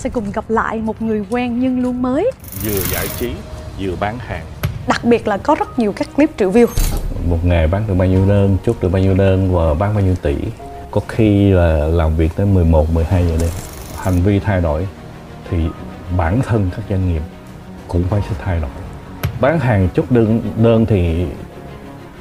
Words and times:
sẽ 0.00 0.10
cùng 0.10 0.32
gặp 0.32 0.44
lại 0.48 0.78
một 0.78 1.02
người 1.02 1.24
quen 1.30 1.60
nhưng 1.60 1.82
luôn 1.82 2.02
mới. 2.02 2.30
Vừa 2.64 2.80
giải 2.92 3.06
trí 3.18 3.32
vừa 3.80 3.96
bán 4.00 4.18
hàng. 4.18 4.44
Đặc 4.88 5.04
biệt 5.04 5.28
là 5.28 5.36
có 5.36 5.54
rất 5.54 5.78
nhiều 5.78 5.92
các 5.92 6.08
clip 6.16 6.30
triệu 6.38 6.50
view. 6.50 6.66
Một 7.30 7.38
ngày 7.44 7.66
bán 7.66 7.84
được 7.88 7.94
bao 7.94 8.08
nhiêu 8.08 8.28
đơn 8.28 8.56
chốt 8.66 8.76
được 8.80 8.88
bao 8.92 9.02
nhiêu 9.02 9.14
đơn 9.14 9.54
và 9.54 9.74
bán 9.74 9.94
bao 9.94 10.04
nhiêu 10.04 10.14
tỷ. 10.22 10.34
Có 10.90 11.00
khi 11.08 11.50
là 11.50 11.72
làm 11.76 12.16
việc 12.16 12.36
tới 12.36 12.46
11, 12.46 12.94
12 12.94 13.26
giờ 13.26 13.36
đêm. 13.40 13.50
Hành 13.96 14.22
vi 14.22 14.38
thay 14.38 14.60
đổi 14.60 14.86
thì 15.50 15.58
bản 16.16 16.40
thân 16.42 16.70
các 16.76 16.84
doanh 16.90 17.12
nghiệp 17.12 17.22
cũng 17.88 18.04
phải 18.10 18.20
sẽ 18.28 18.36
thay 18.44 18.60
đổi. 18.60 18.70
Bán 19.40 19.60
hàng 19.60 19.88
chốt 19.94 20.04
đơn 20.10 20.40
đơn 20.56 20.86
thì 20.86 21.26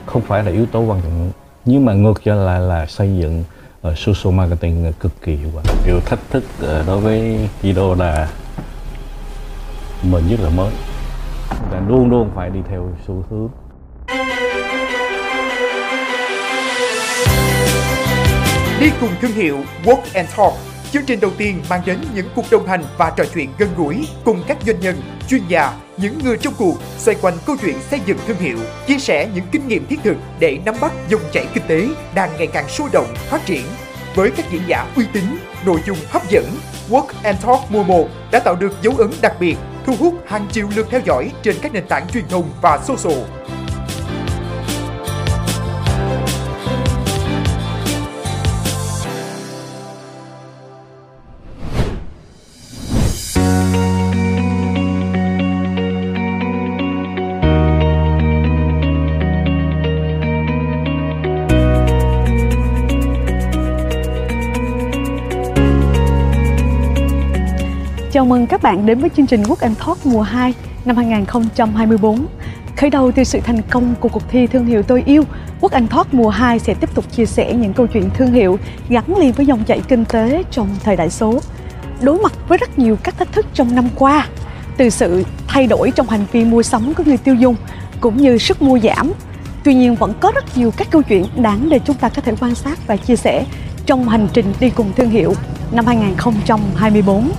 không 0.05 0.21
phải 0.21 0.43
là 0.43 0.51
yếu 0.51 0.65
tố 0.65 0.79
quan 0.79 1.01
trọng 1.01 1.31
nhưng 1.65 1.85
mà 1.85 1.93
ngược 1.93 2.23
trở 2.23 2.35
lại 2.35 2.59
là 2.59 2.85
xây 2.85 3.17
dựng 3.17 3.43
uh, 3.87 3.97
social 3.97 4.33
marketing 4.33 4.93
cực 4.99 5.21
kỳ 5.21 5.35
hiệu 5.35 5.49
quả. 5.53 5.63
Điều 5.85 5.99
thách 5.99 6.19
thức 6.29 6.43
uh, 6.63 6.87
đối 6.87 6.99
với 6.99 7.49
Kido 7.61 7.95
là 7.95 8.29
mình 10.03 10.29
rất 10.29 10.39
là 10.39 10.49
mới. 10.49 10.71
Và 11.71 11.81
luôn 11.87 12.09
luôn 12.09 12.31
phải 12.35 12.49
đi 12.49 12.59
theo 12.69 12.91
xu 13.07 13.23
hướng. 13.29 13.49
Đi 18.79 18.91
cùng 19.01 19.09
thương 19.21 19.31
hiệu 19.31 19.57
Walk 19.83 20.01
and 20.13 20.29
Talk 20.37 20.53
Chương 20.93 21.05
trình 21.05 21.19
đầu 21.19 21.31
tiên 21.37 21.61
mang 21.69 21.81
đến 21.85 21.97
những 22.15 22.25
cuộc 22.35 22.45
đồng 22.51 22.67
hành 22.67 22.83
và 22.97 23.13
trò 23.15 23.23
chuyện 23.33 23.49
gần 23.57 23.69
gũi 23.77 24.07
cùng 24.25 24.43
các 24.47 24.57
doanh 24.65 24.79
nhân, 24.79 25.01
chuyên 25.27 25.41
gia, 25.47 25.73
những 25.97 26.19
người 26.23 26.37
trong 26.37 26.53
cuộc 26.57 26.77
xoay 26.97 27.17
quanh 27.21 27.33
câu 27.45 27.55
chuyện 27.61 27.75
xây 27.91 27.99
dựng 28.05 28.17
thương 28.27 28.37
hiệu, 28.37 28.57
chia 28.87 28.97
sẻ 28.97 29.29
những 29.35 29.45
kinh 29.51 29.67
nghiệm 29.67 29.87
thiết 29.87 29.99
thực 30.03 30.17
để 30.39 30.59
nắm 30.65 30.75
bắt 30.81 30.91
dòng 31.09 31.21
chảy 31.31 31.45
kinh 31.53 31.63
tế 31.67 31.87
đang 32.15 32.29
ngày 32.37 32.47
càng 32.47 32.69
sôi 32.69 32.89
động, 32.93 33.13
phát 33.29 33.45
triển. 33.45 33.63
Với 34.15 34.31
các 34.31 34.45
diễn 34.51 34.61
giả 34.67 34.87
uy 34.95 35.05
tín, 35.13 35.23
nội 35.65 35.79
dung 35.85 35.97
hấp 36.09 36.29
dẫn, 36.29 36.45
Work 36.89 37.07
and 37.23 37.45
Talk 37.45 37.59
mùa 37.71 37.83
1 37.83 38.07
đã 38.31 38.39
tạo 38.39 38.55
được 38.55 38.71
dấu 38.81 38.93
ấn 38.97 39.11
đặc 39.21 39.33
biệt, 39.39 39.55
thu 39.85 39.93
hút 39.99 40.13
hàng 40.27 40.47
triệu 40.51 40.67
lượt 40.75 40.87
theo 40.89 41.01
dõi 41.05 41.31
trên 41.43 41.55
các 41.61 41.73
nền 41.73 41.87
tảng 41.87 42.07
truyền 42.07 42.27
thông 42.29 42.49
và 42.61 42.79
social. 42.87 43.17
Mừng 68.29 68.47
các 68.47 68.61
bạn 68.61 68.85
đến 68.85 68.99
với 68.99 69.09
chương 69.17 69.27
trình 69.27 69.43
Quốc 69.47 69.59
Anh 69.59 69.75
Talk 69.75 70.05
mùa 70.05 70.21
2 70.21 70.53
năm 70.85 70.95
2024. 70.95 72.25
Khởi 72.77 72.89
đầu 72.89 73.11
từ 73.11 73.23
sự 73.23 73.39
thành 73.43 73.61
công 73.69 73.95
của 73.99 74.09
cuộc 74.09 74.23
thi 74.29 74.47
thương 74.47 74.65
hiệu 74.65 74.83
tôi 74.83 75.03
yêu, 75.05 75.23
Quốc 75.61 75.71
Anh 75.71 75.87
Talk 75.87 76.13
mùa 76.13 76.29
2 76.29 76.59
sẽ 76.59 76.73
tiếp 76.73 76.95
tục 76.95 77.11
chia 77.11 77.25
sẻ 77.25 77.53
những 77.53 77.73
câu 77.73 77.87
chuyện 77.87 78.09
thương 78.13 78.31
hiệu 78.31 78.59
gắn 78.89 79.17
liền 79.17 79.31
với 79.31 79.45
dòng 79.45 79.63
chảy 79.63 79.81
kinh 79.87 80.05
tế 80.05 80.43
trong 80.51 80.67
thời 80.83 80.95
đại 80.95 81.09
số. 81.09 81.39
Đối 82.01 82.19
mặt 82.19 82.33
với 82.47 82.57
rất 82.57 82.79
nhiều 82.79 82.97
các 83.03 83.17
thách 83.17 83.31
thức 83.31 83.45
trong 83.53 83.75
năm 83.75 83.89
qua, 83.95 84.27
từ 84.77 84.89
sự 84.89 85.23
thay 85.47 85.67
đổi 85.67 85.91
trong 85.91 86.09
hành 86.09 86.25
vi 86.31 86.45
mua 86.45 86.63
sắm 86.63 86.93
của 86.93 87.03
người 87.05 87.17
tiêu 87.17 87.35
dùng 87.35 87.55
cũng 88.01 88.17
như 88.17 88.37
sức 88.37 88.61
mua 88.61 88.79
giảm. 88.79 89.11
Tuy 89.63 89.73
nhiên 89.73 89.95
vẫn 89.95 90.13
có 90.19 90.31
rất 90.35 90.57
nhiều 90.57 90.71
các 90.77 90.87
câu 90.91 91.01
chuyện 91.01 91.25
đáng 91.35 91.69
để 91.69 91.79
chúng 91.85 91.95
ta 91.95 92.09
có 92.09 92.21
thể 92.21 92.33
quan 92.39 92.55
sát 92.55 92.87
và 92.87 92.97
chia 92.97 93.15
sẻ 93.15 93.45
trong 93.85 94.09
hành 94.09 94.27
trình 94.33 94.53
đi 94.59 94.69
cùng 94.69 94.93
thương 94.95 95.09
hiệu 95.09 95.33
năm 95.71 95.85
2024. 95.85 97.31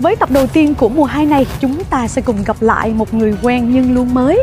Với 0.00 0.16
tập 0.16 0.30
đầu 0.30 0.46
tiên 0.46 0.74
của 0.74 0.88
mùa 0.88 1.04
2 1.04 1.26
này, 1.26 1.46
chúng 1.60 1.84
ta 1.84 2.08
sẽ 2.08 2.22
cùng 2.22 2.44
gặp 2.46 2.56
lại 2.60 2.94
một 2.94 3.14
người 3.14 3.34
quen 3.42 3.72
nhưng 3.72 3.94
luôn 3.94 4.14
mới 4.14 4.42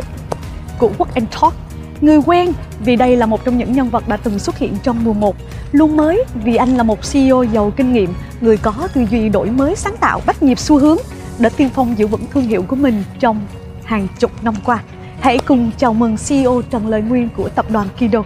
của 0.78 0.90
Work 0.98 1.06
and 1.14 1.28
Talk. 1.40 1.54
Người 2.00 2.20
quen 2.26 2.52
vì 2.80 2.96
đây 2.96 3.16
là 3.16 3.26
một 3.26 3.44
trong 3.44 3.58
những 3.58 3.72
nhân 3.72 3.88
vật 3.88 4.08
đã 4.08 4.16
từng 4.16 4.38
xuất 4.38 4.58
hiện 4.58 4.76
trong 4.82 5.04
mùa 5.04 5.12
1. 5.12 5.36
Luôn 5.72 5.96
mới 5.96 6.24
vì 6.34 6.56
anh 6.56 6.76
là 6.76 6.82
một 6.82 6.98
CEO 7.12 7.42
giàu 7.42 7.72
kinh 7.76 7.92
nghiệm, 7.92 8.14
người 8.40 8.56
có 8.56 8.88
tư 8.94 9.06
duy 9.10 9.28
đổi 9.28 9.50
mới 9.50 9.76
sáng 9.76 9.96
tạo, 9.96 10.20
bắt 10.26 10.42
nhịp 10.42 10.58
xu 10.58 10.78
hướng, 10.78 10.98
đã 11.38 11.48
tiên 11.48 11.68
phong 11.74 11.98
giữ 11.98 12.06
vững 12.06 12.26
thương 12.32 12.44
hiệu 12.44 12.62
của 12.62 12.76
mình 12.76 13.04
trong 13.20 13.40
hàng 13.84 14.06
chục 14.18 14.30
năm 14.42 14.54
qua. 14.64 14.82
Hãy 15.20 15.38
cùng 15.38 15.70
chào 15.78 15.94
mừng 15.94 16.16
CEO 16.28 16.62
Trần 16.70 16.88
Lợi 16.88 17.02
Nguyên 17.02 17.28
của 17.36 17.48
tập 17.48 17.66
đoàn 17.70 17.88
Kido. 17.98 18.22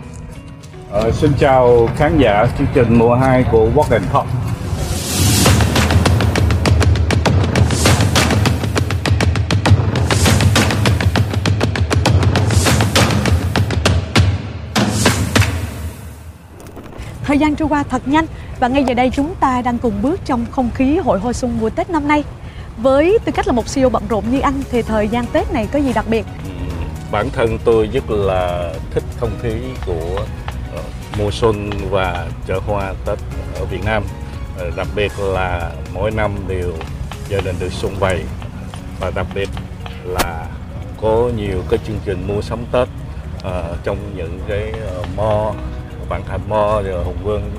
Ờ, 0.91 1.12
xin 1.12 1.31
chào 1.39 1.89
khán 1.97 2.19
giả 2.19 2.47
chương 2.59 2.67
trình 2.75 2.99
mùa 2.99 3.15
2 3.15 3.45
của 3.53 3.69
Walk 3.75 3.93
and 3.93 4.05
Talk. 4.12 4.27
Thời 17.31 17.39
gian 17.39 17.57
trôi 17.57 17.69
qua 17.69 17.83
thật 17.83 18.09
nhanh 18.09 18.27
và 18.61 18.69
ngay 18.69 18.85
giờ 18.85 18.95
đây 18.95 19.11
chúng 19.15 19.35
ta 19.41 19.63
đang 19.63 19.79
cùng 19.79 20.03
bước 20.03 20.21
trong 20.25 20.47
không 20.51 20.71
khí 20.75 20.99
hội 20.99 21.19
hoa 21.19 21.33
xuân 21.33 21.59
mùa 21.61 21.71
Tết 21.71 21.91
năm 21.91 22.09
nay. 22.09 22.25
Với 22.77 23.19
tư 23.25 23.33
cách 23.33 23.47
là 23.47 23.53
một 23.53 23.75
CEO 23.75 23.91
bận 23.91 24.03
rộn 24.09 24.25
như 24.31 24.41
anh 24.41 24.63
thì 24.71 24.83
thời 24.83 25.09
gian 25.09 25.25
Tết 25.33 25.53
này 25.53 25.69
có 25.73 25.79
gì 25.79 25.93
đặc 25.93 26.05
biệt? 26.09 26.27
Ừ, 26.45 26.51
bản 27.11 27.31
thân 27.31 27.59
tôi 27.65 27.87
rất 27.93 28.11
là 28.11 28.73
thích 28.91 29.05
không 29.21 29.31
khí 29.43 29.53
của 29.87 30.27
ờ, 30.75 30.83
mùa 31.19 31.31
xuân 31.31 31.71
và 31.91 32.27
chợ 32.47 32.61
hoa 32.67 32.95
Tết 33.07 33.19
ở 33.59 33.65
Việt 33.65 33.85
Nam. 33.85 34.03
Ờ, 34.59 34.71
đặc 34.77 34.87
biệt 34.97 35.12
là 35.19 35.73
mỗi 35.95 36.11
năm 36.11 36.31
đều 36.49 36.73
gia 37.29 37.41
đình 37.41 37.57
được 37.61 37.73
xuân 37.73 37.95
vầy 38.01 38.25
và 39.01 39.11
đặc 39.15 39.27
biệt 39.35 39.49
là 40.05 40.47
có 41.03 41.31
nhiều 41.37 41.62
cái 41.71 41.79
chương 41.87 42.01
trình 42.05 42.27
mua 42.29 42.43
sắm 42.43 42.59
Tết 42.73 42.89
uh, 43.47 43.85
trong 43.85 43.99
những 44.17 44.41
cái 44.49 44.73
uh, 45.01 45.07
mall 45.17 45.57
bản 46.10 46.22
Thành 46.28 46.41
Mo, 46.48 46.82
rồi 46.84 47.04
Hùng 47.04 47.16
Vương 47.25 47.50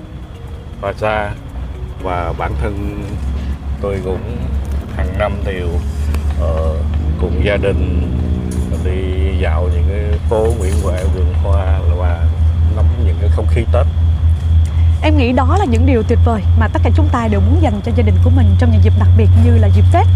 Plaza 0.82 1.30
và 2.04 2.34
bản 2.38 2.52
thân 2.62 3.04
tôi 3.82 4.02
cũng 4.06 4.38
hàng 4.98 5.18
năm 5.20 5.32
đều 5.46 5.68
uh, 6.44 6.76
cùng 7.22 7.42
gia 7.46 7.58
đình 7.58 8.12
đi 8.86 8.92
dạo 9.42 9.70
những 9.74 9.86
cái 9.90 10.20
phố 10.30 10.48
Nguyễn 10.60 10.74
Huệ, 10.84 11.04
vườn 11.16 11.34
hoa 11.44 11.80
và 11.98 12.26
nắm 12.76 12.86
những 13.06 13.18
cái 13.22 13.30
không 13.30 13.48
khí 13.50 13.66
Tết. 13.74 13.86
Em 15.02 15.18
nghĩ 15.18 15.32
đó 15.32 15.58
là 15.60 15.66
những 15.66 15.86
điều 15.86 16.04
tuyệt 16.04 16.20
vời 16.26 16.42
mà 16.60 16.68
tất 16.68 16.80
cả 16.84 16.90
chúng 16.96 17.08
ta 17.12 17.28
đều 17.28 17.40
muốn 17.40 17.58
dành 17.62 17.82
cho 17.86 17.92
gia 17.96 18.04
đình 18.04 18.16
của 18.24 18.30
mình 18.30 18.56
trong 18.60 18.72
những 18.72 18.84
dịp 18.84 18.94
đặc 19.00 19.10
biệt 19.18 19.30
như 19.46 19.58
là 19.58 19.68
dịp 19.68 19.86
Tết. 19.94 20.08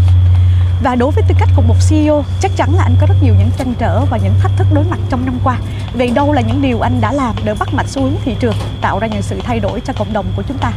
Và 0.82 0.94
đối 0.94 1.10
với 1.10 1.24
tư 1.28 1.34
cách 1.38 1.48
của 1.56 1.62
một 1.62 1.74
CEO, 1.88 2.24
chắc 2.40 2.50
chắn 2.56 2.74
là 2.74 2.82
anh 2.82 2.94
có 3.00 3.06
rất 3.06 3.14
nhiều 3.22 3.34
những 3.38 3.50
trăn 3.58 3.74
trở 3.78 4.04
và 4.04 4.18
những 4.18 4.34
thách 4.40 4.52
thức 4.56 4.66
đối 4.72 4.84
mặt 4.84 4.98
trong 5.08 5.24
năm 5.24 5.38
qua. 5.44 5.58
Vậy 5.94 6.10
đâu 6.14 6.32
là 6.32 6.40
những 6.40 6.62
điều 6.62 6.80
anh 6.80 7.00
đã 7.00 7.12
làm 7.12 7.34
để 7.44 7.54
bắt 7.58 7.68
mạch 7.74 7.88
xu 7.88 8.02
hướng 8.02 8.16
thị 8.24 8.36
trường, 8.40 8.54
tạo 8.80 8.98
ra 8.98 9.06
những 9.06 9.22
sự 9.22 9.40
thay 9.44 9.60
đổi 9.60 9.80
cho 9.80 9.92
cộng 9.92 10.12
đồng 10.12 10.26
của 10.36 10.42
chúng 10.48 10.58
ta? 10.58 10.72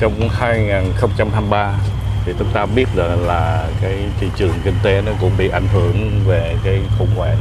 Trong 0.00 0.28
2023 0.32 1.74
thì 2.24 2.32
chúng 2.38 2.48
ta 2.52 2.66
biết 2.66 2.86
là, 2.94 3.04
là 3.04 3.68
cái 3.80 3.98
thị 4.20 4.26
trường 4.36 4.52
kinh 4.64 4.74
tế 4.82 5.02
nó 5.06 5.12
cũng 5.20 5.32
bị 5.38 5.48
ảnh 5.48 5.66
hưởng 5.72 6.20
về 6.26 6.56
cái 6.64 6.80
khủng 6.98 7.16
hoảng 7.16 7.38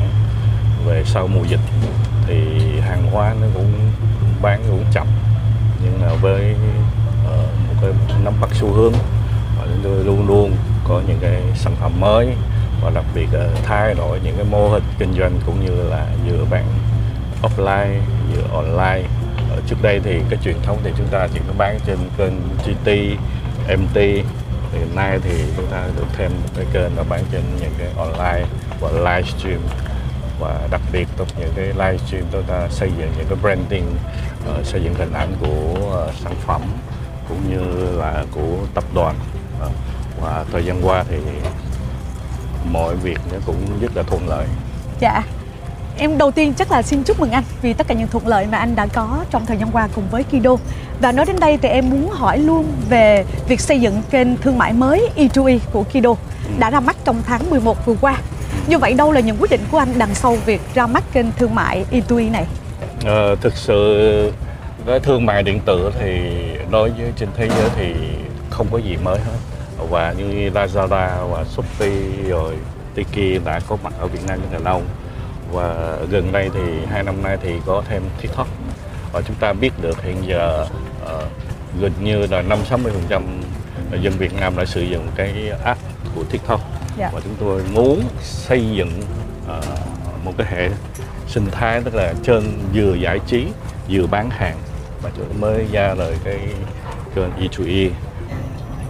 về 0.86 1.04
sau 1.06 1.28
mùa 1.28 1.44
dịch 1.44 1.60
thì 2.28 2.36
hàng 2.80 3.08
hóa 3.12 3.34
nó 3.42 3.48
cũng 3.54 3.74
bán 4.42 4.64
cũng 4.70 4.86
chậm 4.94 5.08
nhưng 5.84 6.02
mà 6.02 6.08
với 6.22 6.56
uh, 7.26 7.46
một 7.68 7.74
cái 7.82 7.92
nắm 8.24 8.34
bắt 8.42 8.50
xu 8.54 8.74
hướng 8.74 8.94
và 9.58 9.66
chúng 9.66 9.80
tôi 9.84 10.04
luôn 10.04 10.28
luôn 10.28 10.52
có 10.88 11.02
những 11.08 11.18
cái 11.22 11.42
sản 11.56 11.76
phẩm 11.80 12.00
mới 12.00 12.28
và 12.82 12.90
đặc 12.90 13.06
biệt 13.16 13.28
là 13.32 13.50
thay 13.64 13.94
đổi 13.94 14.20
những 14.24 14.36
cái 14.36 14.46
mô 14.52 14.70
hình 14.70 14.84
kinh 15.00 15.14
doanh 15.14 15.40
cũng 15.46 15.66
như 15.66 15.90
là 15.90 16.08
giữa 16.28 16.46
bán 16.50 16.66
offline 17.42 18.00
giữa 18.34 18.44
online. 18.54 19.08
Ở 19.50 19.62
trước 19.68 19.76
đây 19.82 20.00
thì 20.04 20.20
cái 20.30 20.40
truyền 20.44 20.56
thống 20.64 20.78
thì 20.84 20.92
chúng 20.98 21.08
ta 21.08 21.28
chỉ 21.34 21.40
có 21.48 21.54
bán 21.58 21.80
trên 21.86 21.98
kênh 22.18 22.34
GT, 22.66 22.90
MT 23.80 23.98
thì 24.72 24.80
hiện 24.80 24.96
nay 24.96 25.20
thì 25.24 25.44
chúng 25.58 25.66
ta 25.66 25.88
được 25.98 26.06
thêm 26.18 26.32
một 26.32 26.50
cái 26.56 26.66
kênh 26.74 26.98
là 26.98 27.04
bán 27.10 27.24
trên 27.32 27.42
những 27.60 27.74
cái 27.78 27.88
online 27.98 28.48
và 28.80 28.92
livestream 28.92 29.60
và 30.40 30.68
đặc 30.72 30.82
biệt 30.92 31.08
trong 31.18 31.28
những 31.40 31.52
cái 31.56 31.66
livestream 31.66 32.26
chúng 32.32 32.44
ta 32.44 32.68
xây 32.70 32.90
dựng 33.00 33.12
những 33.18 33.26
cái 33.30 33.38
branding 33.42 33.86
uh, 34.50 34.66
xây 34.66 34.82
dựng 34.84 34.94
hình 34.94 35.14
ảnh 35.14 35.34
của 35.42 35.74
uh, 36.08 36.14
sản 36.14 36.34
phẩm 36.46 36.62
cũng 37.30 37.50
như 37.50 37.92
là 37.98 38.26
của 38.32 38.58
tập 38.74 38.84
đoàn 38.94 39.16
và 40.22 40.46
thời 40.52 40.66
gian 40.66 40.82
qua 40.84 41.04
thì 41.10 41.18
mọi 42.72 42.96
việc 42.96 43.18
nó 43.32 43.38
cũng 43.46 43.80
rất 43.82 43.98
là 43.98 44.04
thuận 44.04 44.30
lợi 44.30 44.46
Dạ, 45.00 45.24
Em 45.98 46.18
đầu 46.18 46.32
tiên 46.32 46.54
chắc 46.54 46.72
là 46.72 46.82
xin 46.82 47.04
chúc 47.04 47.20
mừng 47.20 47.32
anh 47.32 47.44
vì 47.62 47.74
tất 47.74 47.88
cả 47.88 47.96
những 47.96 48.08
thuận 48.08 48.28
lợi 48.28 48.46
mà 48.52 48.58
anh 48.58 48.76
đã 48.76 48.86
có 48.86 49.26
trong 49.30 49.46
thời 49.46 49.58
gian 49.58 49.72
qua 49.72 49.88
cùng 49.96 50.04
với 50.12 50.24
Kido. 50.24 50.56
Và 51.00 51.12
nói 51.12 51.26
đến 51.26 51.36
đây 51.40 51.58
thì 51.62 51.70
em 51.70 51.90
muốn 51.90 52.10
hỏi 52.10 52.38
luôn 52.38 52.66
về 52.90 53.26
việc 53.48 53.60
xây 53.60 53.82
dựng 53.82 54.02
kênh 54.10 54.38
thương 54.38 54.58
mại 54.58 54.74
mới 54.74 55.10
E2E 55.18 55.60
của 55.72 55.84
Kido 55.84 56.16
đã 56.60 56.70
ra 56.70 56.80
mắt 56.80 56.96
trong 57.04 57.22
tháng 57.26 57.50
11 57.50 57.86
vừa 57.86 57.96
qua. 58.02 58.18
Như 58.68 58.78
vậy 58.78 58.94
đâu 58.94 59.12
là 59.12 59.20
những 59.20 59.38
quyết 59.40 59.52
định 59.52 59.62
của 59.72 59.78
anh 59.78 59.90
đằng 59.98 60.16
sau 60.16 60.36
việc 60.46 60.62
ra 60.74 60.88
mắt 60.88 61.04
kênh 61.14 61.26
thương 61.38 61.56
mại 61.56 61.86
E2E 61.92 62.32
này? 62.32 62.46
Ờ, 63.06 63.36
thực 63.36 63.58
sự 63.58 64.32
cái 64.86 65.00
thương 65.00 65.26
mại 65.26 65.44
điện 65.44 65.60
tử 65.66 65.92
thì 66.00 66.22
đối 66.72 66.90
với 66.90 67.12
trên 67.16 67.30
thế 67.38 67.50
giới 67.50 67.70
thì 67.76 67.94
không 68.50 68.68
có 68.72 68.78
gì 68.78 68.98
mới 69.04 69.20
hết 69.20 69.38
và 69.92 70.14
như 70.18 70.50
Lazada 70.50 71.28
và 71.28 71.44
Shopee 71.44 72.30
rồi 72.30 72.56
Tiki 72.96 73.46
đã 73.46 73.60
có 73.68 73.78
mặt 73.84 73.94
ở 74.00 74.08
Việt 74.08 74.20
Nam 74.28 74.40
rất 74.42 74.48
là 74.52 74.72
lâu. 74.72 74.82
Và 75.52 75.98
gần 76.10 76.32
đây 76.32 76.50
thì 76.54 76.86
hai 76.92 77.04
năm 77.04 77.24
nay 77.24 77.38
thì 77.42 77.54
có 77.66 77.84
thêm 77.90 78.02
TikTok. 78.22 78.48
Và 79.12 79.22
chúng 79.22 79.36
ta 79.36 79.54
biết 79.54 79.72
được 79.82 80.04
hiện 80.04 80.16
giờ 80.28 80.68
uh, 81.04 81.24
gần 81.82 81.92
như 82.04 82.28
là 82.28 82.42
năm 82.42 82.60
sáu 82.70 82.78
mươi 82.78 82.92
phần 82.94 83.04
trăm 83.10 83.24
dân 84.02 84.14
Việt 84.14 84.34
Nam 84.40 84.54
đã 84.58 84.66
sử 84.66 84.82
dụng 84.82 85.08
cái 85.16 85.52
app 85.64 85.80
của 86.16 86.24
TikTok. 86.24 86.62
Dạ. 86.98 87.10
và 87.14 87.22
chúng 87.24 87.36
tôi 87.40 87.62
muốn 87.74 88.04
xây 88.22 88.72
dựng 88.72 89.02
uh, 89.58 89.66
một 90.24 90.34
cái 90.38 90.48
hệ 90.50 90.70
sinh 91.28 91.46
thái 91.52 91.82
tức 91.82 91.96
là 91.96 92.14
trên 92.24 92.44
vừa 92.74 92.94
giải 92.94 93.20
trí 93.28 93.48
vừa 93.90 94.08
bán 94.08 94.30
hàng. 94.30 94.58
Và 95.02 95.10
chúng 95.18 95.26
tôi 95.26 95.38
mới 95.40 95.66
ra 95.72 95.94
lời 95.98 96.16
cái 96.24 96.40
kênh 97.16 97.30
E2E 97.40 97.90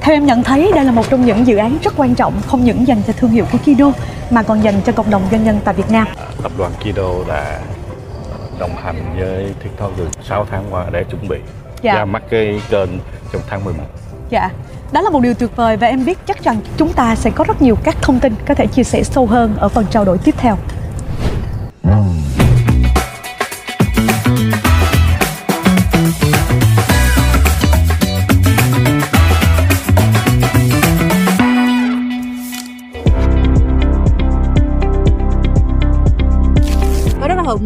Theo 0.01 0.15
em 0.15 0.25
nhận 0.25 0.43
thấy 0.43 0.71
đây 0.75 0.85
là 0.85 0.91
một 0.91 1.09
trong 1.09 1.25
những 1.25 1.47
dự 1.47 1.57
án 1.57 1.77
rất 1.83 1.93
quan 1.97 2.15
trọng 2.15 2.33
không 2.47 2.63
những 2.65 2.87
dành 2.87 3.01
cho 3.07 3.13
thương 3.17 3.31
hiệu 3.31 3.45
của 3.51 3.57
Kido 3.57 3.91
mà 4.29 4.43
còn 4.43 4.63
dành 4.63 4.81
cho 4.85 4.91
cộng 4.91 5.09
đồng 5.09 5.21
doanh 5.31 5.43
nhân 5.43 5.59
tại 5.65 5.73
Việt 5.73 5.91
Nam. 5.91 6.07
tập 6.43 6.51
đoàn 6.57 6.71
Kido 6.79 7.09
đã 7.27 7.59
đồng 8.59 8.75
hành 8.83 9.15
với 9.19 9.53
TikTok 9.63 9.97
được 9.97 10.09
6 10.29 10.45
tháng 10.51 10.63
qua 10.71 10.85
để 10.91 11.03
chuẩn 11.03 11.27
bị 11.27 11.37
Dạ. 11.81 11.95
ra 11.95 12.05
mắt 12.05 12.23
cái 12.29 12.61
kênh 12.69 12.89
trong 13.33 13.41
tháng 13.49 13.63
11 13.65 13.83
Dạ, 14.29 14.49
đó 14.91 15.01
là 15.01 15.09
một 15.09 15.19
điều 15.21 15.33
tuyệt 15.33 15.55
vời 15.55 15.77
và 15.77 15.87
em 15.87 16.05
biết 16.05 16.17
chắc 16.27 16.43
rằng 16.43 16.57
chúng 16.77 16.93
ta 16.93 17.15
sẽ 17.15 17.29
có 17.29 17.43
rất 17.43 17.61
nhiều 17.61 17.75
các 17.83 17.95
thông 18.01 18.19
tin 18.19 18.33
có 18.47 18.53
thể 18.55 18.67
chia 18.67 18.83
sẻ 18.83 19.03
sâu 19.03 19.25
hơn 19.25 19.55
ở 19.57 19.69
phần 19.69 19.85
trao 19.91 20.05
đổi 20.05 20.17
tiếp 20.17 20.35
theo. 20.37 20.57
có 21.83 21.95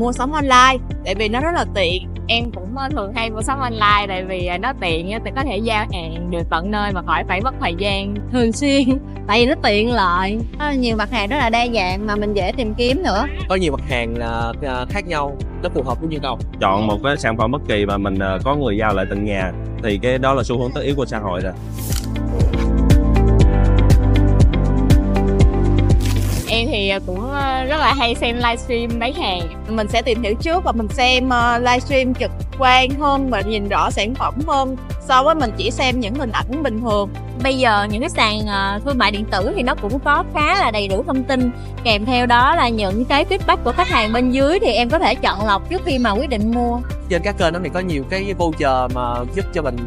mua 0.06 0.12
sắm 0.12 0.32
online. 0.32 0.78
Tại 1.06 1.16
vì 1.16 1.30
nó 1.30 1.40
rất 1.40 1.52
là 1.54 1.66
tiện. 1.76 2.08
Em 2.28 2.52
cũng 2.52 2.78
ờ, 2.78 2.90
thường 2.90 3.14
hay 3.14 3.30
mua 3.30 3.42
sắm 3.42 3.60
online 3.60 4.06
tại 4.08 4.24
vì 4.24 4.46
ờ, 4.46 4.58
nó 4.58 4.74
tiện 4.82 5.12
thì 5.26 5.32
có 5.36 5.44
thể 5.44 5.58
giao 5.58 5.86
hàng 5.94 6.32
được 6.32 6.44
tận 6.50 6.72
nơi 6.72 6.92
mà 6.92 7.02
khỏi 7.02 7.24
phải 7.28 7.42
mất 7.42 7.54
thời 7.62 7.76
gian. 7.78 8.16
Thường 8.32 8.52
xuyên. 8.52 8.84
Tại 9.28 9.40
vì 9.40 9.46
nó 9.46 9.56
tiện 9.64 9.92
lợi. 9.92 10.40
Có 10.60 10.72
nhiều 10.72 10.96
mặt 10.98 11.12
hàng 11.12 11.30
rất 11.30 11.38
là 11.38 11.50
đa 11.50 11.68
dạng 11.74 12.08
mà 12.08 12.16
mình 12.16 12.34
dễ 12.34 12.52
tìm 12.58 12.74
kiếm 12.74 13.04
nữa. 13.04 13.26
Có 13.50 13.56
nhiều 13.56 13.72
mặt 13.72 13.90
hàng 13.90 14.16
à, 14.16 14.52
à, 14.62 14.86
khác 14.90 15.08
nhau 15.08 15.38
nó 15.64 15.70
phù 15.70 15.84
hợp 15.84 16.02
với 16.02 16.10
nhu 16.10 16.20
cầu. 16.22 16.38
Chọn 16.60 16.88
một 16.88 16.98
cái 17.04 17.18
sản 17.18 17.38
phẩm 17.38 17.52
bất 17.52 17.62
kỳ 17.68 17.86
mà 17.86 17.98
mình 17.98 18.20
ờ, 18.20 18.40
có 18.44 18.56
người 18.56 18.78
giao 18.78 18.94
lại 18.94 19.06
tận 19.10 19.26
nhà 19.26 19.52
thì 19.84 20.00
cái 20.02 20.18
đó 20.18 20.34
là 20.34 20.44
xu 20.44 20.60
hướng 20.60 20.72
tất 20.72 20.82
yếu 20.82 20.96
của 20.96 21.06
xã 21.06 21.20
hội 21.20 21.42
rồi 21.42 21.54
em 26.56 26.68
thì 26.72 26.90
ờ, 26.90 27.00
cũng 27.06 27.32
ờ, 27.32 27.64
rất 27.64 27.78
là 27.78 27.94
hay 27.94 28.16
xem 28.16 28.36
livestream 28.36 29.00
bán 29.00 29.14
hàng. 29.14 29.42
Mình 29.70 29.88
sẽ 29.88 30.02
tìm 30.02 30.22
hiểu 30.22 30.34
trước 30.42 30.64
và 30.64 30.72
mình 30.72 30.88
xem 30.88 31.30
ờ, 31.30 31.60
livestream 31.60 32.14
trực 32.14 32.32
quan 32.60 32.90
hơn 32.90 33.30
và 33.30 33.42
nhìn 33.42 33.70
rõ 33.70 33.92
sản 33.92 34.16
phẩm 34.16 34.34
hơn 34.48 34.78
so 35.08 35.24
với 35.24 35.36
mình 35.36 35.52
chỉ 35.58 35.72
xem 35.72 36.00
những 36.00 36.16
hình 36.16 36.32
ảnh 36.32 36.64
bình 36.64 36.82
thường. 36.82 37.10
Bây 37.44 37.58
giờ 37.58 37.88
những 37.92 38.02
cái 38.02 38.10
sàn 38.10 38.48
ờ, 38.48 38.80
thương 38.86 38.98
mại 38.98 39.12
điện 39.12 39.26
tử 39.32 39.54
thì 39.56 39.64
nó 39.64 39.76
cũng 39.76 40.00
có 40.00 40.24
khá 40.34 40.56
là 40.60 40.72
đầy 40.72 40.88
đủ 40.88 41.04
thông 41.08 41.24
tin. 41.24 41.52
Kèm 41.84 42.06
theo 42.06 42.26
đó 42.26 42.56
là 42.56 42.70
những 42.70 43.06
cái 43.06 43.26
feedback 43.26 43.58
của 43.64 43.72
khách 43.72 43.90
hàng 43.90 44.14
bên 44.14 44.32
dưới 44.32 44.60
thì 44.60 44.72
em 44.72 44.90
có 44.90 45.00
thể 45.00 45.16
chọn 45.16 45.46
lọc 45.46 45.70
trước 45.70 45.82
khi 45.86 45.98
mà 45.98 46.12
quyết 46.12 46.30
định 46.30 46.52
mua. 46.52 46.80
Trên 47.10 47.22
các 47.22 47.38
kênh 47.38 47.54
đó 47.54 47.60
thì 47.64 47.70
có 47.74 47.80
nhiều 47.80 48.04
cái 48.10 48.34
voucher 48.34 48.96
mà 48.96 49.16
giúp 49.36 49.46
cho 49.54 49.62
mình 49.62 49.78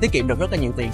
tiết 0.00 0.12
kiệm 0.12 0.28
được 0.28 0.40
rất 0.40 0.52
là 0.52 0.58
nhiều 0.58 0.72
tiền 0.76 0.90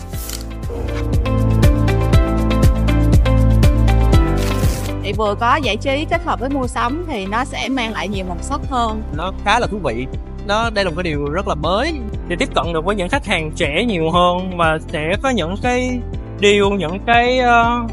thì 5.09 5.15
vừa 5.17 5.35
có 5.35 5.57
giải 5.57 5.77
trí 5.77 6.07
kết 6.11 6.25
hợp 6.25 6.41
với 6.41 6.51
mua 6.51 6.67
sắm 6.67 7.05
thì 7.09 7.27
nó 7.27 7.45
sẽ 7.45 7.69
mang 7.69 7.93
lại 7.93 8.09
nhiều 8.09 8.25
màu 8.29 8.37
sắc 8.41 8.61
hơn. 8.71 9.03
Nó 9.17 9.33
khá 9.45 9.59
là 9.59 9.67
thú 9.67 9.79
vị. 9.85 10.07
Nó 10.47 10.71
đây 10.71 10.85
là 10.85 10.91
một 10.91 10.97
cái 10.97 11.03
điều 11.03 11.25
rất 11.25 11.49
là 11.49 11.55
mới. 11.55 11.93
Để 12.29 12.37
tiếp 12.39 12.49
cận 12.55 12.73
được 12.73 12.85
với 12.85 12.97
những 12.97 13.09
khách 13.09 13.27
hàng 13.27 13.51
trẻ 13.57 13.85
nhiều 13.85 14.11
hơn 14.11 14.57
và 14.57 14.79
sẽ 14.89 15.13
có 15.23 15.31
những 15.31 15.55
cái 15.63 16.01
deal 16.43 16.79
những 16.79 16.99
cái 17.07 17.39
uh, 17.39 17.91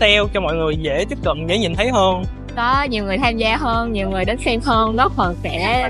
sale 0.00 0.20
cho 0.34 0.40
mọi 0.40 0.56
người 0.56 0.76
dễ 0.76 1.04
tiếp 1.08 1.18
cận 1.24 1.46
dễ 1.46 1.58
nhìn 1.58 1.74
thấy 1.74 1.90
hơn. 1.90 2.22
Có 2.56 2.82
nhiều 2.82 3.04
người 3.04 3.18
tham 3.18 3.36
gia 3.36 3.56
hơn 3.56 3.92
nhiều 3.92 4.10
người 4.10 4.24
đến 4.24 4.38
xem 4.44 4.60
hơn 4.64 4.96
góp 4.96 5.12
phần 5.16 5.36
sẽ 5.42 5.88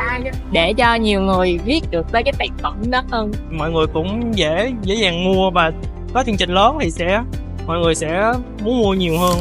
để 0.52 0.72
cho 0.72 0.94
nhiều 0.94 1.20
người 1.20 1.58
biết 1.64 1.80
được 1.90 2.12
tới 2.12 2.22
cái 2.22 2.34
sản 2.38 2.48
phẩm 2.62 2.90
đó 2.90 3.02
hơn. 3.10 3.32
Mọi 3.50 3.70
người 3.70 3.86
cũng 3.86 4.32
dễ 4.34 4.72
dễ 4.82 4.94
dàng 4.94 5.24
mua 5.24 5.50
và 5.50 5.72
có 6.14 6.24
chương 6.26 6.36
trình 6.36 6.50
lớn 6.50 6.78
thì 6.80 6.90
sẽ 6.90 7.22
mọi 7.66 7.78
người 7.78 7.94
sẽ 7.94 8.32
muốn 8.62 8.78
mua 8.78 8.94
nhiều 8.94 9.18
hơn 9.18 9.38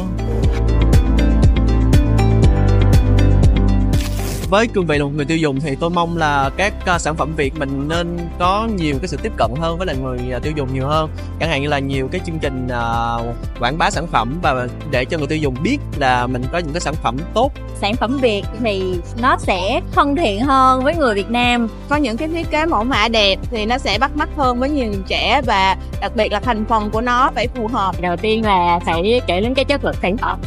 với 4.50 4.66
cương 4.66 4.86
vị 4.86 4.98
là 4.98 5.04
một 5.04 5.10
người 5.16 5.24
tiêu 5.24 5.38
dùng 5.38 5.60
thì 5.60 5.76
tôi 5.80 5.90
mong 5.90 6.16
là 6.16 6.50
các 6.56 6.72
à, 6.86 6.98
sản 6.98 7.16
phẩm 7.16 7.34
việt 7.36 7.54
mình 7.58 7.88
nên 7.88 8.18
có 8.38 8.68
nhiều 8.76 8.94
cái 8.98 9.08
sự 9.08 9.16
tiếp 9.22 9.32
cận 9.36 9.50
hơn 9.60 9.78
với 9.78 9.86
lại 9.86 9.96
người 10.02 10.18
à, 10.32 10.38
tiêu 10.38 10.52
dùng 10.56 10.74
nhiều 10.74 10.86
hơn. 10.86 11.10
Chẳng 11.40 11.48
hạn 11.48 11.62
như 11.62 11.68
là 11.68 11.78
nhiều 11.78 12.08
cái 12.12 12.20
chương 12.26 12.38
trình 12.38 12.68
à, 12.68 13.16
quảng 13.60 13.78
bá 13.78 13.90
sản 13.90 14.06
phẩm 14.06 14.38
và 14.42 14.68
để 14.90 15.04
cho 15.04 15.18
người 15.18 15.26
tiêu 15.26 15.38
dùng 15.38 15.54
biết 15.62 15.78
là 15.96 16.26
mình 16.26 16.42
có 16.52 16.58
những 16.58 16.72
cái 16.72 16.80
sản 16.80 16.94
phẩm 16.94 17.16
tốt. 17.34 17.52
Sản 17.80 17.96
phẩm 17.96 18.18
việt 18.18 18.42
thì 18.60 18.94
nó 19.20 19.36
sẽ 19.38 19.80
thân 19.92 20.16
thiện 20.16 20.40
hơn 20.40 20.84
với 20.84 20.96
người 20.96 21.14
việt 21.14 21.30
nam. 21.30 21.68
Có 21.88 21.96
những 21.96 22.16
cái 22.16 22.28
thiết 22.28 22.50
kế 22.50 22.66
mẫu 22.66 22.84
mã 22.84 23.08
đẹp 23.08 23.38
thì 23.50 23.66
nó 23.66 23.78
sẽ 23.78 23.98
bắt 23.98 24.16
mắt 24.16 24.28
hơn 24.36 24.58
với 24.58 24.70
nhiều 24.70 24.86
người 24.86 25.02
trẻ 25.08 25.42
và 25.46 25.76
đặc 26.00 26.16
biệt 26.16 26.32
là 26.32 26.40
thành 26.40 26.64
phần 26.64 26.90
của 26.90 27.00
nó 27.00 27.30
phải 27.34 27.48
phù 27.48 27.66
hợp. 27.66 28.00
Đầu 28.00 28.16
tiên 28.16 28.44
là 28.44 28.78
phải 28.86 29.20
kể 29.26 29.40
đến 29.40 29.54
cái 29.54 29.64
chất 29.64 29.84
lượng 29.84 29.96
sản 30.02 30.16
phẩm 30.16 30.38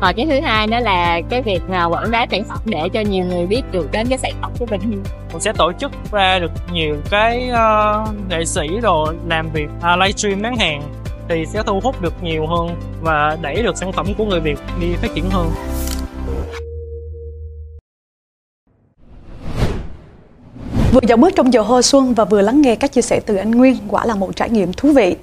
và 0.00 0.12
cái 0.12 0.26
thứ 0.26 0.40
hai 0.40 0.66
nữa 0.66 0.80
là 0.80 1.20
cái 1.30 1.42
việc 1.42 1.60
quảng 1.68 2.10
bá 2.10 2.26
sản 2.30 2.44
phẩm 2.44 2.58
để 2.64 2.88
cho 2.92 3.00
nhiều 3.00 3.24
người 3.24 3.46
biết 3.46 3.62
được 3.72 3.92
đến 3.92 4.06
cái 4.08 4.18
sản 4.18 4.32
phẩm 4.40 4.52
của 4.58 4.66
mình 4.70 4.80
mình 5.32 5.40
sẽ 5.40 5.52
tổ 5.52 5.72
chức 5.72 5.92
ra 6.12 6.38
được 6.38 6.50
nhiều 6.72 6.96
cái 7.10 7.48
ờ, 7.48 8.04
nghệ 8.28 8.44
sĩ 8.44 8.68
rồi 8.82 9.16
làm 9.28 9.50
việc 9.52 9.68
uh, 9.78 9.98
livestream 10.00 10.42
bán 10.42 10.56
hàng 10.56 10.82
thì 11.28 11.46
sẽ 11.46 11.62
thu 11.66 11.80
hút 11.82 12.02
được 12.02 12.22
nhiều 12.22 12.46
hơn 12.46 12.68
và 13.02 13.36
đẩy 13.42 13.62
được 13.62 13.76
sản 13.76 13.92
phẩm 13.92 14.06
của 14.18 14.24
người 14.24 14.40
việt 14.40 14.58
đi 14.80 14.94
phát 15.02 15.08
triển 15.14 15.30
hơn 15.30 15.50
Vừa 20.92 21.00
dạo 21.02 21.16
bước 21.16 21.30
trong 21.36 21.52
giờ 21.52 21.60
hoa 21.60 21.82
xuân 21.82 22.14
và 22.14 22.24
vừa 22.24 22.40
lắng 22.40 22.62
nghe 22.62 22.74
các 22.74 22.92
chia 22.92 23.02
sẻ 23.02 23.20
từ 23.26 23.36
anh 23.36 23.50
Nguyên 23.50 23.76
quả 23.88 24.06
là 24.06 24.14
một 24.14 24.36
trải 24.36 24.50
nghiệm 24.50 24.72
thú 24.72 24.92
vị. 24.92 25.16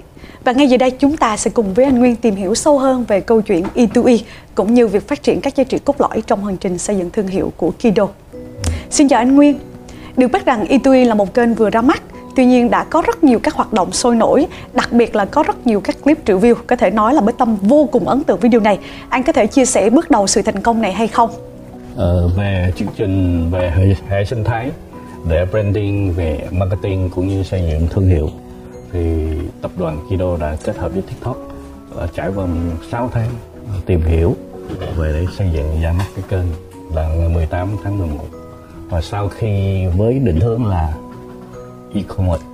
Và 0.44 0.52
ngay 0.52 0.68
giờ 0.68 0.76
đây 0.76 0.90
chúng 0.90 1.16
ta 1.16 1.36
sẽ 1.36 1.50
cùng 1.50 1.74
với 1.74 1.84
anh 1.84 1.98
Nguyên 1.98 2.16
tìm 2.16 2.36
hiểu 2.36 2.54
sâu 2.54 2.78
hơn 2.78 3.04
về 3.08 3.20
câu 3.20 3.40
chuyện 3.40 3.64
E2E 3.74 4.16
e 4.16 4.18
cũng 4.54 4.74
như 4.74 4.86
việc 4.86 5.08
phát 5.08 5.22
triển 5.22 5.40
các 5.40 5.56
giá 5.56 5.64
trị 5.64 5.78
cốt 5.84 6.00
lõi 6.00 6.22
trong 6.26 6.44
hành 6.44 6.56
trình 6.56 6.78
xây 6.78 6.96
dựng 6.96 7.10
thương 7.10 7.26
hiệu 7.26 7.52
của 7.56 7.70
Kido. 7.70 8.08
Xin 8.90 9.08
chào 9.08 9.20
anh 9.20 9.36
Nguyên. 9.36 9.58
Được 10.16 10.28
biết 10.28 10.46
rằng 10.46 10.66
E2E 10.68 10.92
e 10.92 11.04
là 11.04 11.14
một 11.14 11.34
kênh 11.34 11.54
vừa 11.54 11.70
ra 11.70 11.80
mắt, 11.80 12.02
tuy 12.36 12.46
nhiên 12.46 12.70
đã 12.70 12.84
có 12.84 13.02
rất 13.06 13.24
nhiều 13.24 13.38
các 13.38 13.54
hoạt 13.54 13.72
động 13.72 13.92
sôi 13.92 14.16
nổi, 14.16 14.46
đặc 14.74 14.92
biệt 14.92 15.16
là 15.16 15.24
có 15.24 15.42
rất 15.42 15.66
nhiều 15.66 15.80
các 15.80 15.96
clip 16.04 16.18
triệu 16.26 16.40
view, 16.40 16.54
có 16.66 16.76
thể 16.76 16.90
nói 16.90 17.14
là 17.14 17.20
Bế 17.20 17.32
Tâm 17.38 17.56
vô 17.56 17.88
cùng 17.92 18.08
ấn 18.08 18.24
tượng 18.24 18.40
video 18.40 18.60
này. 18.60 18.78
Anh 19.08 19.22
có 19.22 19.32
thể 19.32 19.46
chia 19.46 19.64
sẻ 19.64 19.90
bước 19.90 20.10
đầu 20.10 20.26
sự 20.26 20.42
thành 20.42 20.62
công 20.62 20.82
này 20.82 20.92
hay 20.92 21.08
không? 21.08 21.30
Ờ, 21.96 22.28
về 22.36 22.72
chương 22.76 22.88
trình 22.96 23.46
về 23.50 23.72
hệ, 23.76 23.94
hệ 24.08 24.24
sinh 24.24 24.44
thái 24.44 24.70
để 25.28 25.46
branding 25.50 26.12
về 26.12 26.38
marketing 26.50 27.10
cũng 27.14 27.28
như 27.28 27.42
xây 27.42 27.62
dựng 27.70 27.88
thương 27.90 28.08
hiệu 28.08 28.30
thì 28.92 29.28
tập 29.62 29.70
đoàn 29.78 29.98
Kido 30.08 30.36
đã 30.36 30.56
kết 30.64 30.76
hợp 30.76 30.92
với 30.92 31.02
TikTok 31.02 31.36
ờ, 31.96 32.06
trải 32.14 32.30
qua 32.34 32.46
6 32.90 33.10
tháng 33.12 33.28
tìm 33.86 34.00
hiểu 34.02 34.36
về 34.96 35.12
để 35.12 35.26
xây 35.38 35.50
dựng 35.52 35.80
ra 35.82 35.92
mắt 35.92 36.04
cái 36.16 36.24
kênh 36.28 36.46
là 36.94 37.08
ngày 37.08 37.28
18 37.28 37.68
tháng 37.84 37.98
11 37.98 38.24
và 38.88 39.00
sau 39.00 39.28
khi 39.28 39.82
với 39.96 40.18
định 40.18 40.40
hướng 40.40 40.66
là 40.66 40.94
e-commerce 41.94 42.44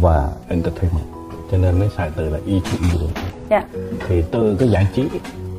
và 0.00 0.28
entertainment 0.48 1.06
cho 1.50 1.58
nên 1.58 1.78
mới 1.78 1.88
xài 1.96 2.10
từ 2.16 2.30
là 2.30 2.38
e-commerce 2.46 3.20
Dạ. 3.50 3.64
thì 4.08 4.22
từ 4.30 4.56
cái 4.58 4.68
giải 4.70 4.86
trí 4.94 5.08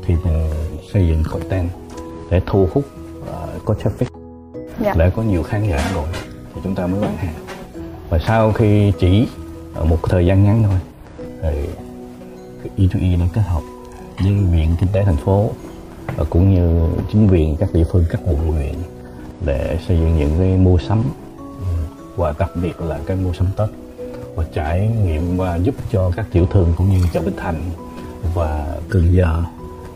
thì 0.06 0.16
mình 0.24 0.50
xây 0.94 1.08
dựng 1.08 1.24
content 1.32 1.70
để 2.32 2.42
thu 2.46 2.68
hút 2.74 2.84
ờ, 3.32 3.48
có 3.66 3.74
traffic 3.84 4.06
Dạ. 4.84 4.94
để 4.98 5.12
có 5.16 5.22
nhiều 5.22 5.44
khán 5.44 5.70
giả 5.70 5.92
rồi 5.96 6.06
thì 6.56 6.62
chúng 6.64 6.76
ta 6.76 6.88
mới 6.88 7.02
bán 7.02 7.18
hàng 7.18 7.34
và 8.10 8.20
sau 8.28 8.52
khi 8.52 8.94
chỉ 9.00 9.28
ở 9.80 9.86
một 9.86 9.98
thời 10.10 10.26
gian 10.26 10.44
ngắn 10.44 10.64
thôi. 10.64 10.80
Thì 11.42 11.68
Y 12.76 12.88
E2E 12.88 13.20
đã 13.20 13.26
kết 13.34 13.42
hợp 13.42 13.62
với 14.24 14.34
viện 14.34 14.76
kinh 14.80 14.90
tế 14.94 15.04
thành 15.04 15.18
phố, 15.18 15.50
và 16.18 16.26
cũng 16.30 16.54
như 16.54 16.90
chính 17.12 17.28
quyền 17.28 17.58
các 17.58 17.70
địa 17.74 17.84
phương, 17.92 18.06
các 18.10 18.22
quận 18.26 18.52
huyện 18.52 18.74
để 19.46 19.80
xây 19.88 19.98
dựng 19.98 20.18
những 20.18 20.36
cái 20.40 20.58
mua 20.58 20.78
sắm, 20.78 21.04
và 22.16 22.34
đặc 22.40 22.52
biệt 22.56 22.82
là 22.82 23.00
cái 23.06 23.18
mua 23.18 23.34
sắm 23.34 23.48
Tết, 23.58 23.70
và 24.36 24.46
trải 24.54 24.92
nghiệm, 25.04 25.38
và 25.38 25.56
giúp 25.56 25.76
cho 25.92 26.12
các 26.16 26.26
tiểu 26.32 26.46
thương 26.46 26.74
cũng 26.78 26.90
như 26.90 27.06
chợ 27.14 27.22
Bình 27.22 27.36
Thành 27.38 27.62
và 28.34 28.78
Cần 28.90 29.14
Giờ 29.14 29.44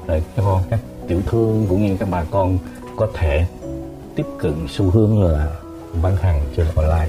để 0.07 0.21
cho 0.37 0.61
các 0.69 0.79
tiểu 1.07 1.21
thương 1.25 1.65
cũng 1.69 1.85
như 1.85 1.97
các 1.97 2.07
bà 2.11 2.23
con 2.23 2.57
có 2.95 3.07
thể 3.13 3.45
tiếp 4.15 4.25
cận 4.39 4.53
xu 4.69 4.89
hướng 4.89 5.23
là 5.23 5.47
bán 6.01 6.15
hàng 6.15 6.41
trên 6.57 6.65
online 6.75 7.07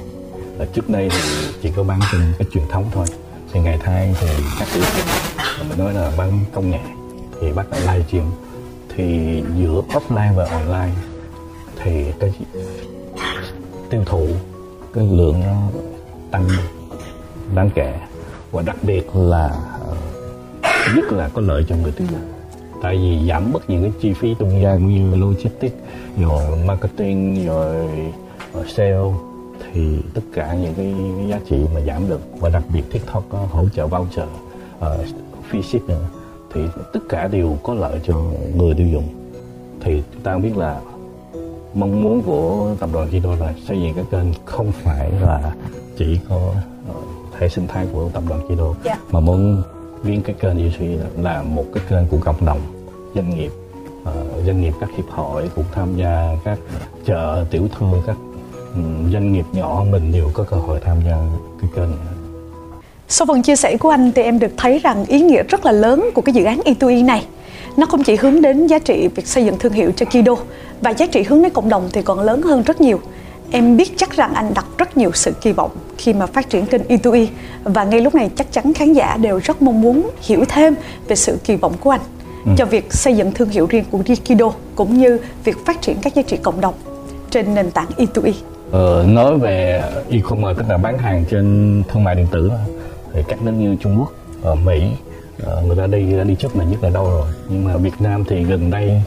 là 0.58 0.64
trước 0.64 0.90
đây 0.90 1.08
thì 1.10 1.18
chỉ 1.62 1.70
có 1.76 1.82
bán 1.82 2.00
trên 2.12 2.20
cái 2.38 2.48
truyền 2.52 2.64
thống 2.70 2.84
thôi. 2.92 3.06
Thì 3.52 3.60
ngày 3.60 3.78
thay 3.82 4.14
thì 4.20 4.28
các 4.58 4.68
tiểu 4.74 4.82
thương 4.92 5.68
mình 5.68 5.78
nói 5.78 5.94
là 5.94 6.12
bán 6.16 6.40
công 6.54 6.70
nghệ 6.70 6.80
thì 7.40 7.52
bắt 7.52 7.66
đầu 7.70 7.80
livestream. 7.80 8.26
Thì 8.96 9.42
giữa 9.56 9.82
offline 9.88 10.34
và 10.34 10.44
online 10.44 10.94
thì 11.82 12.04
cái 12.20 12.32
tiêu 13.90 14.02
thụ, 14.06 14.26
cái 14.94 15.04
lượng 15.10 15.40
nó 15.40 15.56
tăng 16.30 16.48
đáng 17.54 17.70
kể. 17.74 17.94
Và 18.52 18.62
đặc 18.62 18.76
biệt 18.82 19.16
là 19.16 19.50
ờ, 19.86 19.96
nhất 20.96 21.04
là 21.12 21.28
có 21.34 21.40
lợi 21.40 21.64
cho 21.68 21.76
người 21.76 21.92
tiêu 21.92 22.06
dùng. 22.10 22.32
Tại 22.82 22.96
vì 22.96 23.28
giảm 23.28 23.52
bớt 23.52 23.70
những 23.70 23.82
cái 23.82 23.92
chi 24.00 24.12
phí 24.12 24.34
trung 24.38 24.62
gian 24.62 24.88
như 24.88 25.16
logistics, 25.16 25.76
rồi 26.18 26.56
marketing, 26.66 27.46
rồi 27.46 27.88
rồi 28.54 28.64
sale 28.76 29.33
thì 29.72 29.98
tất 30.14 30.22
cả 30.34 30.54
những 30.54 30.74
cái, 30.74 30.94
giá 31.28 31.40
trị 31.48 31.56
mà 31.74 31.80
giảm 31.80 32.08
được 32.08 32.20
và 32.40 32.48
đặc 32.48 32.62
biệt 32.72 32.82
TikTok 32.92 33.24
có 33.28 33.38
hỗ 33.38 33.68
trợ 33.68 33.86
voucher 33.86 34.28
uh, 34.78 34.86
free 35.50 35.62
ship 35.62 35.88
nữa 35.88 36.04
thì 36.54 36.60
tất 36.92 37.00
cả 37.08 37.28
đều 37.28 37.58
có 37.62 37.74
lợi 37.74 38.00
cho 38.06 38.14
người 38.56 38.74
tiêu 38.74 38.86
dùng 38.86 39.08
thì 39.80 40.02
chúng 40.12 40.22
ta 40.22 40.38
biết 40.38 40.56
là 40.56 40.80
mong 41.74 42.02
muốn 42.02 42.22
của 42.22 42.74
tập 42.80 42.90
đoàn 42.92 43.08
Kido 43.08 43.34
là 43.34 43.54
xây 43.68 43.82
dựng 43.82 43.94
cái 43.94 44.04
kênh 44.10 44.26
không 44.44 44.72
phải 44.72 45.10
là 45.20 45.54
chỉ 45.96 46.18
có 46.28 46.54
ờ, 46.88 46.94
hệ 47.38 47.48
sinh 47.48 47.66
thái 47.66 47.86
của 47.92 48.08
tập 48.12 48.22
đoàn 48.28 48.40
Kido 48.48 48.74
Dạ. 48.84 48.96
mà 49.10 49.20
muốn 49.20 49.62
biến 50.02 50.22
cái 50.22 50.34
kênh 50.40 50.68
UC 50.68 51.00
là 51.18 51.42
một 51.42 51.64
cái 51.74 51.84
kênh 51.88 52.06
của 52.08 52.18
cộng 52.20 52.46
đồng 52.46 52.60
doanh 53.14 53.30
nghiệp 53.30 53.50
ờ, 54.04 54.42
doanh 54.46 54.60
nghiệp 54.60 54.72
các 54.80 54.90
hiệp 54.96 55.08
hội 55.08 55.50
cũng 55.54 55.64
tham 55.72 55.96
gia 55.96 56.36
các 56.44 56.58
chợ 57.06 57.44
tiểu 57.50 57.68
thương 57.78 58.02
các 58.06 58.16
doanh 59.12 59.32
nghiệp 59.32 59.44
nhỏ 59.52 59.84
mình 59.90 60.12
đều 60.12 60.30
có 60.34 60.44
cơ 60.50 60.56
hội 60.56 60.80
tham 60.84 60.96
gia 61.06 61.16
cái 61.60 61.70
kênh 61.76 61.90
này. 61.90 62.14
Sau 63.08 63.26
phần 63.26 63.42
chia 63.42 63.56
sẻ 63.56 63.76
của 63.76 63.90
anh 63.90 64.12
thì 64.14 64.22
em 64.22 64.38
được 64.38 64.52
thấy 64.56 64.78
rằng 64.78 65.04
ý 65.04 65.20
nghĩa 65.20 65.42
rất 65.42 65.64
là 65.66 65.72
lớn 65.72 66.10
của 66.14 66.22
cái 66.22 66.32
dự 66.32 66.44
án 66.44 66.60
E2E 66.64 67.04
này. 67.04 67.26
Nó 67.76 67.86
không 67.86 68.02
chỉ 68.02 68.16
hướng 68.16 68.42
đến 68.42 68.66
giá 68.66 68.78
trị 68.78 69.08
việc 69.14 69.26
xây 69.26 69.44
dựng 69.44 69.58
thương 69.58 69.72
hiệu 69.72 69.92
cho 69.96 70.06
Kido 70.06 70.34
và 70.80 70.90
giá 70.90 71.06
trị 71.06 71.22
hướng 71.22 71.42
đến 71.42 71.52
cộng 71.52 71.68
đồng 71.68 71.88
thì 71.92 72.02
còn 72.02 72.20
lớn 72.20 72.42
hơn 72.42 72.62
rất 72.62 72.80
nhiều. 72.80 73.00
Em 73.50 73.76
biết 73.76 73.92
chắc 73.96 74.10
rằng 74.10 74.34
anh 74.34 74.54
đặt 74.54 74.66
rất 74.78 74.96
nhiều 74.96 75.10
sự 75.14 75.32
kỳ 75.40 75.52
vọng 75.52 75.70
khi 75.98 76.12
mà 76.12 76.26
phát 76.26 76.50
triển 76.50 76.66
kênh 76.66 76.82
E2E 76.82 77.26
và 77.64 77.84
ngay 77.84 78.00
lúc 78.00 78.14
này 78.14 78.30
chắc 78.36 78.52
chắn 78.52 78.74
khán 78.74 78.92
giả 78.92 79.16
đều 79.16 79.40
rất 79.44 79.62
mong 79.62 79.80
muốn 79.80 80.10
hiểu 80.22 80.44
thêm 80.48 80.74
về 81.08 81.16
sự 81.16 81.38
kỳ 81.44 81.56
vọng 81.56 81.72
của 81.80 81.90
anh 81.90 82.00
cho 82.56 82.64
việc 82.64 82.92
xây 82.92 83.16
dựng 83.16 83.32
thương 83.32 83.48
hiệu 83.48 83.66
riêng 83.66 83.84
của 83.90 83.98
Kido 84.24 84.52
cũng 84.74 84.98
như 84.98 85.18
việc 85.44 85.56
phát 85.66 85.82
triển 85.82 85.96
các 86.02 86.14
giá 86.14 86.22
trị 86.22 86.36
cộng 86.36 86.60
đồng 86.60 86.74
trên 87.30 87.54
nền 87.54 87.70
tảng 87.70 87.88
E 87.96 88.04
E2E. 88.04 88.53
Ờ, 88.74 89.04
nói 89.08 89.38
về 89.38 89.82
e-commerce 90.10 90.54
tức 90.58 90.68
là 90.68 90.76
bán 90.76 90.98
hàng 90.98 91.24
trên 91.30 91.82
thương 91.88 92.04
mại 92.04 92.14
điện 92.14 92.26
tử 92.30 92.50
thì 93.12 93.22
các 93.28 93.42
nước 93.42 93.52
như 93.52 93.76
Trung 93.80 93.96
Quốc, 93.98 94.12
ở 94.42 94.54
Mỹ 94.54 94.90
ờ, 95.42 95.62
người 95.66 95.76
ta 95.76 95.86
đi 95.86 96.16
đã 96.16 96.24
đi 96.24 96.34
trước 96.34 96.56
mình 96.56 96.70
nhất 96.70 96.82
là 96.82 96.90
đâu 96.90 97.04
rồi. 97.04 97.26
Nhưng 97.48 97.64
mà 97.64 97.76
Việt 97.76 98.00
Nam 98.00 98.24
thì 98.28 98.44
gần 98.44 98.70
đây 98.70 99.02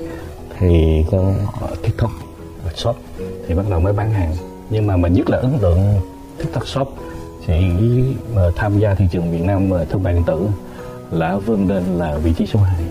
thì 0.59 1.03
có 1.11 1.33
TikTok 1.83 2.11
Shop 2.75 2.95
thì 3.47 3.55
bắt 3.55 3.65
đầu 3.69 3.79
mới 3.79 3.93
bán 3.93 4.11
hàng. 4.11 4.33
Nhưng 4.69 4.87
mà 4.87 4.97
mình 4.97 5.13
nhất 5.13 5.29
là 5.29 5.37
ấn 5.37 5.59
tượng 5.59 5.79
TikTok 6.37 6.67
Shop 6.67 6.87
thì 7.45 7.53
mà 8.35 8.41
ờ, 8.41 8.51
tham 8.55 8.79
gia 8.79 8.95
thị 8.95 9.05
trường 9.11 9.31
Việt 9.31 9.43
Nam 9.43 9.69
ờ, 9.69 9.85
thương 9.85 10.03
mại 10.03 10.13
điện 10.13 10.23
tử 10.23 10.47
là 11.11 11.37
vươn 11.37 11.69
lên 11.69 11.83
là 11.83 12.17
vị 12.17 12.33
trí 12.37 12.45
số 12.45 12.59
2 12.59 12.83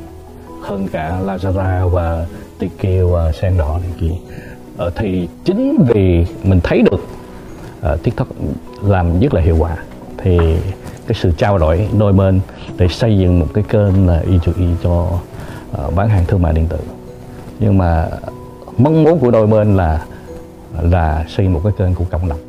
hơn 0.63 0.89
cả 0.93 1.21
Lazada 1.27 1.89
và 1.89 2.27
Tiki 2.59 3.11
và 3.11 3.33
sen 3.33 3.57
đỏ 3.59 3.79
này 3.83 3.91
kia 4.01 4.37
uh, 4.87 4.93
thì 4.97 5.29
chính 5.45 5.85
vì 5.89 6.27
mình 6.43 6.61
thấy 6.63 6.83
được 6.83 7.07
uh, 7.93 8.03
TikTok 8.03 8.29
làm 8.83 9.21
rất 9.21 9.35
là 9.35 9.41
hiệu 9.41 9.57
quả 9.59 9.77
thì 10.19 10.39
cái 11.07 11.15
sự 11.15 11.33
trao 11.37 11.59
đổi 11.59 11.89
đôi 11.99 12.13
bên 12.13 12.41
để 12.77 12.89
xây 12.89 13.19
dựng 13.19 13.41
một 13.41 13.47
cái 13.55 13.65
kênh 13.69 14.07
là 14.07 14.23
E2E 14.23 14.71
e 14.71 14.77
cho 14.83 15.09
uh, 15.87 15.95
bán 15.95 16.09
hàng 16.09 16.25
thương 16.27 16.43
mại 16.43 16.53
điện 16.53 16.67
tử. 16.69 16.79
Nhưng 17.59 17.79
mà 17.79 18.09
mong 18.79 19.05
muốn 19.05 19.19
của 19.19 19.31
đôi 19.31 19.47
bên 19.47 19.77
là 19.77 20.05
là 20.83 21.25
xây 21.29 21.49
một 21.49 21.61
cái 21.65 21.73
kênh 21.79 21.95
của 21.95 22.05
cộng 22.11 22.29
đồng. 22.29 22.41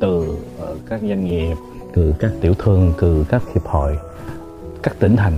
Từ 0.00 0.18
uh, 0.18 0.78
các 0.88 1.00
doanh 1.08 1.24
nghiệp 1.24 1.54
từ 1.92 2.14
các 2.18 2.30
tiểu 2.40 2.54
thương 2.54 2.92
từ 3.00 3.24
các 3.28 3.42
hiệp 3.54 3.66
hội 3.66 3.96
các 4.82 4.96
tỉnh 4.98 5.16
thành 5.16 5.32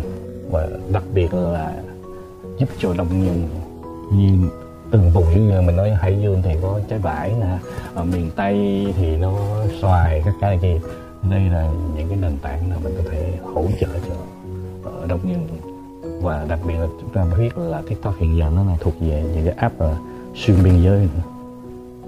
và 0.51 0.69
đặc 0.93 1.03
biệt 1.15 1.35
là 1.35 1.73
giúp 2.59 2.69
cho 2.79 2.95
đông 2.95 3.25
nhân 3.25 3.49
như 4.13 4.49
từng 4.93 5.11
vùng 5.11 5.49
như 5.49 5.61
mình 5.61 5.77
nói 5.77 5.91
Hải 5.91 6.19
Dương 6.21 6.43
thì 6.43 6.51
có 6.63 6.81
trái 6.89 6.99
vải 6.99 7.33
nè 7.41 7.59
ở 7.95 8.05
miền 8.05 8.31
Tây 8.37 8.87
thì 8.97 9.17
nó 9.17 9.33
xoài 9.81 10.23
các 10.25 10.35
cái 10.41 10.59
gì 10.63 10.81
đây 11.31 11.41
là 11.41 11.71
những 11.97 12.09
cái 12.09 12.19
nền 12.21 12.39
tảng 12.43 12.71
là 12.71 12.77
mình 12.85 12.95
có 12.97 13.11
thể 13.11 13.33
hỗ 13.55 13.65
trợ 13.81 13.89
cho 14.09 14.15
ờ, 14.85 15.07
nông 15.07 15.21
và 16.21 16.47
đặc 16.49 16.59
biệt 16.67 16.75
là 16.75 16.87
chúng 17.01 17.11
ta 17.11 17.25
biết 17.39 17.59
là 17.59 17.83
TikTok 17.89 18.15
hiện 18.19 18.37
giờ 18.37 18.51
nó 18.55 18.65
là 18.65 18.77
thuộc 18.81 18.95
về 19.01 19.25
những 19.35 19.45
cái 19.45 19.55
app 19.57 19.79
ờ, 19.79 19.97
xuyên 20.35 20.63
biên 20.65 20.83
giới 20.83 20.99
nữa. 20.99 21.23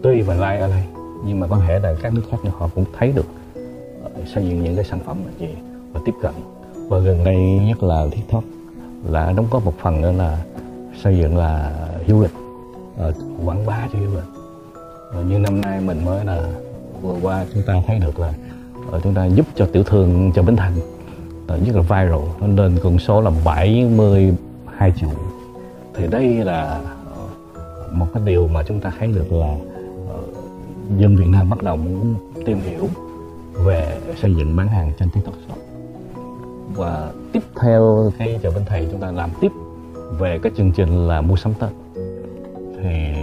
tuy 0.03 0.21
và 0.21 0.35
like 0.35 0.61
ở 0.61 0.69
đây 0.69 0.85
nhưng 1.25 1.41
mà 1.41 1.47
có 1.47 1.61
thể 1.67 1.79
là 1.79 1.95
các 2.03 2.15
nước 2.15 2.23
khác 2.31 2.37
thì 2.43 2.51
họ 2.53 2.69
cũng 2.75 2.85
thấy 2.99 3.13
được 3.13 3.27
ờ, 4.05 4.11
xây 4.35 4.49
dựng 4.49 4.65
những 4.65 4.77
cái 4.77 4.85
sản 4.85 4.99
phẩm 5.07 5.17
là 5.27 5.33
gì 5.39 5.55
và 5.93 6.01
tiếp 6.05 6.15
cận. 6.23 6.33
Và 6.89 6.99
gần 6.99 7.25
đây 7.25 7.61
nhất 7.67 7.83
là 7.83 8.07
TikTok 8.11 8.45
là 9.05 9.33
đóng 9.37 9.47
góp 9.51 9.65
một 9.65 9.75
phần 9.83 10.01
nữa 10.01 10.13
là 10.13 10.45
xây 11.03 11.19
dựng 11.19 11.37
là 11.37 11.73
du 12.09 12.23
lịch. 12.23 12.44
Ờ, 12.97 13.13
quảng 13.45 13.67
bá 13.67 13.89
cho 13.93 13.99
du 13.99 14.19
ờ, 15.11 15.23
như 15.23 15.39
năm 15.39 15.61
nay 15.61 15.81
mình 15.81 16.05
mới 16.05 16.25
là 16.25 16.43
vừa 17.03 17.17
qua 17.23 17.45
chúng 17.55 17.63
ta 17.67 17.75
thấy 17.87 17.99
được 17.99 18.19
là 18.19 18.33
ờ, 18.91 19.01
chúng 19.03 19.15
ta 19.15 19.27
giúp 19.27 19.47
cho 19.55 19.67
tiểu 19.73 19.83
thương 19.83 20.33
cho 20.35 20.43
Bến 20.43 20.57
Thành 20.57 20.73
ờ, 21.47 21.59
rất 21.67 21.77
là 21.77 21.83
viral 21.83 22.29
nó 22.41 22.47
lên 22.47 22.79
con 22.83 22.99
số 22.99 23.21
là 23.21 23.31
72 23.45 24.93
triệu. 25.01 25.11
Thì 25.95 26.07
đây 26.07 26.27
là 26.35 26.81
một 27.93 28.07
cái 28.15 28.23
điều 28.27 28.49
mà 28.49 28.63
chúng 28.63 28.81
ta 28.81 28.93
thấy 28.99 29.09
được 29.09 29.33
là 29.33 29.57
dân 30.99 31.17
Việt 31.17 31.29
Nam 31.29 31.51
bắt 31.51 31.63
đầu 31.63 31.77
muốn 31.77 32.15
tìm 32.47 32.61
hiểu 32.61 32.89
về 33.65 33.99
xây 34.23 34.35
dựng 34.35 34.57
bán 34.57 34.69
hàng 34.69 34.93
trên 34.99 35.11
TikTok 35.11 35.35
Shop. 35.47 35.59
Và 36.75 37.13
tiếp 37.33 37.43
theo 37.61 38.13
khi 38.19 38.39
chợ 38.43 38.51
Bến 38.51 38.65
Thành 38.67 38.89
chúng 38.91 39.01
ta 39.01 39.11
làm 39.11 39.31
tiếp 39.41 39.53
về 40.19 40.39
cái 40.43 40.53
chương 40.57 40.73
trình 40.73 41.09
là 41.09 41.21
mua 41.21 41.37
sắm 41.37 41.53
Tết 41.61 41.84
thì 42.85 43.15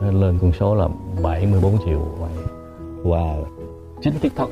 nó 0.00 0.12
lên 0.12 0.38
con 0.42 0.52
số 0.52 0.74
là 0.74 0.88
74 1.22 1.72
triệu. 1.84 2.00
Và 3.02 3.36
chính 4.02 4.14
TikTok. 4.20 4.50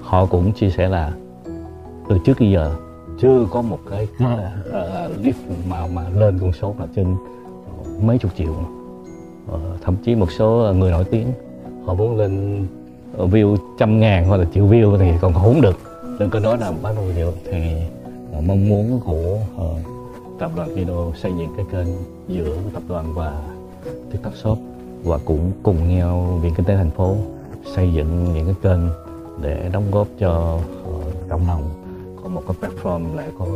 họ 0.00 0.26
cũng 0.26 0.52
chia 0.52 0.70
sẻ 0.70 0.88
là 0.88 1.12
từ 2.08 2.18
trước 2.24 2.40
đến 2.40 2.52
giờ 2.52 2.76
chưa 3.20 3.46
có 3.50 3.62
một 3.62 3.78
cái 3.90 4.08
uh, 4.24 5.16
clip 5.16 5.34
mà 5.68 5.86
mà 5.86 6.08
lên 6.08 6.38
con 6.38 6.52
số 6.52 6.74
là 6.78 6.86
trên 6.96 7.16
mấy 8.02 8.18
chục 8.18 8.30
triệu. 8.36 8.54
Ờ, 9.48 9.60
thậm 9.82 9.96
chí 10.04 10.14
một 10.14 10.30
số 10.30 10.72
người 10.76 10.90
nổi 10.90 11.04
tiếng. 11.04 11.26
Họ 11.84 11.94
muốn 11.94 12.16
lên 12.16 12.66
view 13.18 13.56
trăm 13.78 14.00
ngàn 14.00 14.28
hoặc 14.28 14.36
là 14.36 14.44
triệu 14.54 14.66
view 14.66 14.98
thì 14.98 15.12
còn 15.20 15.32
không 15.32 15.60
được. 15.60 15.78
Đừng 16.18 16.30
có 16.30 16.40
nói 16.40 16.58
là 16.58 16.72
bán 16.82 16.96
bao 16.96 17.04
nhiêu 17.16 17.32
thì 17.44 17.60
ờ, 18.32 18.40
mong 18.40 18.68
muốn 18.68 19.00
của 19.04 19.38
ờ, 19.56 19.74
tập 20.38 20.50
đoàn 20.56 20.68
Kido 20.74 21.12
xây 21.22 21.32
dựng 21.38 21.48
cái 21.56 21.66
kênh 21.72 21.88
giữa 22.28 22.56
tập 22.72 22.82
đoàn 22.88 23.14
và 23.14 23.42
TikTok 24.12 24.36
Shop 24.36 24.58
và 25.04 25.18
cũng 25.24 25.52
cùng 25.62 25.96
nhau 25.96 26.38
Viện 26.42 26.52
Kinh 26.56 26.66
tế 26.66 26.76
thành 26.76 26.90
phố 26.90 27.16
xây 27.76 27.92
dựng 27.92 28.34
những 28.34 28.44
cái 28.44 28.54
kênh 28.62 28.80
để 29.42 29.70
đóng 29.72 29.90
góp 29.90 30.08
cho 30.18 30.58
ờ, 30.84 30.92
cộng 31.28 31.46
đồng. 31.46 31.62
Có 32.22 32.28
một 32.28 32.42
cái 32.46 32.56
platform 32.60 33.16
lại 33.16 33.26
có 33.38 33.46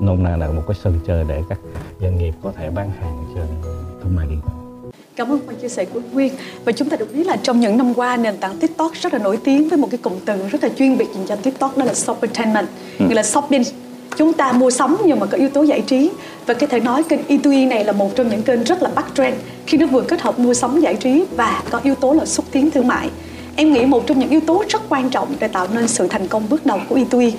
nôm 0.00 0.22
na 0.22 0.36
là 0.36 0.48
một 0.50 0.62
cái 0.68 0.76
sân 0.82 0.98
chơi 1.06 1.24
để 1.28 1.42
các 1.48 1.58
doanh 2.00 2.18
nghiệp 2.18 2.34
có 2.42 2.52
thể 2.56 2.70
bán 2.70 2.90
hàng 2.90 3.24
trên 3.34 3.46
thương 4.02 4.16
mại 4.16 4.26
điện 4.26 4.40
tử. 4.46 4.52
Cảm 5.16 5.32
ơn 5.32 5.40
phần 5.46 5.56
chia 5.56 5.68
sẻ 5.68 5.84
của 5.84 6.00
Nguyên 6.12 6.32
Và 6.64 6.72
chúng 6.72 6.88
ta 6.88 6.96
được 6.96 7.08
biết 7.14 7.26
là 7.26 7.36
trong 7.42 7.60
những 7.60 7.76
năm 7.76 7.94
qua 7.94 8.16
nền 8.16 8.36
tảng 8.36 8.58
TikTok 8.58 8.92
rất 8.92 9.12
là 9.12 9.18
nổi 9.18 9.38
tiếng 9.44 9.68
với 9.68 9.78
một 9.78 9.88
cái 9.90 9.98
cụm 10.02 10.12
từ 10.24 10.48
rất 10.48 10.62
là 10.62 10.68
chuyên 10.68 10.98
biệt 10.98 11.08
dành 11.14 11.26
cho 11.26 11.36
TikTok 11.36 11.78
đó 11.78 11.84
là 11.84 11.94
shoppertainment 11.94 12.68
nghĩa 12.98 13.14
là 13.14 13.22
shopping 13.22 13.62
chúng 14.16 14.32
ta 14.32 14.52
mua 14.52 14.70
sắm 14.70 14.96
nhưng 15.04 15.20
mà 15.20 15.26
có 15.26 15.38
yếu 15.38 15.48
tố 15.48 15.62
giải 15.62 15.80
trí. 15.80 16.10
Và 16.46 16.54
có 16.54 16.66
thể 16.66 16.80
nói 16.80 17.02
kênh 17.02 17.20
E2E 17.28 17.68
này 17.68 17.84
là 17.84 17.92
một 17.92 18.16
trong 18.16 18.28
những 18.28 18.42
kênh 18.42 18.62
rất 18.62 18.82
là 18.82 18.90
bắt 18.94 19.06
trend 19.14 19.36
khi 19.66 19.78
nó 19.78 19.86
vừa 19.86 20.00
kết 20.00 20.20
hợp 20.20 20.38
mua 20.38 20.54
sắm 20.54 20.80
giải 20.80 20.94
trí 20.94 21.24
và 21.36 21.62
có 21.70 21.80
yếu 21.82 21.94
tố 21.94 22.12
là 22.12 22.24
xúc 22.24 22.44
tiến 22.52 22.70
thương 22.70 22.88
mại. 22.88 23.10
Em 23.56 23.72
nghĩ 23.72 23.84
một 23.86 24.06
trong 24.06 24.18
những 24.18 24.30
yếu 24.30 24.40
tố 24.40 24.64
rất 24.68 24.82
quan 24.88 25.10
trọng 25.10 25.34
để 25.38 25.48
tạo 25.48 25.66
nên 25.74 25.88
sự 25.88 26.08
thành 26.08 26.28
công 26.28 26.48
bước 26.48 26.66
đầu 26.66 26.80
của 26.88 26.96
E2E 26.96 27.30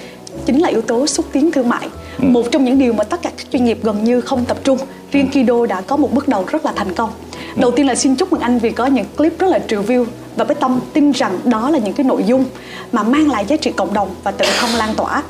chính 0.45 0.61
là 0.61 0.69
yếu 0.69 0.81
tố 0.81 1.07
xúc 1.07 1.25
tiến 1.31 1.51
thương 1.51 1.69
mại. 1.69 1.89
Một 2.17 2.51
trong 2.51 2.63
những 2.63 2.79
điều 2.79 2.93
mà 2.93 3.03
tất 3.03 3.21
cả 3.21 3.31
các 3.37 3.47
doanh 3.53 3.65
nghiệp 3.65 3.79
gần 3.83 4.03
như 4.03 4.21
không 4.21 4.45
tập 4.45 4.57
trung. 4.63 4.77
Riêng 5.11 5.27
Kido 5.31 5.65
đã 5.65 5.81
có 5.81 5.97
một 5.97 6.13
bước 6.13 6.27
đầu 6.27 6.45
rất 6.47 6.65
là 6.65 6.73
thành 6.75 6.93
công. 6.93 7.09
Đầu 7.55 7.71
tiên 7.71 7.87
là 7.87 7.95
xin 7.95 8.15
chúc 8.15 8.31
mừng 8.31 8.41
anh 8.41 8.59
vì 8.59 8.71
có 8.71 8.85
những 8.85 9.05
clip 9.17 9.39
rất 9.39 9.47
là 9.47 9.59
triệu 9.67 9.83
view 9.83 10.05
và 10.35 10.45
với 10.45 10.55
tâm 10.55 10.79
tin 10.93 11.11
rằng 11.11 11.39
đó 11.43 11.69
là 11.69 11.79
những 11.79 11.93
cái 11.93 12.03
nội 12.03 12.23
dung 12.27 12.45
mà 12.91 13.03
mang 13.03 13.31
lại 13.31 13.45
giá 13.47 13.57
trị 13.57 13.71
cộng 13.71 13.93
đồng 13.93 14.09
và 14.23 14.31
tự 14.31 14.45
thân 14.59 14.69
lan 14.75 14.95
tỏa 14.95 15.23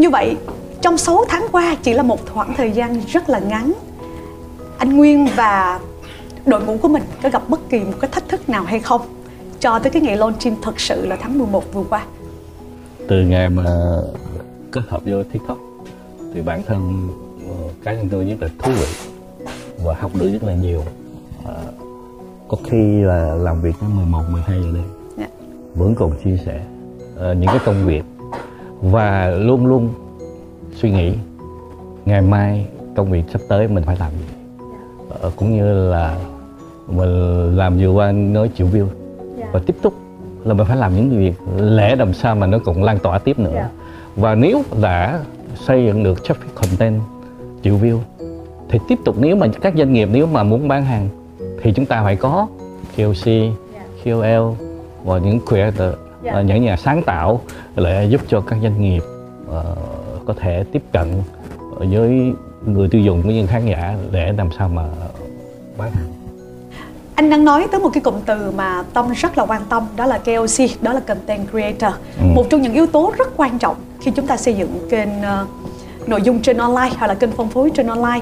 như 0.00 0.10
vậy 0.10 0.36
trong 0.80 0.98
6 0.98 1.24
tháng 1.28 1.46
qua 1.52 1.76
chỉ 1.82 1.92
là 1.92 2.02
một 2.02 2.30
khoảng 2.30 2.54
thời 2.56 2.70
gian 2.72 3.00
rất 3.08 3.28
là 3.28 3.38
ngắn. 3.38 3.72
Anh 4.78 4.96
Nguyên 4.96 5.26
và 5.36 5.80
đội 6.46 6.64
ngũ 6.64 6.76
của 6.76 6.88
mình 6.88 7.02
có 7.22 7.28
gặp 7.28 7.42
bất 7.48 7.60
kỳ 7.68 7.80
một 7.80 7.94
cái 8.00 8.10
thách 8.12 8.28
thức 8.28 8.48
nào 8.48 8.64
hay 8.64 8.80
không 8.80 9.00
cho 9.60 9.78
tới 9.78 9.90
cái 9.90 10.02
ngày 10.02 10.16
launching 10.16 10.56
thật 10.62 10.80
sự 10.80 11.06
là 11.06 11.16
tháng 11.16 11.38
11 11.38 11.72
vừa 11.72 11.84
qua? 11.90 12.04
Từ 13.08 13.22
ngày 13.22 13.50
mà 13.50 13.64
kết 14.72 14.80
hợp 14.88 15.00
vô 15.04 15.22
tiktok 15.22 15.58
thì 16.34 16.42
bản 16.42 16.62
thân 16.66 17.08
ờ, 17.48 17.54
cá 17.84 17.94
nhân 17.94 18.08
tôi 18.10 18.24
rất 18.24 18.36
là 18.40 18.48
thú 18.58 18.72
vị 18.72 18.86
và 19.84 19.94
học 19.94 20.10
được 20.14 20.30
rất 20.32 20.44
là 20.44 20.54
nhiều. 20.54 20.84
Ờ, 21.44 21.62
có 22.48 22.56
khi 22.70 23.02
là 23.02 23.34
làm 23.34 23.62
việc 23.62 23.74
đến 23.80 23.90
11, 23.96 24.22
12 24.30 24.60
giờ 24.62 24.68
đêm. 24.74 24.84
Dạ. 25.18 25.26
vẫn 25.74 25.94
còn 25.94 26.12
chia 26.24 26.36
sẻ 26.46 26.60
ờ, 27.16 27.34
những 27.34 27.46
cái 27.46 27.58
công 27.64 27.86
việc 27.86 28.02
và 28.82 29.30
luôn 29.30 29.66
luôn 29.66 29.88
suy 30.74 30.90
nghĩ 30.90 31.12
ngày 32.04 32.22
mai 32.22 32.66
công 32.96 33.10
việc 33.10 33.22
sắp 33.32 33.40
tới 33.48 33.68
mình 33.68 33.84
phải 33.84 33.96
làm 34.00 34.10
gì? 34.10 34.34
Ờ, 35.20 35.30
cũng 35.36 35.56
như 35.56 35.90
là 35.90 36.16
mình 36.86 37.56
làm 37.56 37.78
vừa 37.78 37.90
qua 37.90 38.12
nói 38.12 38.50
triệu 38.56 38.66
view 38.66 38.86
và 39.52 39.60
tiếp 39.66 39.76
tục 39.82 39.94
là 40.44 40.54
mình 40.54 40.66
phải 40.66 40.76
làm 40.76 40.96
những 40.96 41.18
việc 41.18 41.34
lẽ 41.56 41.96
làm 41.96 42.12
sao 42.12 42.34
mà 42.34 42.46
nó 42.46 42.58
còn 42.58 42.82
lan 42.82 42.98
tỏa 42.98 43.18
tiếp 43.18 43.38
nữa. 43.38 43.52
Dạ. 43.54 43.68
và 44.16 44.34
nếu 44.34 44.62
đã 44.80 45.20
xây 45.66 45.84
dựng 45.84 46.02
được 46.02 46.18
traffic 46.18 46.54
content 46.54 47.00
triệu 47.62 47.78
view 47.78 47.98
thì 48.68 48.78
tiếp 48.88 48.98
tục 49.04 49.16
nếu 49.18 49.36
mà 49.36 49.46
các 49.60 49.74
doanh 49.76 49.92
nghiệp 49.92 50.08
nếu 50.12 50.26
mà 50.26 50.42
muốn 50.42 50.68
bán 50.68 50.84
hàng 50.84 51.08
thì 51.62 51.72
chúng 51.72 51.86
ta 51.86 52.02
phải 52.02 52.16
có 52.16 52.46
KOC, 52.96 53.26
KOL 54.04 54.66
và 55.04 55.18
những 55.18 55.40
creator 55.46 55.94
Dạ. 56.22 56.32
ờ, 56.32 56.42
những 56.42 56.64
nhà 56.64 56.76
sáng 56.76 57.02
tạo 57.02 57.40
để 57.76 58.06
giúp 58.10 58.20
cho 58.28 58.40
các 58.40 58.58
doanh 58.62 58.82
nghiệp 58.82 59.02
ờ, 59.50 59.76
có 60.26 60.34
thể 60.40 60.64
tiếp 60.72 60.82
cận 60.92 61.22
với 61.78 62.32
người 62.66 62.88
tiêu 62.88 63.00
dùng 63.00 63.22
cũng 63.22 63.32
như 63.32 63.46
khán 63.46 63.66
giả 63.66 63.94
để 64.10 64.32
làm 64.38 64.48
sao 64.58 64.68
mà 64.68 64.84
bán 65.78 65.90
anh 67.14 67.30
đang 67.30 67.44
nói 67.44 67.66
tới 67.72 67.80
một 67.80 67.90
cái 67.92 68.00
cụm 68.00 68.14
từ 68.26 68.50
mà 68.50 68.82
Tâm 68.92 69.12
rất 69.12 69.38
là 69.38 69.44
quan 69.44 69.62
tâm 69.68 69.86
đó 69.96 70.06
là 70.06 70.18
KOC 70.18 70.82
đó 70.82 70.92
là 70.92 71.00
content 71.00 71.50
creator 71.50 71.94
Ừ. 72.20 72.26
một 72.34 72.46
trong 72.50 72.62
những 72.62 72.74
yếu 72.74 72.86
tố 72.86 73.12
rất 73.18 73.28
quan 73.36 73.58
trọng 73.58 73.76
khi 74.00 74.10
chúng 74.10 74.26
ta 74.26 74.36
xây 74.36 74.54
dựng 74.54 74.78
kênh 74.90 75.22
ờ, 75.22 75.46
nội 76.06 76.22
dung 76.22 76.42
trên 76.42 76.56
online 76.56 76.90
hoặc 76.98 77.06
là 77.06 77.14
kênh 77.14 77.32
phân 77.32 77.48
phối 77.48 77.70
trên 77.70 77.86
online 77.86 78.20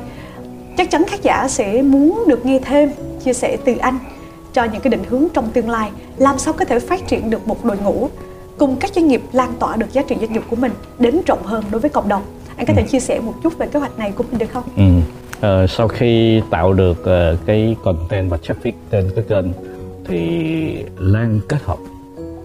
chắc 0.77 0.91
chắn 0.91 1.05
khán 1.09 1.21
giả 1.23 1.49
sẽ 1.49 1.83
muốn 1.83 2.25
được 2.29 2.47
nghe 2.47 2.59
thêm 2.65 2.91
chia 3.25 3.33
sẻ 3.33 3.57
từ 3.65 3.77
anh 3.77 3.99
cho 4.53 4.65
những 4.65 4.81
cái 4.81 4.91
định 4.91 5.05
hướng 5.09 5.25
trong 5.35 5.51
tương 5.51 5.71
lai 5.71 5.91
làm 6.17 6.39
sao 6.39 6.55
có 6.55 6.65
thể 6.65 6.81
phát 6.81 7.07
triển 7.07 7.31
được 7.31 7.49
một 7.49 7.65
đội 7.65 7.79
ngũ 7.79 8.09
cùng 8.59 8.77
các 8.77 8.91
doanh 8.95 9.09
nghiệp 9.09 9.23
lan 9.33 9.55
tỏa 9.59 9.77
được 9.77 9.93
giá 9.93 10.03
trị 10.03 10.17
doanh 10.21 10.33
nghiệp 10.33 10.43
của 10.51 10.57
mình 10.57 10.73
đến 10.99 11.21
rộng 11.27 11.43
hơn 11.43 11.65
đối 11.71 11.81
với 11.81 11.91
cộng 11.91 12.09
đồng. 12.09 12.23
Anh 12.57 12.67
có 12.67 12.73
thể 12.77 12.83
chia 12.83 13.01
sẻ 13.01 13.21
một 13.21 13.35
chút 13.43 13.59
về 13.59 13.67
kế 13.67 13.79
hoạch 13.79 13.99
này 13.99 14.13
của 14.13 14.25
mình 14.31 14.39
được 14.39 14.51
không? 14.53 14.65
Ừ. 14.77 14.83
Ờ, 15.41 15.67
sau 15.67 15.89
khi 15.89 16.43
tạo 16.51 16.73
được 16.73 17.05
ờ, 17.05 17.37
cái 17.47 17.77
content 17.85 18.31
và 18.31 18.37
traffic 18.37 18.73
trên 18.91 19.11
cái 19.15 19.25
kênh 19.29 19.47
thì 20.05 20.85
Lan 20.99 21.41
kết 21.49 21.63
hợp 21.65 21.79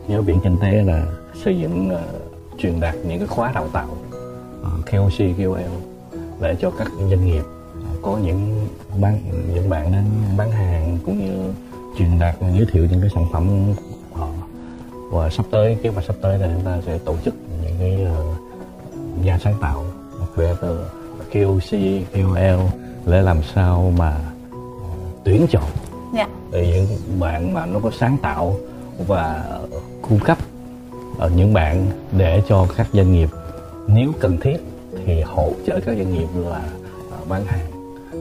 với 0.08 0.22
Viện 0.22 0.40
Kinh 0.44 0.58
tế 0.62 0.72
là 0.72 1.06
xây 1.44 1.60
dựng 1.60 1.90
ờ, 1.90 2.02
truyền 2.58 2.80
đạt 2.80 2.96
những 3.08 3.20
cái 3.20 3.28
khóa 3.28 3.52
đào 3.52 3.68
tạo 3.74 3.88
uh, 3.90 4.86
KOC, 4.86 5.38
KOL 5.38 5.74
để 6.42 6.56
cho 6.62 6.72
các 6.72 6.88
doanh 7.10 7.26
nghiệp 7.26 7.44
có 8.02 8.18
những 8.24 8.68
bán 9.02 9.20
những 9.54 9.70
bạn 9.70 9.92
đến 9.92 10.04
bán 10.38 10.52
hàng 10.52 10.98
cũng 11.06 11.20
như 11.20 11.54
truyền 11.98 12.20
đạt 12.20 12.36
và 12.40 12.50
giới 12.50 12.66
thiệu 12.72 12.88
những 12.92 13.02
cái 13.02 13.10
sản 13.16 13.26
phẩm 13.32 13.74
của 13.76 14.20
họ 14.20 14.30
và 15.12 15.30
sắp 15.30 15.46
tới 15.52 15.78
kế 15.84 15.90
hoạch 15.90 16.06
sắp 16.06 16.16
tới 16.22 16.40
là 16.40 16.50
chúng 16.54 16.66
ta 16.66 16.82
sẽ 16.86 16.98
tổ 17.06 17.16
chức 17.26 17.34
những 17.64 17.76
cái 17.80 18.04
ờ, 18.04 18.26
nhà 19.24 19.40
sáng 19.44 19.56
tạo 19.62 19.86
creator 20.36 20.78
KOC, 21.34 21.80
KOL 22.14 22.60
để 23.06 23.22
làm 23.22 23.38
sao 23.56 23.94
mà 23.98 24.18
ờ, 24.52 24.90
tuyển 25.24 25.46
chọn 25.50 25.64
dạ. 26.14 26.28
để 26.52 26.68
những 26.68 27.20
bạn 27.20 27.54
mà 27.54 27.66
nó 27.66 27.80
có 27.80 27.92
sáng 28.00 28.18
tạo 28.22 28.56
và 29.08 29.46
cung 30.02 30.20
cấp 30.20 30.38
ở 31.18 31.30
những 31.36 31.54
bạn 31.54 31.86
để 32.12 32.42
cho 32.48 32.68
các 32.78 32.88
doanh 32.94 33.14
nghiệp. 33.14 33.30
Nếu 33.88 34.12
cần 34.20 34.38
thiết 34.42 34.58
thì 35.06 35.22
hỗ 35.22 35.52
trợ 35.68 35.80
các 35.86 35.96
doanh 35.98 36.14
nghiệp 36.14 36.28
là 36.36 36.62
ờ, 37.12 37.18
bán 37.30 37.46
hàng. 37.46 37.66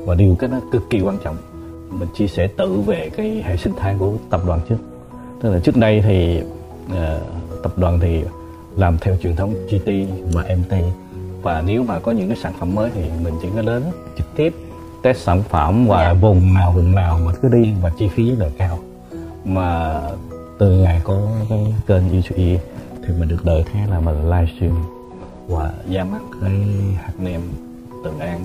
Và 0.07 0.14
điều 0.14 0.37
cái 0.38 0.51
nó 0.51 0.61
cực 0.73 0.83
kỳ 0.90 1.01
quan 1.01 1.18
trọng 1.25 1.37
mình 1.98 2.09
chia 2.14 2.26
sẻ 2.26 2.46
tự 2.46 2.81
về 2.81 3.11
cái 3.16 3.42
hệ 3.46 3.57
sinh 3.57 3.72
thái 3.76 3.94
của 3.98 4.12
tập 4.31 4.40
đoàn 4.46 4.61
trước. 4.68 4.76
Tức 5.42 5.50
là 5.50 5.59
trước 5.59 5.76
đây 5.76 6.02
thì 6.05 6.42
ờ, 6.94 7.20
tập 7.62 7.78
đoàn 7.78 7.98
thì 8.02 8.22
làm 8.76 8.98
theo 9.00 9.16
truyền 9.22 9.37
thống 9.37 9.55
GT 9.70 9.88
và 10.33 10.44
MT 10.57 10.74
và 11.42 11.62
nếu 11.66 11.83
mà 11.83 11.98
có 11.98 12.12
những 12.12 12.28
cái 12.28 12.37
sản 12.42 12.52
phẩm 12.61 12.74
mới 12.74 12.90
thì 12.94 13.00
mình 13.24 13.35
chỉ 13.42 13.48
có 13.57 13.62
đến 13.62 13.83
trực 14.18 14.26
tiếp 14.37 14.55
test 15.02 15.18
sản 15.18 15.42
phẩm 15.50 15.87
và 15.87 16.02
Dạ. 16.05 16.12
vùng 16.12 16.55
nào 16.55 16.72
vùng 16.72 16.94
nào 16.94 17.20
mà 17.26 17.33
cứ 17.42 17.48
đi 17.48 17.72
và 17.83 17.90
chi 17.98 18.09
phí 18.09 18.31
là 18.31 18.48
cao. 18.59 18.78
Mà 19.44 20.00
từ 20.59 20.70
ngày 20.70 21.00
có 21.05 21.20
cái 21.48 21.74
kênh 21.87 22.11
YouTube 22.11 22.59
thì 23.07 23.14
mình 23.18 23.28
được 23.28 23.44
đợi 23.44 23.64
thế 23.72 23.81
là 23.90 24.00
mình 24.00 24.31
livestream. 24.31 24.72
Và 25.48 25.72
ra 25.90 26.05
mắt 26.05 26.20
cái 26.42 26.50
hạt 27.02 27.12
nêm 27.18 27.40
Tường 28.05 28.18
An 28.18 28.40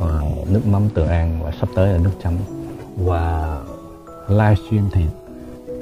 ờ, 0.00 0.22
nước 0.52 0.66
mắm 0.66 0.82
tự 0.94 1.02
An 1.02 1.38
và 1.42 1.52
sắp 1.60 1.68
tới 1.74 1.92
là 1.92 1.98
nước 1.98 2.10
chấm. 2.22 2.32
Và 2.96 3.58
livestream 4.28 4.88
thì 4.92 5.04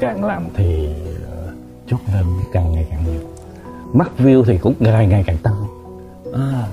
càng 0.00 0.24
làm 0.24 0.44
thì 0.54 0.88
ờ, 1.30 1.52
chốt 1.86 1.98
lên 2.14 2.24
càng 2.52 2.72
ngày 2.72 2.86
càng 2.90 3.04
nhiều. 3.04 3.20
Mắt 3.92 4.10
view 4.18 4.44
thì 4.44 4.58
cũng 4.58 4.74
ngày 4.78 5.06
ngày 5.06 5.24
càng 5.26 5.38
tăng. 5.42 5.54
À, 6.34 6.68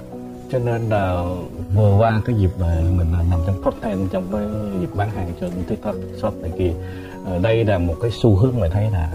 cho 0.51 0.60
nên 0.60 0.89
là 0.89 1.23
vừa 1.75 1.95
qua 1.97 2.21
cái 2.25 2.36
dịp 2.36 2.49
mà 2.60 2.82
mình 2.97 3.08
nằm 3.29 3.39
trong 3.47 3.62
top 3.63 3.73
10 3.84 3.95
trong 4.12 4.23
cái 4.32 4.41
dịp 4.82 4.95
bán 4.95 5.10
hàng 5.10 5.32
trên 5.41 5.51
tiktok 5.67 5.95
shop 6.21 6.34
này 6.41 6.51
kia 6.58 6.73
à, 7.25 7.38
đây 7.38 7.65
là 7.65 7.77
một 7.77 7.95
cái 8.01 8.12
xu 8.12 8.36
hướng 8.36 8.60
mà 8.60 8.67
thấy 8.67 8.91
là 8.91 9.12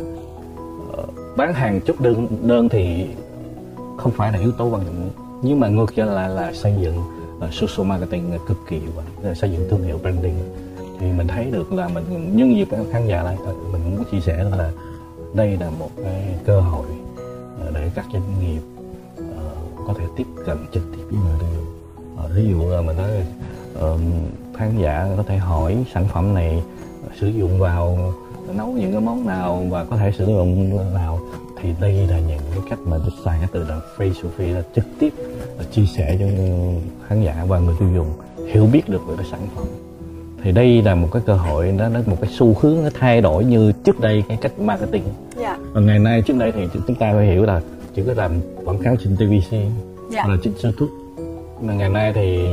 ờ, 0.96 1.04
bán 1.36 1.54
hàng 1.54 1.80
chốt 1.86 2.00
đơn 2.00 2.26
đơn 2.42 2.68
thì 2.68 3.06
không 3.96 4.12
phải 4.12 4.32
là 4.32 4.38
yếu 4.38 4.52
tố 4.52 4.64
quan 4.64 4.82
trọng 4.84 5.10
nhưng 5.42 5.60
mà 5.60 5.68
ngược 5.68 5.94
trở 5.96 6.04
lại 6.04 6.28
là 6.28 6.52
xây 6.52 6.74
dựng 6.80 7.02
Ờ, 7.40 7.46
uh, 7.46 7.54
social 7.54 7.86
marketing 7.86 8.32
là 8.32 8.38
cực 8.46 8.56
kỳ 8.68 8.78
hiệu 8.78 8.90
quả. 8.96 9.04
Ờ, 9.22 9.34
xây 9.34 9.50
dựng 9.50 9.66
thương 9.70 9.82
hiệu 9.82 9.98
branding. 9.98 10.34
Thì 11.00 11.12
mình 11.12 11.26
thấy 11.26 11.50
được 11.50 11.72
là 11.72 11.88
mình 11.88 12.36
nhân 12.36 12.56
dịp 12.56 12.68
khán 12.92 13.06
giả 13.06 13.22
lại 13.22 13.36
mình 13.72 13.80
muốn 13.84 14.04
chia 14.10 14.20
sẻ 14.20 14.44
là 14.44 14.70
đây 15.34 15.56
là 15.56 15.70
một 15.70 15.90
cái 16.04 16.38
cơ 16.44 16.60
hội 16.60 16.86
để 17.74 17.90
các 17.94 18.06
doanh 18.12 18.34
nghiệp 18.40 18.60
có 19.86 19.94
thể 19.98 20.04
tiếp 20.16 20.26
cận 20.46 20.56
trực 20.72 20.82
tiếp 20.92 21.02
với 21.10 21.20
người 21.20 21.38
tiêu 21.40 21.48
dùng. 21.56 21.66
Ví 22.34 22.48
dụ 22.50 22.68
là 22.70 22.80
mình 22.80 22.96
nói 22.96 23.10
khán 24.56 24.78
giả 24.78 25.08
có 25.16 25.22
thể 25.22 25.36
hỏi 25.36 25.84
sản 25.94 26.04
phẩm 26.12 26.34
này 26.34 26.62
sử 27.20 27.26
dụng 27.26 27.58
vào 27.58 28.12
nấu 28.54 28.66
những 28.68 28.92
cái 28.92 29.00
món 29.00 29.26
nào 29.26 29.66
và 29.70 29.84
có 29.84 29.96
thể 29.96 30.12
sử 30.18 30.26
dụng 30.26 30.94
nào 30.94 31.20
thì 31.62 31.68
đây 31.80 32.06
là 32.10 32.18
những 32.18 32.40
cái 32.50 32.60
cách 32.70 32.78
mà 32.84 32.96
cái 33.24 33.48
từ 33.52 33.64
là 33.68 33.80
face 33.96 34.12
to 34.22 34.28
face 34.38 34.54
là 34.54 34.62
trực 34.74 34.84
tiếp 34.98 35.12
là 35.58 35.64
chia 35.72 35.84
sẻ 35.96 36.16
cho 36.20 36.26
khán 37.08 37.22
giả 37.22 37.44
và 37.48 37.58
người 37.58 37.74
tiêu 37.78 37.88
dùng 37.94 38.12
hiểu 38.46 38.66
biết 38.72 38.88
được 38.88 39.06
về 39.06 39.14
cái 39.16 39.26
sản 39.30 39.40
phẩm. 39.56 39.66
Thì 40.42 40.52
đây 40.52 40.82
là 40.82 40.94
một 40.94 41.08
cái 41.12 41.22
cơ 41.26 41.34
hội 41.34 41.72
nó 41.72 41.88
nó 41.88 42.00
một 42.06 42.16
cái 42.20 42.30
xu 42.32 42.54
hướng 42.60 42.82
nó 42.82 42.90
thay 43.00 43.20
đổi 43.20 43.44
như 43.44 43.72
trước 43.84 44.00
đây 44.00 44.24
cái 44.28 44.38
cách 44.40 44.58
marketing. 44.58 45.04
Dạ. 45.36 45.58
Và 45.72 45.80
ngày 45.80 45.98
nay 45.98 46.22
trước 46.22 46.36
đây 46.38 46.52
thì 46.52 46.68
chúng 46.86 46.96
ta 46.96 47.12
phải 47.12 47.26
hiểu 47.26 47.44
là 47.44 47.60
chỉ 47.94 48.02
có 48.06 48.14
làm 48.14 48.32
quảng 48.64 48.78
cáo 48.78 48.96
trên 48.96 49.16
TVC 49.16 49.56
Dạ. 50.10 50.22
hoặc 50.22 50.30
là 50.30 50.36
trên 50.42 50.54
YouTube 50.62 50.92
mà 51.62 51.72
ngày 51.74 51.88
nay 51.88 52.12
thì 52.14 52.46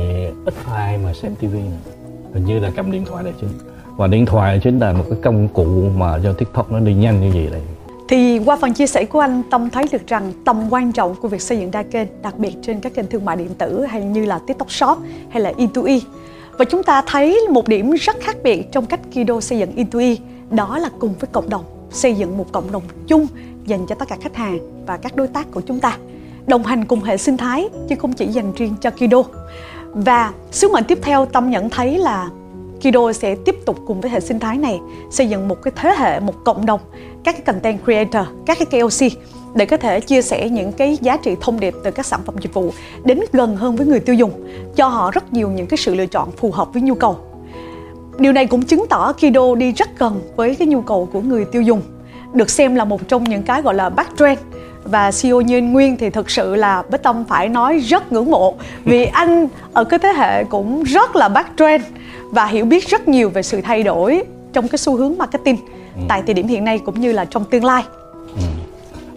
ít 0.44 0.54
ai 0.74 0.98
mà 0.98 1.12
xem 1.12 1.34
TV 1.34 1.44
nữa. 1.44 1.92
Hình 2.34 2.44
như 2.44 2.58
là 2.58 2.70
cầm 2.76 2.90
điện 2.90 3.04
thoại 3.04 3.24
là 3.24 3.30
chính 3.40 3.48
và 3.96 4.06
điện 4.06 4.26
thoại 4.26 4.60
chính 4.62 4.78
là 4.78 4.92
một 4.92 5.04
cái 5.10 5.18
công 5.22 5.48
cụ 5.48 5.90
mà 5.96 6.18
cho 6.22 6.32
TikTok 6.32 6.72
nó 6.72 6.80
đi 6.80 6.94
nhanh 6.94 7.20
như 7.20 7.30
vậy 7.34 7.48
đây 7.52 7.60
thì 8.08 8.40
qua 8.44 8.56
phần 8.56 8.72
chia 8.72 8.86
sẻ 8.86 9.04
của 9.04 9.20
anh, 9.20 9.42
Tâm 9.50 9.70
thấy 9.70 9.84
được 9.92 10.06
rằng 10.06 10.32
tầm 10.44 10.66
quan 10.70 10.92
trọng 10.92 11.14
của 11.14 11.28
việc 11.28 11.42
xây 11.42 11.58
dựng 11.58 11.70
đa 11.70 11.82
kênh, 11.82 12.08
đặc 12.22 12.38
biệt 12.38 12.52
trên 12.62 12.80
các 12.80 12.94
kênh 12.94 13.06
thương 13.06 13.24
mại 13.24 13.36
điện 13.36 13.54
tử 13.58 13.84
hay 13.84 14.04
như 14.04 14.24
là 14.24 14.38
TikTok 14.46 14.70
Shop 14.70 14.98
hay 15.30 15.42
là 15.42 15.52
E2E. 15.52 16.00
Và 16.58 16.64
chúng 16.64 16.82
ta 16.82 17.02
thấy 17.06 17.40
một 17.50 17.68
điểm 17.68 17.90
rất 17.90 18.16
khác 18.20 18.36
biệt 18.42 18.72
trong 18.72 18.86
cách 18.86 19.00
Kido 19.10 19.40
xây 19.40 19.58
dựng 19.58 19.76
E2E, 19.76 20.16
đó 20.50 20.78
là 20.78 20.90
cùng 20.98 21.14
với 21.20 21.28
cộng 21.32 21.50
đồng, 21.50 21.64
xây 21.90 22.14
dựng 22.14 22.38
một 22.38 22.52
cộng 22.52 22.72
đồng 22.72 22.82
chung 23.06 23.26
dành 23.66 23.86
cho 23.88 23.94
tất 23.94 24.08
cả 24.08 24.16
khách 24.20 24.36
hàng 24.36 24.58
và 24.86 24.96
các 24.96 25.16
đối 25.16 25.28
tác 25.28 25.46
của 25.52 25.60
chúng 25.60 25.80
ta. 25.80 25.98
Đồng 26.46 26.62
hành 26.62 26.84
cùng 26.84 27.02
hệ 27.02 27.16
sinh 27.16 27.36
thái 27.36 27.68
chứ 27.88 27.96
không 27.98 28.12
chỉ 28.12 28.26
dành 28.26 28.52
riêng 28.56 28.74
cho 28.80 28.90
Kido. 28.90 29.22
Và 29.92 30.32
sứ 30.50 30.68
mệnh 30.72 30.84
tiếp 30.84 30.98
theo 31.02 31.26
Tâm 31.26 31.50
nhận 31.50 31.70
thấy 31.70 31.98
là 31.98 32.30
Kido 32.80 33.12
sẽ 33.12 33.36
tiếp 33.44 33.56
tục 33.66 33.78
cùng 33.86 34.00
với 34.00 34.10
hệ 34.10 34.20
sinh 34.20 34.38
thái 34.38 34.58
này 34.58 34.80
xây 35.10 35.28
dựng 35.28 35.48
một 35.48 35.62
cái 35.62 35.72
thế 35.76 35.94
hệ, 35.98 36.20
một 36.20 36.34
cộng 36.44 36.66
đồng 36.66 36.80
các 37.26 37.32
cái 37.32 37.42
content 37.42 37.78
creator, 37.84 38.26
các 38.46 38.58
cái 38.58 38.80
KOC 38.80 39.18
để 39.54 39.66
có 39.66 39.76
thể 39.76 40.00
chia 40.00 40.22
sẻ 40.22 40.48
những 40.48 40.72
cái 40.72 40.98
giá 41.00 41.16
trị 41.16 41.36
thông 41.40 41.60
điệp 41.60 41.74
từ 41.84 41.90
các 41.90 42.06
sản 42.06 42.20
phẩm 42.24 42.34
dịch 42.40 42.54
vụ 42.54 42.72
đến 43.04 43.20
gần 43.32 43.56
hơn 43.56 43.76
với 43.76 43.86
người 43.86 44.00
tiêu 44.00 44.14
dùng, 44.14 44.30
cho 44.76 44.88
họ 44.88 45.10
rất 45.10 45.32
nhiều 45.32 45.50
những 45.50 45.66
cái 45.66 45.78
sự 45.78 45.94
lựa 45.94 46.06
chọn 46.06 46.30
phù 46.30 46.50
hợp 46.50 46.72
với 46.72 46.82
nhu 46.82 46.94
cầu. 46.94 47.18
Điều 48.18 48.32
này 48.32 48.46
cũng 48.46 48.62
chứng 48.62 48.86
tỏ 48.90 49.12
Kido 49.12 49.54
đi 49.54 49.72
rất 49.72 49.98
gần 49.98 50.20
với 50.36 50.54
cái 50.54 50.68
nhu 50.68 50.80
cầu 50.80 51.08
của 51.12 51.20
người 51.20 51.44
tiêu 51.44 51.62
dùng, 51.62 51.80
được 52.32 52.50
xem 52.50 52.74
là 52.74 52.84
một 52.84 53.08
trong 53.08 53.24
những 53.24 53.42
cái 53.42 53.62
gọi 53.62 53.74
là 53.74 53.88
backtrend 53.88 54.40
và 54.84 55.10
CEO 55.22 55.40
Như 55.40 55.56
Anh 55.56 55.72
Nguyên 55.72 55.96
thì 55.96 56.10
thực 56.10 56.30
sự 56.30 56.54
là 56.54 56.82
Bích 56.90 57.02
Tâm 57.02 57.24
phải 57.28 57.48
nói 57.48 57.78
rất 57.78 58.12
ngưỡng 58.12 58.30
mộ 58.30 58.54
vì 58.84 59.04
anh 59.12 59.48
ở 59.72 59.84
cái 59.84 59.98
thế 59.98 60.12
hệ 60.16 60.44
cũng 60.44 60.82
rất 60.82 61.16
là 61.16 61.28
backtrend 61.28 61.84
và 62.30 62.46
hiểu 62.46 62.64
biết 62.64 62.88
rất 62.88 63.08
nhiều 63.08 63.30
về 63.30 63.42
sự 63.42 63.60
thay 63.60 63.82
đổi 63.82 64.22
trong 64.52 64.68
cái 64.68 64.78
xu 64.78 64.96
hướng 64.96 65.18
marketing 65.18 65.56
Ừ. 65.96 66.02
tại 66.08 66.22
thời 66.26 66.34
điểm 66.34 66.46
hiện 66.46 66.64
nay 66.64 66.78
cũng 66.78 67.00
như 67.00 67.12
là 67.12 67.24
trong 67.24 67.44
tương 67.44 67.64
lai 67.64 67.82
Ừ. 68.36 68.42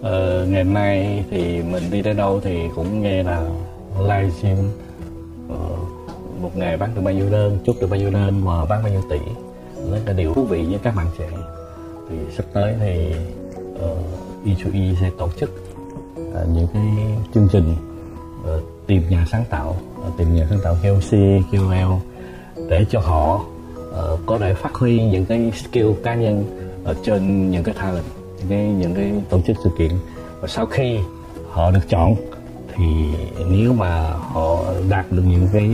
Ờ, 0.02 0.46
ngày 0.50 0.64
nay 0.64 1.24
thì 1.32 1.62
mình 1.62 1.84
đi 1.92 2.02
tới 2.02 2.14
đâu 2.14 2.40
thì 2.44 2.60
cũng 2.76 3.02
nghe 3.02 3.24
là 3.24 3.42
livestream 4.00 4.58
ờ, 5.50 5.56
một 6.42 6.58
ngày 6.58 6.78
bán 6.78 6.96
được 6.96 7.02
bao 7.04 7.14
nhiêu 7.14 7.30
đơn, 7.32 7.58
chốt 7.66 7.76
được 7.82 7.90
bao 7.90 8.00
nhiêu 8.00 8.10
đơn 8.10 8.42
và 8.46 8.66
bán 8.66 8.84
bao 8.84 8.92
nhiêu 8.92 9.02
tỷ. 9.10 9.18
Rất 9.92 10.00
là 10.06 10.14
điều 10.14 10.34
thú 10.34 10.44
vị 10.44 10.66
với 10.70 10.80
các 10.84 10.96
bạn 10.96 11.06
trẻ. 11.18 11.30
Thì 12.10 12.16
sắp 12.38 12.46
tới 12.54 12.76
thì 12.80 13.14
uh, 13.74 13.98
E2E 14.46 14.96
sẽ 15.02 15.10
tổ 15.18 15.30
chức 15.40 15.64
ờ, 16.34 16.48
những 16.54 16.68
cái 16.74 16.84
chương 17.34 17.48
trình 17.52 17.76
ờ, 18.46 18.62
tìm 18.88 19.02
nhà 19.10 19.26
sáng 19.32 19.44
tạo, 19.50 19.76
ờ, 20.04 20.12
tìm 20.18 20.36
nhà 20.36 20.48
sáng 20.50 20.60
tạo 20.64 20.76
KOC, 20.84 21.20
KOL 21.52 21.94
để 22.70 22.86
cho 22.90 23.00
họ 23.00 23.46
ờ, 23.92 24.18
có 24.26 24.38
thể 24.38 24.54
phát 24.54 24.74
huy 24.74 25.04
những 25.04 25.26
cái 25.26 25.52
skill 25.56 25.92
cá 26.04 26.16
nhân 26.16 26.46
ở 26.84 26.96
trên 27.04 27.52
những 27.52 27.64
cái 27.64 27.76
talent 27.82 28.06
những 28.40 28.50
cái 28.50 28.66
những 28.68 28.96
cái 28.96 29.14
tổ 29.30 29.42
chức 29.48 29.58
sự 29.64 29.70
kiện. 29.78 29.92
Và 30.42 30.48
sau 30.48 30.66
khi 30.66 31.00
họ 31.50 31.72
được 31.72 31.90
chọn, 31.90 32.16
thì 32.76 32.84
nếu 33.50 33.74
mà 33.74 34.10
họ 34.10 34.64
đạt 34.90 35.12
được 35.12 35.24
những 35.26 35.48
cái 35.54 35.70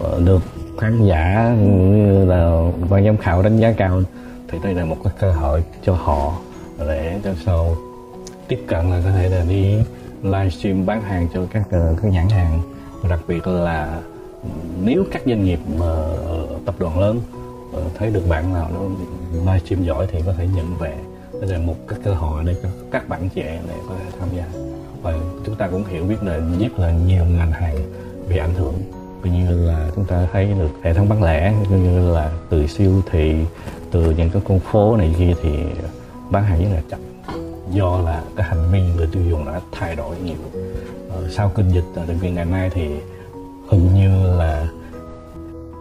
ờ, 0.00 0.20
được 0.24 0.42
khán 0.78 1.06
giả 1.06 1.56
như 1.60 2.24
là 2.24 2.70
ban 2.90 3.04
giám 3.04 3.16
khảo 3.16 3.42
đánh 3.42 3.58
giá 3.58 3.72
cao, 3.72 4.02
thì 4.48 4.58
đây 4.62 4.74
là 4.74 4.84
một 4.84 4.96
cái 5.04 5.12
cơ 5.20 5.32
hội 5.32 5.64
cho 5.84 5.94
họ 5.94 6.32
để 6.78 7.20
cho 7.24 7.30
sau 7.44 7.76
tiếp 8.48 8.64
cận 8.66 8.90
là 8.90 9.00
có 9.04 9.10
thể 9.10 9.28
là 9.28 9.44
đi 9.48 9.76
livestream 10.22 10.86
bán 10.86 11.02
hàng 11.02 11.28
cho 11.34 11.40
các 11.52 11.62
ờ, 11.70 11.96
các 12.02 12.12
nhãn 12.12 12.28
hàng. 12.28 12.60
Và 13.02 13.08
đặc 13.08 13.20
biệt 13.28 13.46
là 13.46 14.00
ừ, 14.42 14.48
nếu 14.84 15.04
các 15.12 15.22
doanh 15.26 15.44
nghiệp 15.44 15.60
mà 15.78 15.86
ờ, 16.26 16.46
tập 16.66 16.74
đoàn 16.78 16.98
lớn 16.98 17.20
Ờ, 17.72 17.82
thấy 17.98 18.10
được 18.10 18.22
bạn 18.28 18.54
nào 18.54 18.70
nó 18.74 18.80
livestream 19.52 19.84
giỏi 19.84 20.06
thì 20.12 20.20
có 20.26 20.32
thể 20.32 20.48
nhận 20.54 20.76
về. 20.78 20.94
Đây 21.40 21.50
là 21.50 21.58
một 21.58 21.74
cái 21.88 21.98
cơ 22.04 22.14
hội 22.14 22.44
để 22.46 22.54
cho 22.62 22.68
các 22.90 23.08
bạn 23.08 23.28
trẻ 23.34 23.60
để 23.68 23.74
có 23.88 23.94
thể 23.98 24.10
tham 24.18 24.28
gia. 24.36 24.44
Và 25.02 25.14
chúng 25.46 25.54
ta 25.54 25.68
cũng 25.68 25.84
hiểu 25.84 26.04
biết 26.04 26.22
là 26.22 26.36
nhất 26.58 26.78
là 26.78 26.90
nhiều 26.90 27.24
ngành 27.24 27.52
hàng 27.52 27.76
bị 28.28 28.36
ảnh 28.38 28.54
hưởng. 28.54 28.74
Coi 29.22 29.32
như 29.32 29.66
là 29.66 29.90
chúng 29.94 30.04
ta 30.04 30.28
thấy 30.32 30.46
được 30.58 30.70
hệ 30.82 30.94
thống 30.94 31.08
bán 31.08 31.22
lẻ 31.22 31.54
coi 31.70 31.78
như 31.78 32.12
là 32.14 32.30
từ 32.50 32.66
siêu 32.66 33.02
thị 33.10 33.34
từ 33.90 34.10
những 34.10 34.30
cái 34.30 34.42
con 34.48 34.58
phố 34.58 34.96
này 34.96 35.14
kia 35.18 35.34
thì 35.42 35.58
bán 36.30 36.44
hàng 36.44 36.62
rất 36.62 36.68
là 36.74 36.82
chậm. 36.90 37.00
Do 37.70 37.98
là 37.98 38.22
cái 38.36 38.46
hành 38.46 38.72
vi 38.72 38.80
người 38.96 39.08
tiêu 39.12 39.22
dùng 39.30 39.44
đã 39.44 39.60
thay 39.72 39.96
đổi 39.96 40.16
nhiều. 40.24 40.36
Ờ, 41.10 41.28
sau 41.30 41.52
kinh 41.54 41.68
dịch 41.68 41.84
ờ, 41.94 42.02
tại 42.06 42.16
vì 42.20 42.30
ngày 42.30 42.44
nay 42.44 42.70
thì 42.74 42.88
hình 43.68 43.94
như 43.94 44.36
là 44.38 44.68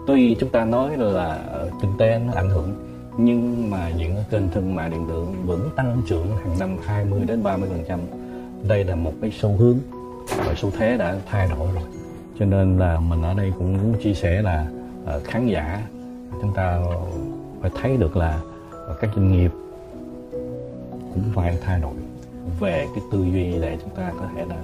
tuy 0.07 0.35
chúng 0.39 0.49
ta 0.49 0.65
nói 0.65 0.97
là 0.97 1.39
ờ, 1.51 1.69
kinh 1.81 1.91
tế 1.97 2.19
nó 2.19 2.33
ảnh 2.33 2.49
hưởng, 2.49 2.73
nhưng 3.17 3.69
mà 3.69 3.89
những 3.89 4.15
kênh 4.29 4.49
thương 4.51 4.75
mại 4.75 4.89
điện 4.89 5.05
tử 5.09 5.25
vẫn 5.45 5.69
tăng 5.75 6.01
trưởng 6.07 6.37
hàng 6.37 6.59
năm 6.59 6.77
20 6.85 7.21
đến 7.27 7.43
30 7.43 7.69
phần 7.69 7.83
trăm. 7.87 7.99
Đây 8.67 8.83
là 8.83 8.95
một 8.95 9.13
cái 9.21 9.31
xu 9.39 9.49
hướng 9.57 9.77
và 10.37 10.53
xu 10.57 10.71
thế 10.77 10.97
đã 10.97 11.15
thay 11.25 11.47
đổi 11.49 11.67
rồi. 11.73 11.83
Cho 12.39 12.45
nên 12.45 12.77
là 12.77 12.99
mình 12.99 13.21
ở 13.21 13.33
đây 13.33 13.53
cũng 13.57 13.77
muốn 13.77 13.93
chia 14.03 14.13
sẻ 14.13 14.41
là 14.41 14.67
ờ, 15.05 15.21
khán 15.23 15.47
giả, 15.47 15.87
chúng 16.41 16.53
ta 16.53 16.79
phải 17.61 17.71
thấy 17.81 17.97
được 17.97 18.17
là 18.17 18.39
ờ, 18.71 18.95
các 19.01 19.09
doanh 19.15 19.31
nghiệp 19.31 19.51
cũng 21.13 21.23
phải 21.33 21.57
thay 21.65 21.79
đổi 21.79 21.93
về 22.59 22.87
cái 22.95 23.03
tư 23.11 23.23
duy 23.23 23.51
để 23.61 23.77
chúng 23.81 23.95
ta 23.95 24.11
có 24.19 24.27
thể 24.35 24.45
là 24.45 24.57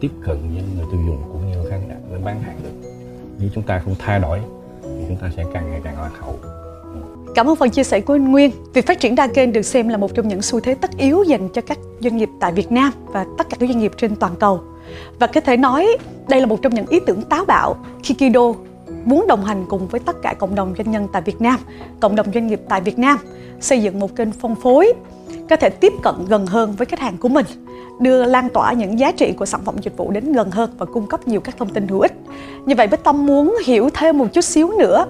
tiếp 0.00 0.10
cận 0.24 0.36
với 0.54 0.62
người 0.76 0.86
tiêu 0.92 1.00
dùng 1.06 1.22
cũng 1.32 1.50
như 1.50 1.70
khán 1.70 1.80
giả 1.88 1.94
để 2.10 2.18
bán 2.24 2.40
hàng 2.40 2.56
được. 2.62 2.90
Nếu 3.38 3.48
chúng 3.54 3.64
ta 3.64 3.78
không 3.78 3.94
thay 3.98 4.20
đổi 4.20 4.40
chúng 5.20 5.30
ta 5.30 5.36
sẽ 5.36 5.44
càng 5.52 5.70
ngày 5.70 5.80
càng 5.84 6.00
lạc 6.00 6.10
hậu 6.20 6.38
Cảm 7.34 7.48
ơn 7.48 7.56
phần 7.56 7.70
chia 7.70 7.84
sẻ 7.84 8.00
của 8.00 8.14
anh 8.14 8.32
Nguyên. 8.32 8.50
Việc 8.74 8.86
phát 8.86 9.00
triển 9.00 9.14
đa 9.14 9.26
kênh 9.26 9.52
được 9.52 9.62
xem 9.62 9.88
là 9.88 9.96
một 9.96 10.14
trong 10.14 10.28
những 10.28 10.42
xu 10.42 10.60
thế 10.60 10.74
tất 10.74 10.90
yếu 10.96 11.22
dành 11.22 11.48
cho 11.48 11.62
các 11.62 11.78
doanh 12.00 12.16
nghiệp 12.16 12.28
tại 12.40 12.52
Việt 12.52 12.72
Nam 12.72 12.92
và 13.06 13.26
tất 13.38 13.48
cả 13.50 13.56
các 13.60 13.68
doanh 13.68 13.78
nghiệp 13.78 13.92
trên 13.96 14.16
toàn 14.16 14.34
cầu. 14.40 14.60
Và 15.18 15.26
có 15.26 15.40
thể 15.40 15.56
nói 15.56 15.96
đây 16.28 16.40
là 16.40 16.46
một 16.46 16.62
trong 16.62 16.74
những 16.74 16.86
ý 16.86 17.00
tưởng 17.06 17.22
táo 17.22 17.44
bạo 17.44 17.76
khi 18.02 18.14
Kido 18.14 18.52
muốn 19.04 19.26
đồng 19.28 19.44
hành 19.44 19.64
cùng 19.68 19.88
với 19.88 20.00
tất 20.00 20.16
cả 20.22 20.34
cộng 20.34 20.54
đồng 20.54 20.74
doanh 20.78 20.90
nhân 20.90 21.08
tại 21.12 21.22
Việt 21.22 21.40
Nam, 21.40 21.60
cộng 22.00 22.16
đồng 22.16 22.32
doanh 22.34 22.46
nghiệp 22.46 22.60
tại 22.68 22.80
Việt 22.80 22.98
Nam, 22.98 23.18
xây 23.60 23.82
dựng 23.82 23.98
một 23.98 24.16
kênh 24.16 24.32
phân 24.32 24.54
phối 24.54 24.92
có 25.50 25.56
thể 25.56 25.70
tiếp 25.70 25.92
cận 26.02 26.14
gần 26.28 26.46
hơn 26.46 26.72
với 26.72 26.86
khách 26.86 27.00
hàng 27.00 27.16
của 27.18 27.28
mình, 27.28 27.46
đưa 28.00 28.24
lan 28.24 28.48
tỏa 28.48 28.72
những 28.72 28.98
giá 28.98 29.12
trị 29.12 29.32
của 29.32 29.46
sản 29.46 29.60
phẩm 29.64 29.74
dịch 29.82 29.96
vụ 29.96 30.10
đến 30.10 30.32
gần 30.32 30.50
hơn 30.50 30.70
và 30.78 30.86
cung 30.86 31.06
cấp 31.06 31.28
nhiều 31.28 31.40
các 31.40 31.56
thông 31.58 31.68
tin 31.68 31.88
hữu 31.88 32.00
ích. 32.00 32.12
Như 32.66 32.74
vậy 32.74 32.86
Bích 32.86 33.04
Tâm 33.04 33.26
muốn 33.26 33.56
hiểu 33.66 33.90
thêm 33.94 34.18
một 34.18 34.26
chút 34.32 34.44
xíu 34.44 34.70
nữa 34.78 35.06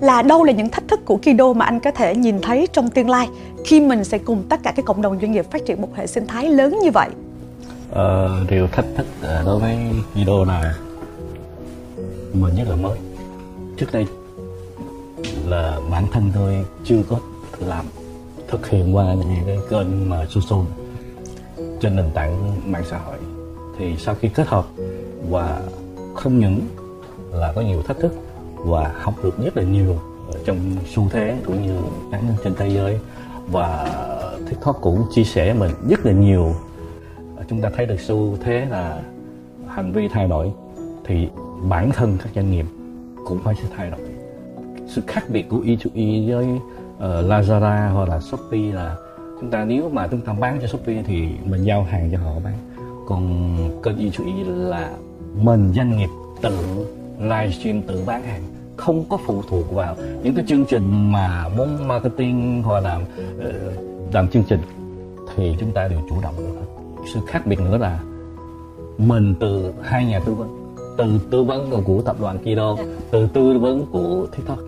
là 0.00 0.22
đâu 0.22 0.44
là 0.44 0.52
những 0.52 0.68
thách 0.68 0.88
thức 0.88 1.00
của 1.04 1.16
Kido 1.16 1.52
mà 1.52 1.64
anh 1.64 1.80
có 1.80 1.90
thể 1.90 2.14
nhìn 2.14 2.40
thấy 2.40 2.68
trong 2.72 2.90
tương 2.90 3.10
lai 3.10 3.28
khi 3.64 3.80
mình 3.80 4.04
sẽ 4.04 4.18
cùng 4.18 4.42
tất 4.48 4.60
cả 4.62 4.72
các 4.76 4.84
cộng 4.84 5.02
đồng 5.02 5.20
doanh 5.20 5.32
nghiệp 5.32 5.50
phát 5.50 5.66
triển 5.66 5.80
một 5.80 5.88
hệ 5.94 6.06
sinh 6.06 6.26
thái 6.26 6.48
lớn 6.48 6.78
như 6.82 6.90
vậy. 6.90 7.08
Ờ, 7.90 8.30
điều 8.48 8.66
thách 8.66 8.84
thức 8.96 9.06
ờ, 9.22 9.42
đối 9.46 9.60
với 9.60 9.76
Kido 10.14 10.44
là 10.44 10.74
mình 12.32 12.54
nhất 12.54 12.68
là 12.68 12.76
mới 12.76 12.98
trước 13.76 13.86
đây 13.92 14.06
là 15.46 15.78
bản 15.90 16.06
thân 16.12 16.30
tôi 16.34 16.64
chưa 16.84 17.02
có 17.08 17.18
làm 17.58 17.84
thực 18.48 18.68
hiện 18.68 18.96
qua 18.96 19.14
những 19.14 19.44
cái 19.46 19.58
kênh 19.70 20.10
mà 20.10 20.26
social 20.30 20.60
trên 21.80 21.96
nền 21.96 22.10
tảng 22.14 22.60
mạng 22.72 22.84
xã 22.90 22.98
hội 22.98 23.16
thì 23.78 23.96
sau 23.98 24.14
khi 24.14 24.28
kết 24.28 24.46
hợp 24.46 24.66
và 25.30 25.62
không 26.14 26.38
những 26.38 26.60
là 27.32 27.52
có 27.52 27.60
nhiều 27.60 27.82
thách 27.82 27.96
thức 27.98 28.12
và 28.56 28.94
học 29.00 29.14
được 29.22 29.38
rất 29.44 29.56
là 29.56 29.62
nhiều 29.62 29.96
trong 30.44 30.58
xu 30.86 31.08
thế 31.08 31.36
cũng 31.46 31.62
như 31.62 31.80
cá 32.12 32.20
nhân 32.20 32.36
trên 32.44 32.54
thế 32.54 32.68
giới 32.68 32.98
và 33.46 33.88
TikTok 34.50 34.78
cũng 34.80 35.06
chia 35.14 35.24
sẻ 35.24 35.54
mình 35.54 35.70
rất 35.88 36.06
là 36.06 36.12
nhiều 36.12 36.54
chúng 37.48 37.60
ta 37.60 37.70
thấy 37.76 37.86
được 37.86 38.00
xu 38.00 38.36
thế 38.44 38.66
là 38.70 39.02
hành 39.68 39.92
vi 39.92 40.08
thay 40.08 40.28
đổi 40.28 40.52
thì 41.04 41.28
bản 41.68 41.90
thân 41.92 42.18
các 42.22 42.32
doanh 42.34 42.50
nghiệp 42.50 42.66
cũng 43.24 43.38
phải 43.44 43.54
sẽ 43.54 43.68
thay 43.76 43.90
đổi. 43.90 44.00
Sự 44.88 45.02
khác 45.06 45.24
biệt 45.28 45.48
của 45.48 45.58
E2E 45.58 46.30
e 46.30 46.34
với 46.34 46.46
uh, 46.46 47.26
Lazada 47.30 47.92
hoặc 47.92 48.08
là 48.08 48.20
Shopee 48.20 48.72
là 48.72 48.96
chúng 49.40 49.50
ta 49.50 49.64
nếu 49.64 49.88
mà 49.88 50.08
chúng 50.08 50.20
ta 50.20 50.32
bán 50.32 50.58
cho 50.62 50.66
Shopee 50.66 51.02
thì 51.06 51.28
mình 51.44 51.64
giao 51.64 51.82
hàng 51.82 52.10
cho 52.12 52.18
họ 52.18 52.32
bán. 52.44 52.54
Còn 53.06 53.56
kênh 53.82 53.96
E2E 53.96 54.68
là 54.68 54.90
mình 55.34 55.72
doanh 55.76 55.96
nghiệp 55.96 56.08
tự 56.42 56.86
livestream 57.18 57.82
tự 57.82 58.02
bán 58.06 58.22
hàng 58.22 58.42
không 58.76 59.04
có 59.08 59.18
phụ 59.26 59.42
thuộc 59.48 59.72
vào 59.72 59.96
những 60.22 60.34
cái 60.34 60.44
chương 60.48 60.64
trình 60.64 61.12
mà 61.12 61.48
muốn 61.56 61.88
marketing 61.88 62.62
hoặc 62.62 62.80
là 62.80 62.96
uh, 62.96 64.14
làm 64.14 64.28
chương 64.28 64.44
trình 64.48 64.60
thì 65.36 65.56
chúng 65.60 65.70
ta 65.70 65.88
đều 65.88 66.00
chủ 66.08 66.16
động 66.22 66.34
được. 66.38 66.54
Hết 66.98 67.04
sự 67.14 67.20
khác 67.26 67.46
biệt 67.46 67.60
nữa 67.60 67.78
là 67.78 68.00
mình 68.98 69.34
từ 69.40 69.72
hai 69.82 70.04
nhà 70.04 70.20
tư 70.20 70.34
vấn 70.34 70.66
từ 70.98 71.20
tư 71.30 71.42
vấn 71.42 71.82
của 71.84 72.02
tập 72.02 72.16
đoàn 72.20 72.38
Kido 72.38 72.76
từ 73.10 73.26
tư 73.26 73.58
vấn 73.58 73.86
của 73.92 74.26
TikTok 74.36 74.58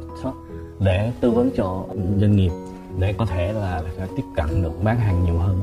để 0.81 1.13
tư 1.21 1.31
vấn 1.31 1.51
cho 1.57 1.85
doanh 2.21 2.37
nghiệp 2.37 2.51
để 2.99 3.15
có 3.19 3.27
thể 3.27 3.53
là 3.53 3.83
tiếp 4.17 4.23
cận 4.37 4.63
được 4.63 4.83
bán 4.83 4.99
hàng 4.99 5.25
nhiều 5.25 5.39
hơn. 5.39 5.61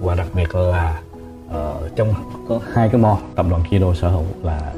Và 0.00 0.14
đặc 0.14 0.26
biệt 0.34 0.54
là 0.54 1.00
uh, 1.46 1.96
trong 1.96 2.14
có 2.48 2.60
hai 2.72 2.88
cái 2.88 3.00
mall 3.00 3.20
tập 3.34 3.46
đoàn 3.50 3.62
Kido 3.70 3.94
sở 3.94 4.08
hữu 4.08 4.24
là 4.42 4.72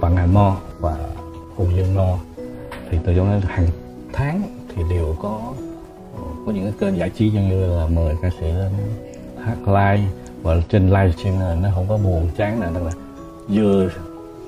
Vạn 0.00 0.14
Ngàn 0.14 0.34
Mall 0.34 0.54
và 0.80 0.96
Hùng 1.56 1.76
Dương 1.76 1.94
Mall 1.94 2.14
thì 2.90 2.98
từ 3.04 3.14
trong 3.16 3.40
hàng 3.40 3.66
tháng 4.12 4.42
thì 4.74 4.82
đều 4.90 5.16
có 5.22 5.40
có 6.46 6.52
những 6.52 6.64
cái 6.64 6.72
kênh 6.80 6.98
giải 6.98 7.10
trí 7.10 7.30
như 7.30 7.76
là 7.76 7.86
mời 7.86 8.14
ca 8.22 8.30
sĩ 8.40 8.46
lên 8.46 8.72
hát 9.44 9.56
live. 9.66 10.08
Và 10.42 10.56
trên 10.68 10.90
livestream 10.90 11.40
là 11.40 11.54
nó 11.62 11.68
không 11.74 11.86
có 11.88 11.96
buồn 11.96 12.28
chán 12.36 12.60
là 12.60 12.70
tức 12.74 12.82
là 12.84 12.92
vừa 13.48 13.88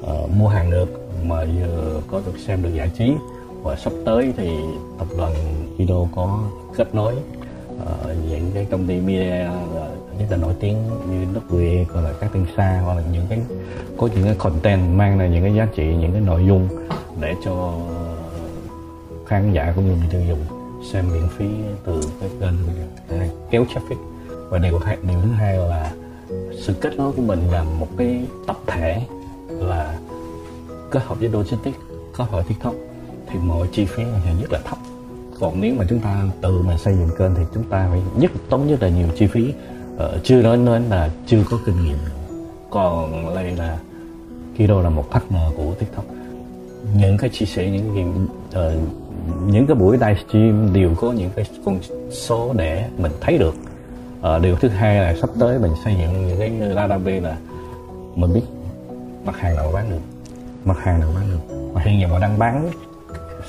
uh, 0.01 0.31
mua 0.37 0.49
hàng 0.49 0.71
được 0.71 1.11
mà 1.27 1.45
vừa 1.45 2.01
có 2.11 2.21
được 2.27 2.39
xem 2.47 2.63
được 2.63 2.75
giải 2.75 2.91
trí. 2.99 3.13
Và 3.63 3.77
sắp 3.77 3.93
tới 4.05 4.33
thì 4.37 4.57
tập 4.99 5.07
đoàn 5.19 5.33
Kido 5.77 5.97
có 6.15 6.41
kết 6.79 6.95
nối 6.95 7.15
uh, 7.83 8.07
những 8.31 8.51
cái 8.55 8.67
công 8.71 8.87
ty 8.87 9.01
media 9.01 9.45
ờ, 9.75 9.91
rất 10.19 10.27
là 10.31 10.37
nổi 10.37 10.55
tiếng 10.61 10.77
như 11.11 11.27
nước 11.35 11.51
Việt 11.51 11.85
hoặc 11.93 12.01
là 12.01 12.13
các 12.21 12.31
tiên 12.33 12.47
xa 12.57 12.81
hoặc 12.85 12.95
là 12.95 13.03
những 13.13 13.27
cái 13.29 13.41
có 13.97 14.09
những 14.15 14.25
cái 14.25 14.35
content 14.39 14.95
mang 14.95 15.19
lại 15.19 15.29
những 15.31 15.43
cái 15.43 15.55
giá 15.55 15.67
trị 15.75 15.95
những 15.95 16.13
cái 16.13 16.21
nội 16.21 16.45
dung 16.47 16.69
để 17.21 17.35
cho 17.45 17.75
khán 19.27 19.53
giả 19.53 19.73
cũng 19.77 19.85
như 19.85 19.97
người 19.97 20.09
tiêu 20.11 20.21
dùng 20.29 20.39
xem 20.93 21.05
miễn 21.13 21.29
phí 21.37 21.47
từ 21.85 22.01
cái 22.21 22.31
kênh 22.41 22.55
kéo 23.51 23.65
traffic. 23.65 23.97
Và 24.51 24.59
điều 24.59 24.79
hai 24.79 24.97
điều 25.03 25.21
thứ 25.23 25.31
hai 25.31 25.57
là 25.57 25.93
sự 26.59 26.75
kết 26.81 26.97
nối 26.97 27.13
của 27.13 27.23
mình 27.23 27.51
là 27.51 27.63
một 27.63 27.89
cái 27.99 28.25
tập 28.47 28.57
thể 28.67 29.03
là 29.49 29.99
kết 30.91 31.03
hợp 31.05 31.21
với 31.21 31.29
logistics 31.29 31.79
kết 32.17 32.25
hợp 32.31 32.49
tiktok. 32.49 32.75
Thì 33.27 33.39
mọi 33.39 33.69
chi 33.73 33.85
phí 33.85 34.03
sẽ 34.25 34.35
rất 34.41 34.53
là 34.53 34.59
thấp 34.65 34.79
còn 35.41 35.61
nếu 35.61 35.75
mà 35.75 35.85
chúng 35.89 36.01
ta 36.01 36.23
tự 36.41 36.63
mà 36.63 36.77
xây 36.77 36.95
dựng 36.95 37.09
kênh 37.19 37.35
thì 37.35 37.43
chúng 37.55 37.65
ta 37.65 37.89
phải 37.91 38.03
nhất 38.17 38.31
tốn 38.49 38.69
rất 38.69 38.83
là 38.83 38.89
nhiều 38.89 39.09
chi 39.17 39.27
phí. 39.27 39.53
Ờ, 39.99 40.19
chưa 40.23 40.43
nói 40.43 40.57
nên 40.57 40.83
là 40.83 41.11
chưa 41.27 41.45
có 41.51 41.59
kinh 41.67 41.85
nghiệm. 41.85 41.97
Còn 42.71 43.35
đây 43.35 43.57
là 43.57 43.79
Kido 44.57 44.81
là 44.81 44.91
một 44.91 45.05
partner 45.11 45.43
của 45.57 45.75
tiktok. 45.79 46.05
Những 46.97 47.19
cái 47.19 47.31
chia 47.31 47.47
sẻ 47.47 47.71
những 47.71 47.95
cái 47.95 48.05
uh, 48.67 48.73
những 49.47 49.67
cái 49.67 49.77
buổi 49.77 49.99
livestream 49.99 50.73
đều 50.73 50.95
có 50.95 51.13
những 51.13 51.31
cái 51.37 51.45
con 51.65 51.79
số 52.11 52.53
để 52.57 52.89
mình 52.99 53.13
thấy 53.21 53.39
được. 53.39 53.55
Uh, 54.21 54.43
điều 54.43 54.57
thứ 54.57 54.69
hai 54.69 54.97
là 54.97 55.15
sắp 55.21 55.31
tới 55.41 55.59
mình 55.59 55.73
xây 55.85 55.95
dựng 55.95 56.29
những 56.29 56.39
cái 56.39 56.53
database 56.75 57.21
là 57.21 57.37
mình 58.15 58.35
biết 58.35 58.43
mặt 59.25 59.37
hàng 59.37 59.57
nào 59.57 59.71
bán 59.75 59.91
được 59.91 60.01
mặt 60.65 60.79
hàng 60.79 61.01
nào 61.01 61.11
bán 61.15 61.25
được. 61.31 61.55
Mà 61.75 61.81
hiện 61.81 62.01
giờ 62.01 62.09
mà 62.09 62.19
đang 62.19 62.39
bán 62.39 62.71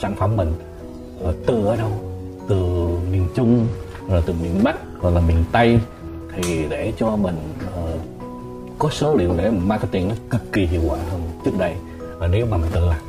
sản 0.02 0.15
phẩm 0.15 0.38
mình. 0.38 0.54
Ờ, 1.23 1.34
từ 1.45 1.65
ở 1.65 1.75
đâu? 1.75 1.91
Từ 2.47 2.88
miền 3.12 3.27
trung 3.36 3.67
rồi 4.10 4.23
từ 4.25 4.34
miền 4.41 4.63
bắc 4.63 4.75
hoặc 4.99 5.10
là 5.10 5.21
miền 5.21 5.43
tây. 5.51 5.79
Thì 6.36 6.65
để 6.69 6.93
cho 6.97 7.15
mình 7.15 7.36
uh, 7.65 7.99
có 8.79 8.89
số 8.89 9.15
liệu 9.15 9.34
để 9.38 9.49
marketing 9.49 10.10
nó 10.10 10.15
cực 10.29 10.51
kỳ 10.53 10.65
hiệu 10.65 10.82
quả 10.89 10.97
hơn 11.12 11.21
trước 11.45 11.51
đây. 11.58 11.75
Và 12.17 12.27
nếu 12.27 12.45
mà 12.45 12.58
mình 12.58 12.69
tự 12.73 12.86
làm. 12.86 12.99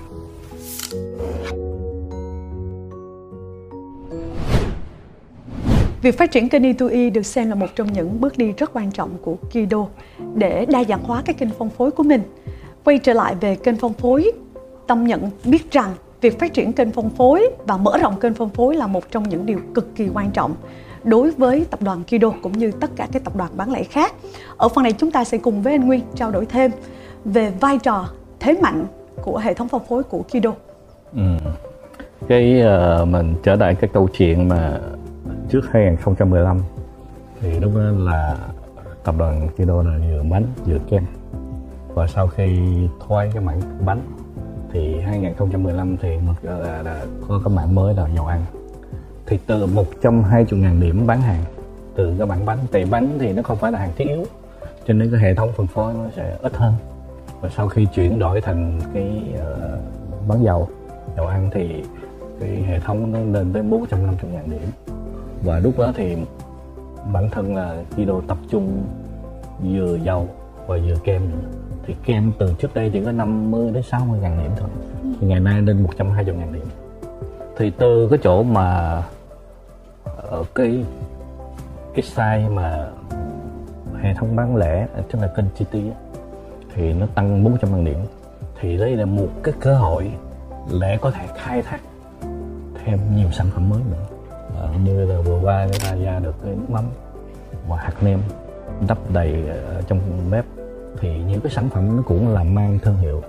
Việc 6.02 6.18
phát 6.18 6.30
triển 6.30 6.48
kênh 6.48 6.62
E2E 6.62 6.88
e 6.88 7.10
được 7.10 7.26
xem 7.26 7.48
là 7.48 7.54
một 7.54 7.66
trong 7.76 7.92
những 7.92 8.20
bước 8.20 8.38
đi 8.38 8.52
rất 8.52 8.70
quan 8.72 8.90
trọng 8.90 9.10
của 9.22 9.36
Kido 9.50 9.86
để 10.34 10.66
đa 10.66 10.84
dạng 10.84 11.04
hóa 11.04 11.22
các 11.24 11.38
kênh 11.38 11.50
phân 11.58 11.70
phối 11.70 11.90
của 11.90 12.02
mình. 12.02 12.22
Quay 12.84 12.98
trở 12.98 13.12
lại 13.12 13.34
về 13.40 13.56
kênh 13.56 13.76
phân 13.76 13.92
phối, 13.92 14.32
Tâm 14.86 15.06
nhận 15.06 15.30
biết 15.44 15.72
rằng 15.72 15.94
việc 16.20 16.40
phát 16.40 16.54
triển 16.54 16.72
kênh 16.72 16.92
phân 16.92 17.10
phối 17.10 17.48
và 17.66 17.76
mở 17.76 17.98
rộng 17.98 18.20
kênh 18.20 18.34
phân 18.34 18.48
phối 18.48 18.76
là 18.76 18.86
một 18.86 19.10
trong 19.10 19.28
những 19.28 19.46
điều 19.46 19.58
cực 19.74 19.96
kỳ 19.96 20.08
quan 20.14 20.30
trọng 20.30 20.54
đối 21.04 21.30
với 21.30 21.66
tập 21.70 21.82
đoàn 21.82 22.02
Kido 22.04 22.30
cũng 22.42 22.52
như 22.52 22.72
tất 22.80 22.90
cả 22.96 23.08
các 23.12 23.24
tập 23.24 23.36
đoàn 23.36 23.50
bán 23.56 23.72
lẻ 23.72 23.82
khác. 23.82 24.12
Ở 24.56 24.68
phần 24.68 24.82
này 24.82 24.92
chúng 24.92 25.10
ta 25.10 25.24
sẽ 25.24 25.38
cùng 25.38 25.62
với 25.62 25.72
anh 25.72 25.86
Nguyên 25.86 26.00
trao 26.14 26.30
đổi 26.30 26.46
thêm 26.46 26.70
về 27.24 27.52
vai 27.60 27.78
trò 27.78 28.08
thế 28.40 28.54
mạnh 28.62 28.86
của 29.22 29.38
hệ 29.38 29.54
thống 29.54 29.68
phân 29.68 29.82
phối 29.88 30.02
của 30.02 30.22
Kido. 30.22 30.52
Ừ. 31.12 31.36
Cái 32.28 32.62
uh, 33.02 33.08
mình 33.08 33.34
trở 33.42 33.54
lại 33.54 33.74
cái 33.74 33.90
câu 33.92 34.08
chuyện 34.18 34.48
mà 34.48 34.80
trước 35.48 35.60
2015 35.70 36.58
thì 37.40 37.60
lúc 37.60 37.72
đó 37.74 37.80
là 37.80 38.36
tập 39.04 39.14
đoàn 39.18 39.48
Kido 39.56 39.82
là 39.82 39.98
vừa 39.98 40.22
bánh 40.30 40.44
vừa 40.66 40.78
kem 40.90 41.04
và 41.94 42.06
sau 42.06 42.26
khi 42.26 42.58
thoái 43.06 43.30
cái 43.34 43.42
mảng 43.42 43.60
bánh 43.86 44.00
thì 44.72 45.00
2015 45.00 45.96
thì 45.96 46.18
một 46.26 46.34
ờ, 46.44 46.62
là, 46.62 46.82
là 46.82 47.04
có 47.28 47.40
cái 47.44 47.54
mảng 47.54 47.74
mới 47.74 47.94
là 47.94 48.08
dầu 48.16 48.26
ăn. 48.26 48.44
Thì 49.26 49.38
từ 49.46 49.66
120 49.66 50.60
ngàn 50.60 50.80
điểm 50.80 51.06
bán 51.06 51.20
hàng 51.20 51.44
từ 51.94 52.14
cái 52.18 52.26
bản 52.26 52.46
bánh 52.46 52.58
tại 52.72 52.84
bánh 52.84 53.18
thì 53.20 53.32
nó 53.32 53.42
không 53.42 53.56
phải 53.56 53.72
là 53.72 53.78
hàng 53.78 53.92
thiết 53.96 54.08
yếu 54.08 54.24
cho 54.86 54.94
nên 54.94 55.10
cái 55.10 55.20
hệ 55.20 55.34
thống 55.34 55.52
phân 55.56 55.66
phối 55.66 55.94
nó 55.94 56.04
sẽ 56.16 56.36
ít 56.42 56.56
hơn. 56.56 56.74
Và 57.40 57.48
sau 57.48 57.68
khi 57.68 57.86
chuyển 57.94 58.18
đổi 58.18 58.40
thành 58.40 58.80
cái 58.94 59.22
uh, 59.34 60.28
bán 60.28 60.44
dầu 60.44 60.68
dầu 61.16 61.26
ăn 61.26 61.50
thì 61.52 61.82
cái 62.40 62.48
hệ 62.48 62.80
thống 62.80 63.12
nó 63.12 63.38
lên 63.38 63.52
tới 63.52 63.62
450 63.62 64.30
ngàn 64.32 64.50
điểm. 64.50 64.70
Và 65.42 65.58
lúc 65.58 65.78
đó 65.78 65.92
thì 65.96 66.16
bản 67.12 67.30
thân 67.30 67.56
là 67.56 67.82
Kido 67.96 68.20
tập 68.26 68.38
trung 68.50 68.82
vừa 69.64 69.98
dầu 70.04 70.28
và 70.66 70.78
vừa 70.86 70.96
kem 71.04 71.30
nữa 71.30 71.59
thì 71.86 71.94
kem 72.04 72.32
từ 72.38 72.54
trước 72.58 72.74
đây 72.74 72.90
chỉ 72.92 73.04
có 73.04 73.12
50 73.12 73.70
đến 73.72 73.82
60 73.82 74.18
ngàn 74.20 74.38
điểm 74.42 74.50
thôi. 74.56 74.68
Thì 75.20 75.26
ngày 75.26 75.40
nay 75.40 75.62
lên 75.62 75.82
120 75.82 76.34
ngàn 76.34 76.52
điểm. 76.52 76.66
Thì 77.56 77.70
từ 77.70 78.08
cái 78.10 78.18
chỗ 78.22 78.42
mà 78.42 79.02
ở 80.16 80.44
cái 80.54 80.84
cái 81.94 82.04
size 82.14 82.54
mà 82.54 82.86
hệ 84.02 84.14
thống 84.14 84.36
bán 84.36 84.56
lẻ 84.56 84.86
ờ, 84.94 85.02
tức 85.10 85.18
là 85.22 85.28
kênh 85.36 85.46
GT 85.58 85.78
thì 86.74 86.92
nó 86.92 87.06
tăng 87.14 87.44
400 87.44 87.70
ngàn 87.70 87.84
điểm. 87.84 87.98
Thì 88.60 88.76
đây 88.76 88.96
là 88.96 89.04
một 89.04 89.28
cái 89.42 89.54
cơ 89.60 89.74
hội 89.74 90.10
để 90.80 90.98
có 91.00 91.10
thể 91.10 91.26
khai 91.36 91.62
thác 91.62 91.80
thêm 92.84 92.98
nhiều 93.16 93.30
sản 93.32 93.46
phẩm 93.54 93.68
mới 93.68 93.80
nữa. 93.90 94.04
À, 94.62 94.68
như 94.84 95.04
là 95.04 95.20
vừa 95.20 95.40
qua 95.42 95.64
người 95.64 95.78
ta 95.84 95.94
ra 95.94 96.18
được 96.18 96.34
cái 96.44 96.54
nước 96.54 96.70
mắm 96.70 96.84
và 97.68 97.76
hạt 97.76 98.02
nêm 98.02 98.20
đắp 98.88 98.98
đầy 99.12 99.48
ở 99.48 99.82
trong 99.88 100.00
bếp 100.30 100.44
thì 101.00 101.18
những 101.28 101.40
cái 101.40 101.52
sản 101.52 101.68
phẩm 101.68 101.96
nó 101.96 102.02
cũng 102.06 102.28
là 102.28 102.44
mang 102.44 102.78
thương 102.82 102.96
hiệu 102.96 103.22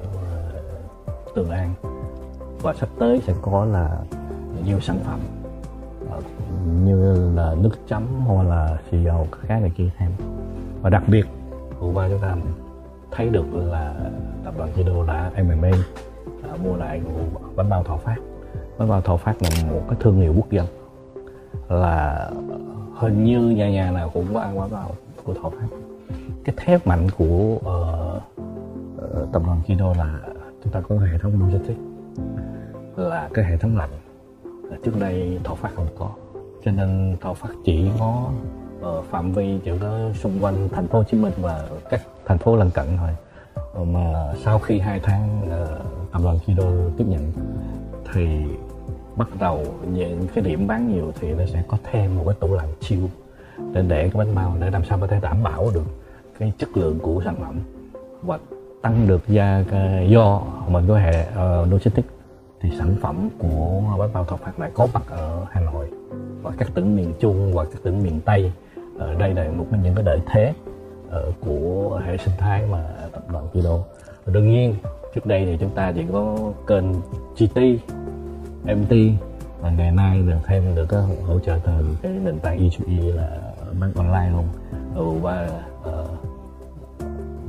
ờ, 1.06 1.14
Tường 1.36 1.50
An. 1.50 1.74
Và 2.62 2.74
sắp 2.74 2.90
tới 3.00 3.22
sẽ 3.28 3.34
có 3.42 3.66
là 3.66 3.98
nhiều 4.66 4.80
sản 4.80 5.00
phẩm 5.06 5.20
ờ, 6.12 6.22
như 6.86 7.32
là 7.36 7.56
nước 7.58 7.72
chấm 7.88 8.08
hoặc 8.26 8.44
là 8.44 8.78
xì 8.92 9.04
dầu 9.04 9.28
khác 9.42 9.60
này 9.62 9.72
kia 9.78 9.90
thêm. 9.98 10.12
Và 10.82 10.90
đặc 10.90 11.04
biệt 11.08 11.26
vừa 11.80 11.92
qua 11.94 12.10
chúng 12.10 12.20
ta 12.20 12.36
thấy 13.12 13.30
được 13.30 13.46
là 13.54 13.96
tập 14.46 14.54
đoàn 14.58 14.72
Kido 14.72 15.06
đã 15.08 15.32
MMA 15.44 15.72
đã 16.44 16.56
mua 16.64 16.76
lại 16.76 17.02
của 17.06 17.40
bánh 17.56 17.70
bao 17.70 17.84
Thọ 17.84 17.98
Phát. 17.98 18.16
Bánh 18.78 18.90
bao 18.90 19.02
Thọ 19.02 19.18
Phát 19.18 19.42
là 19.42 19.50
một 19.72 19.82
cái 19.90 19.98
thương 20.00 20.22
hiệu 20.22 20.34
quốc 20.38 20.52
dân, 20.52 20.66
là 21.70 22.14
ờ, 22.50 22.58
hình 22.96 23.24
như 23.24 23.40
nhà 23.40 23.70
nhà 23.70 23.92
nào 23.92 24.10
cũng 24.14 24.34
có 24.34 24.40
ăn 24.40 24.60
bánh 24.60 24.72
bao 24.72 24.92
của 25.24 25.34
Thọ 25.34 25.50
Phát 25.50 25.91
cái 26.44 26.56
thép 26.58 26.88
mạnh 26.88 27.08
của 27.18 27.56
uh, 27.56 28.22
tập 29.34 29.42
đoàn 29.46 29.62
Kido 29.66 29.94
là 29.94 30.20
chúng 30.64 30.74
ta 30.74 30.82
có 30.82 30.96
hệ 30.96 31.18
thống 31.18 31.34
logistics 31.40 31.80
là 32.96 33.30
cái 33.34 33.46
hệ 33.46 33.58
thống 33.58 33.78
lạnh. 33.78 33.90
Trước 34.84 35.00
đây 35.00 35.40
Thọ 35.44 35.56
Phát 35.56 35.72
không 35.76 35.88
có 36.00 36.10
cho 36.66 36.72
nên 36.72 37.18
Thọ 37.22 37.34
Phát 37.34 37.50
chỉ 37.66 37.92
có 38.00 38.30
uh, 38.80 39.06
phạm 39.06 39.32
vi 39.32 39.60
chỉ 39.64 39.72
có 39.82 40.10
xung 40.14 40.44
quanh 40.44 40.70
thành 40.72 40.88
phố 40.88 40.98
Hồ 40.98 41.04
Chí 41.04 41.18
Minh 41.18 41.34
và 41.42 41.66
các 41.90 42.02
thành 42.26 42.38
phố 42.38 42.56
lân 42.56 42.70
cận 42.72 42.86
thôi. 42.98 43.10
Mà 43.86 44.34
sau 44.44 44.60
khi 44.60 44.80
hai 44.80 45.00
tháng 45.04 45.42
uh, 45.44 46.12
tập 46.12 46.22
đoàn 46.24 46.38
Kido 46.40 46.64
tiếp 46.98 47.06
nhận 47.08 47.32
thì 48.14 48.42
bắt 49.16 49.28
đầu 49.40 49.66
những 49.94 50.28
cái 50.36 50.44
điểm 50.44 50.68
bán 50.68 50.94
nhiều 50.94 51.12
thì 51.20 51.34
nó 51.34 51.46
sẽ 51.46 51.64
có 51.68 51.78
thêm 51.92 52.16
một 52.16 52.24
cái 52.26 52.36
tủ 52.40 52.56
lạnh 52.56 52.74
chiêu 52.80 53.10
để 53.74 53.82
để 53.88 54.10
cái 54.14 54.26
bánh 54.26 54.36
bao 54.36 54.56
để 54.60 54.72
làm 54.72 54.86
sao 54.86 54.98
có 55.02 55.08
thể 55.08 55.20
đảm 55.22 55.44
bảo 55.44 55.72
được 55.74 56.01
cái 56.42 56.54
chất 56.58 56.78
lượng 56.78 57.00
của 57.02 57.22
sản 57.26 57.36
phẩm. 57.40 57.60
Và 58.22 58.40
tăng 58.82 59.08
được 59.08 59.28
ra 59.28 59.64
do 60.08 60.42
mình 60.68 60.86
có 60.88 60.98
hệ 60.98 61.28
uh, 61.30 61.72
logistics. 61.72 62.08
Thì 62.62 62.70
sản 62.78 62.96
phẩm 63.02 63.30
của 63.40 63.84
bánh 64.00 64.10
bao 64.14 64.24
thọ 64.24 64.36
phát 64.36 64.60
lại 64.60 64.72
có 64.74 64.88
mặt 64.94 65.04
ở 65.10 65.46
Hà 65.52 65.62
Nội 65.62 65.88
và 66.42 66.52
các 66.58 66.70
tỉnh 66.74 66.96
miền 66.96 67.14
Trung 67.20 67.54
và 67.54 67.64
các 67.64 67.84
tỉnh 67.84 68.04
miền 68.04 68.20
Tây. 68.26 68.52
Ở 69.00 69.14
đây 69.14 69.34
là 69.34 69.52
một 69.52 69.66
trong 69.72 69.84
những 69.84 69.96
cái 69.96 70.04
lợi 70.04 70.20
thế 70.32 70.54
ờ, 71.10 71.32
của 71.40 72.02
hệ 72.06 72.18
sinh 72.18 72.34
thái 72.38 72.66
mà 72.72 72.86
tập 73.12 73.24
đoàn 73.32 73.48
Kido 73.48 73.78
đương 74.26 74.50
nhiên 74.50 74.76
trước 75.16 75.26
đây 75.26 75.46
thì 75.46 75.58
chúng 75.60 75.70
ta 75.70 75.92
chỉ 75.92 76.02
có 76.12 76.38
kênh 76.68 76.86
GT 77.38 77.58
MT 78.64 78.94
và 79.62 79.70
ngày 79.70 79.92
nay 79.92 80.22
được 80.22 80.38
thêm 80.46 80.76
được 80.76 80.86
cái 80.90 81.02
hỗ 81.28 81.40
trợ 81.40 81.60
từ 81.64 81.72
cái 82.02 82.12
nền 82.12 82.40
tảng 82.40 82.60
e, 82.60 82.70
e 82.88 83.12
là 83.14 83.38
bán 83.80 83.94
online 83.94 84.32
luôn. 84.32 84.46
Và 85.22 85.48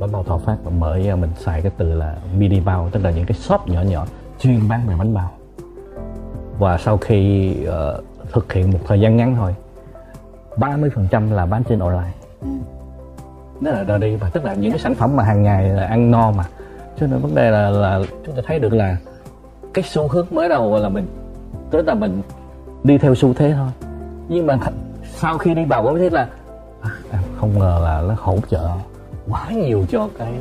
bánh 0.02 0.12
bao 0.12 0.22
thọ 0.22 0.38
phát 0.38 0.56
mở 0.78 0.98
ra 0.98 1.12
ờ, 1.12 1.16
mình 1.16 1.30
xài 1.38 1.62
cái 1.62 1.72
từ 1.76 1.94
là 1.94 2.16
mini 2.38 2.60
bao 2.60 2.88
tức 2.92 3.04
là 3.04 3.10
những 3.10 3.26
cái 3.26 3.38
shop 3.38 3.68
nhỏ 3.68 3.82
nhỏ 3.82 4.06
chuyên 4.40 4.68
bán 4.68 4.86
về 4.86 4.94
bánh 4.98 5.14
bao. 5.14 5.30
Và 6.58 6.78
sau 6.78 6.96
khi 6.96 7.54
uh, 7.68 8.04
thực 8.32 8.52
hiện 8.52 8.70
một 8.70 8.78
thời 8.86 9.00
gian 9.00 9.16
ngắn 9.16 9.36
thôi 9.36 9.54
30% 10.56 11.32
là 11.32 11.46
bán 11.46 11.64
trên 11.64 11.78
online. 11.78 12.12
Đó 13.60 13.70
là 13.70 13.82
đó 13.82 13.98
đi 13.98 14.16
và 14.16 14.30
tức 14.32 14.44
là 14.44 14.54
những 14.54 14.72
cái 14.72 14.80
sản 14.80 14.94
phẩm 14.94 15.16
mà 15.16 15.22
hàng 15.22 15.42
ngày 15.42 15.68
là 15.68 15.86
ăn 15.86 16.10
no 16.10 16.30
mà. 16.30 16.44
Cho 17.00 17.06
nên 17.06 17.20
vấn 17.20 17.34
đề 17.34 17.50
là 17.50 17.70
là 17.70 18.00
chúng 18.26 18.36
ta 18.36 18.42
thấy 18.46 18.58
được 18.58 18.72
là 18.72 18.96
cái 19.74 19.84
xu 19.88 20.08
hướng 20.08 20.26
mới 20.30 20.48
đầu 20.48 20.78
là 20.78 20.88
mình 20.88 21.06
tức 21.70 21.86
là 21.86 21.94
mình 21.94 22.22
đi 22.84 22.98
theo 22.98 23.14
xu 23.14 23.34
thế 23.34 23.54
thôi. 23.56 23.70
Nhưng 24.28 24.46
mà 24.46 24.58
sau 25.04 25.38
khi 25.38 25.54
đi 25.54 25.64
vào 25.64 25.84
có 25.84 25.94
thấy 25.98 26.10
là 26.10 26.28
à, 27.10 27.18
không 27.40 27.58
ngờ 27.58 27.80
là 27.84 28.02
nó 28.08 28.14
hỗ 28.18 28.38
trợ 28.50 28.68
quá 29.30 29.50
nhiều 29.50 29.84
cho 29.90 30.08
cái 30.18 30.32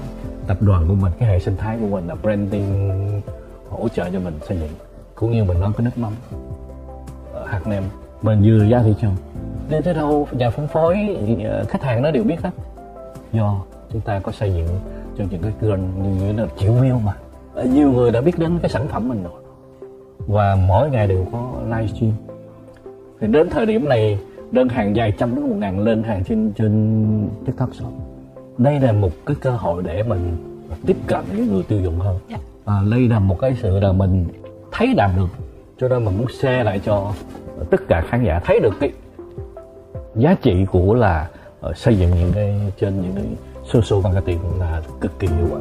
tập 0.48 0.58
đoàn 0.62 0.86
của 0.88 0.94
mình 0.94 1.12
cái 1.20 1.30
hệ 1.30 1.40
sinh 1.40 1.58
thái 1.58 1.78
của 1.82 1.88
mình 1.88 2.08
là 2.08 2.16
branding 2.16 3.22
hỗ 3.70 3.90
trợ 3.90 4.10
cho 4.14 4.20
mình 4.20 4.34
xây 4.48 4.58
dựng. 4.58 4.72
Cũng 5.16 5.32
như 5.32 5.44
mình 5.44 5.60
nói 5.60 5.72
cái 5.78 5.86
nước 5.86 5.98
mắm 5.98 6.14
hạt 7.46 7.68
nem, 7.68 7.84
mình 8.22 8.42
vừa 8.46 8.70
ra 8.70 8.84
thị 8.84 8.94
trường. 9.02 9.16
Đến 9.70 9.84
tới 9.84 9.94
đâu 9.94 10.28
nhà 10.32 10.50
phân 10.50 10.68
phối 10.68 11.18
ờ, 11.44 11.64
khách 11.68 11.84
hàng 11.84 12.02
nó 12.02 12.12
đều 12.12 12.24
biết 12.24 12.42
hết. 12.42 12.52
Do 13.34 13.62
chúng 13.92 14.02
ta 14.02 14.20
có 14.20 14.32
xây 14.32 14.54
dựng 14.54 14.68
cho 15.18 15.24
những 15.32 15.42
cái 15.42 15.52
kênh 15.62 16.04
như 16.04 16.34
là 16.34 16.48
triệu 16.58 16.72
view 16.72 17.00
mà. 17.00 17.14
Ờ, 17.54 17.64
nhiều 17.64 17.92
người 17.92 18.12
đã 18.12 18.22
biết 18.22 18.40
đến 18.40 18.60
cái 18.62 18.70
sản 18.70 18.88
phẩm 18.88 19.10
mình 19.10 19.24
rồi. 19.24 19.44
Và 20.28 20.56
mỗi 20.68 20.90
ngày 20.90 21.08
đều 21.08 21.26
có 21.32 21.54
livestream 21.66 22.14
thì 23.20 23.28
đến 23.28 23.50
thời 23.50 23.66
điểm 23.66 23.90
này 23.90 24.20
đơn 24.52 24.70
hàng 24.70 24.94
vài 24.96 25.14
trăm 25.18 25.36
đến 25.36 25.50
một 25.50 25.56
ngàn 25.58 25.80
lên 25.80 26.04
hàng 26.04 26.24
trên 26.24 26.52
trên 26.58 27.30
tiktok 27.46 27.76
shop 27.76 27.92
đây 28.64 28.80
là 28.80 28.92
một 28.92 29.12
cái 29.26 29.36
cơ 29.42 29.52
hội 29.52 29.84
để 29.84 30.04
mình 30.04 30.38
tiếp 30.86 30.98
cận 31.08 31.22
với 31.32 31.48
người 31.48 31.64
tiêu 31.64 31.82
dùng 31.82 32.00
hơn 32.00 32.20
yeah. 32.30 32.42
Dạ. 32.66 32.74
à, 32.74 32.82
đây 32.92 33.08
là 33.08 33.20
một 33.20 33.40
cái 33.40 33.56
sự 33.62 33.80
là 33.80 33.92
mình 33.92 34.26
thấy 34.72 34.94
làm 34.98 35.12
được 35.16 35.30
cho 35.80 35.88
nên 35.88 36.06
mình 36.06 36.18
muốn 36.18 36.28
share 36.40 36.64
lại 36.64 36.80
cho 36.86 37.14
tất 37.70 37.82
cả 37.88 38.02
khán 38.10 38.24
giả 38.24 38.40
thấy 38.40 38.60
được 38.60 38.74
cái 38.80 38.92
giá 40.16 40.36
trị 40.42 40.66
của 40.72 40.94
là 40.94 41.30
uh, 41.70 41.78
xây 41.78 41.98
dựng 41.98 42.12
những 42.16 42.32
cái 42.34 42.56
trên 42.80 43.02
những 43.02 43.14
cái 43.16 43.26
social 43.66 44.04
marketing 44.04 44.40
là 44.60 44.82
cực 45.02 45.20
kỳ 45.20 45.28
hiệu 45.28 45.48
quả 45.52 45.60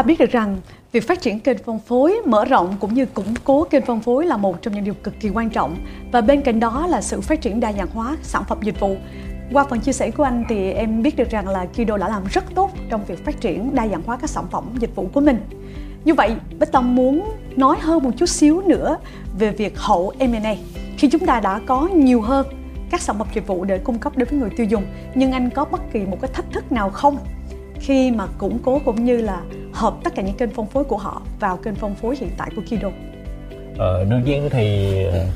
ta 0.00 0.04
biết 0.04 0.18
được 0.18 0.30
rằng 0.30 0.60
việc 0.92 1.08
phát 1.08 1.20
triển 1.20 1.40
kênh 1.40 1.58
phân 1.58 1.78
phối, 1.78 2.16
mở 2.26 2.44
rộng 2.44 2.74
cũng 2.80 2.94
như 2.94 3.06
củng 3.06 3.34
cố 3.44 3.64
kênh 3.64 3.86
phân 3.86 4.00
phối 4.00 4.26
là 4.26 4.36
một 4.36 4.62
trong 4.62 4.74
những 4.74 4.84
điều 4.84 4.94
cực 4.94 5.20
kỳ 5.20 5.28
quan 5.28 5.50
trọng 5.50 5.76
và 6.12 6.20
bên 6.20 6.40
cạnh 6.40 6.60
đó 6.60 6.86
là 6.86 7.00
sự 7.00 7.20
phát 7.20 7.40
triển 7.40 7.60
đa 7.60 7.72
dạng 7.72 7.88
hóa 7.94 8.16
sản 8.22 8.42
phẩm 8.48 8.58
dịch 8.62 8.80
vụ. 8.80 8.96
Qua 9.52 9.64
phần 9.70 9.80
chia 9.80 9.92
sẻ 9.92 10.10
của 10.10 10.22
anh 10.22 10.44
thì 10.48 10.72
em 10.72 11.02
biết 11.02 11.16
được 11.16 11.30
rằng 11.30 11.48
là 11.48 11.66
Kido 11.66 11.96
đã 11.96 12.08
làm 12.08 12.22
rất 12.32 12.44
tốt 12.54 12.70
trong 12.90 13.04
việc 13.04 13.24
phát 13.24 13.40
triển 13.40 13.74
đa 13.74 13.88
dạng 13.88 14.02
hóa 14.06 14.16
các 14.16 14.30
sản 14.30 14.44
phẩm 14.50 14.64
dịch 14.78 14.94
vụ 14.94 15.08
của 15.12 15.20
mình. 15.20 15.40
Như 16.04 16.14
vậy, 16.14 16.36
Bích 16.60 16.72
Tâm 16.72 16.94
muốn 16.94 17.24
nói 17.56 17.76
hơn 17.80 18.02
một 18.02 18.10
chút 18.16 18.28
xíu 18.28 18.60
nữa 18.60 18.96
về 19.38 19.50
việc 19.50 19.78
hậu 19.78 20.12
M&A. 20.18 20.54
Khi 20.98 21.08
chúng 21.08 21.26
ta 21.26 21.40
đã 21.40 21.60
có 21.66 21.88
nhiều 21.94 22.20
hơn 22.20 22.46
các 22.90 23.00
sản 23.00 23.18
phẩm 23.18 23.26
dịch 23.34 23.46
vụ 23.46 23.64
để 23.64 23.78
cung 23.78 23.98
cấp 23.98 24.16
đối 24.16 24.24
với 24.24 24.38
người 24.38 24.50
tiêu 24.56 24.66
dùng, 24.66 24.84
nhưng 25.14 25.32
anh 25.32 25.50
có 25.50 25.64
bất 25.64 25.92
kỳ 25.92 26.00
một 26.00 26.18
cái 26.20 26.30
thách 26.34 26.52
thức 26.52 26.72
nào 26.72 26.90
không 26.90 27.18
khi 27.80 28.10
mà 28.10 28.26
củng 28.38 28.58
cố 28.62 28.80
cũng 28.84 29.04
như 29.04 29.16
là 29.16 29.40
hợp 29.72 29.94
tất 30.04 30.14
cả 30.14 30.22
những 30.22 30.36
kênh 30.36 30.50
phân 30.50 30.66
phối 30.66 30.84
của 30.84 30.96
họ 30.96 31.22
vào 31.40 31.56
kênh 31.56 31.74
phân 31.74 31.94
phối 31.94 32.16
hiện 32.20 32.30
tại 32.36 32.50
của 32.56 32.62
Kido? 32.62 32.88
Ờ, 33.78 34.04
đương 34.04 34.24
nhiên 34.24 34.48
thì 34.50 34.94
ờ, 35.04 35.26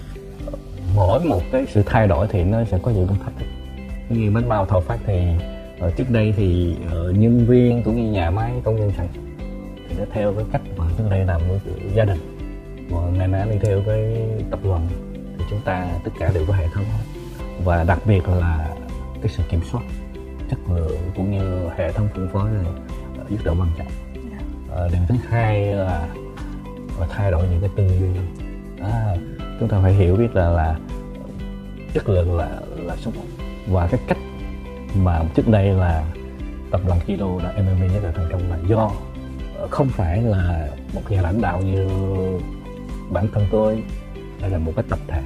mỗi 0.96 1.24
một 1.24 1.40
cái 1.52 1.66
sự 1.72 1.82
thay 1.86 2.08
đổi 2.08 2.26
thì 2.30 2.44
nó 2.44 2.64
sẽ 2.64 2.78
có 2.82 2.90
những 2.90 3.06
công 3.06 3.18
thách 3.18 3.32
thức. 3.38 3.46
Như 4.08 4.30
bánh 4.30 4.48
bao 4.48 4.66
thầu 4.66 4.80
phát 4.80 4.98
thì 5.06 5.20
ở 5.80 5.90
trước 5.90 6.10
đây 6.10 6.34
thì 6.36 6.76
uh, 6.86 7.16
nhân 7.16 7.46
viên 7.46 7.82
cũng 7.82 7.96
như 7.96 8.12
nhà 8.12 8.30
máy 8.30 8.52
công 8.64 8.76
nhân 8.76 8.92
sản 8.96 9.08
thì 9.88 9.94
nó 9.98 10.04
theo 10.12 10.34
cái 10.36 10.44
cách 10.52 10.62
mà 10.76 10.84
trước 10.98 11.04
đây 11.10 11.24
làm 11.24 11.40
với 11.48 11.60
gia 11.94 12.04
đình. 12.04 12.18
Còn 12.90 13.18
ngày 13.18 13.28
nay 13.28 13.48
đi 13.50 13.58
theo 13.62 13.80
cái 13.86 14.16
tập 14.50 14.60
đoàn 14.64 14.88
thì 15.38 15.44
chúng 15.50 15.60
ta 15.64 15.86
tất 16.04 16.10
cả 16.18 16.30
đều 16.34 16.44
có 16.48 16.54
hệ 16.54 16.66
thống. 16.74 16.84
Và 17.64 17.84
đặc 17.84 17.98
biệt 18.06 18.28
là 18.28 18.68
cái 19.22 19.32
sự 19.36 19.42
kiểm 19.50 19.60
soát 19.72 19.82
chất 20.50 20.58
lượng 20.74 20.98
cũng 21.16 21.30
như 21.30 21.68
hệ 21.76 21.92
thống 21.92 22.08
phân 22.14 22.28
phối 22.32 22.50
này 22.50 22.72
rất 23.30 23.46
là 23.46 23.52
quan 23.52 23.68
trọng 23.78 23.86
Ờ, 24.74 24.84
à, 24.84 24.88
điều 24.92 25.00
thứ 25.08 25.14
hai 25.28 25.66
là, 25.66 26.08
là 27.00 27.06
thay 27.10 27.30
đổi 27.30 27.48
những 27.50 27.60
cái 27.60 27.70
tư 27.76 27.88
duy. 28.00 28.20
À, 28.80 29.16
chúng 29.60 29.68
ta 29.68 29.78
phải 29.82 29.92
hiểu 29.92 30.16
biết 30.16 30.36
là 30.36 30.50
là 30.50 30.76
chất 31.94 32.08
lượng 32.08 32.36
là 32.36 32.48
là 32.76 32.96
số 32.96 33.10
một. 33.10 33.22
Và 33.68 33.86
cái 33.86 34.00
cách 34.08 34.18
mà 34.94 35.22
trước 35.34 35.48
đây 35.48 35.68
là 35.68 36.04
tập 36.70 36.80
đoàn 36.86 37.00
Kido 37.00 37.26
đã 37.42 37.52
MMA 37.52 37.86
nhất 37.86 38.02
là 38.02 38.12
thành 38.12 38.28
công 38.32 38.50
là 38.50 38.58
do 38.66 38.90
không 39.70 39.88
phải 39.88 40.22
là 40.22 40.68
một 40.94 41.02
nhà 41.08 41.22
lãnh 41.22 41.40
đạo 41.40 41.60
như 41.62 41.88
bản 43.10 43.28
thân 43.34 43.46
tôi 43.50 43.82
hay 44.40 44.50
là 44.50 44.58
một 44.58 44.72
cái 44.76 44.84
tập 44.88 44.98
thể. 45.08 45.22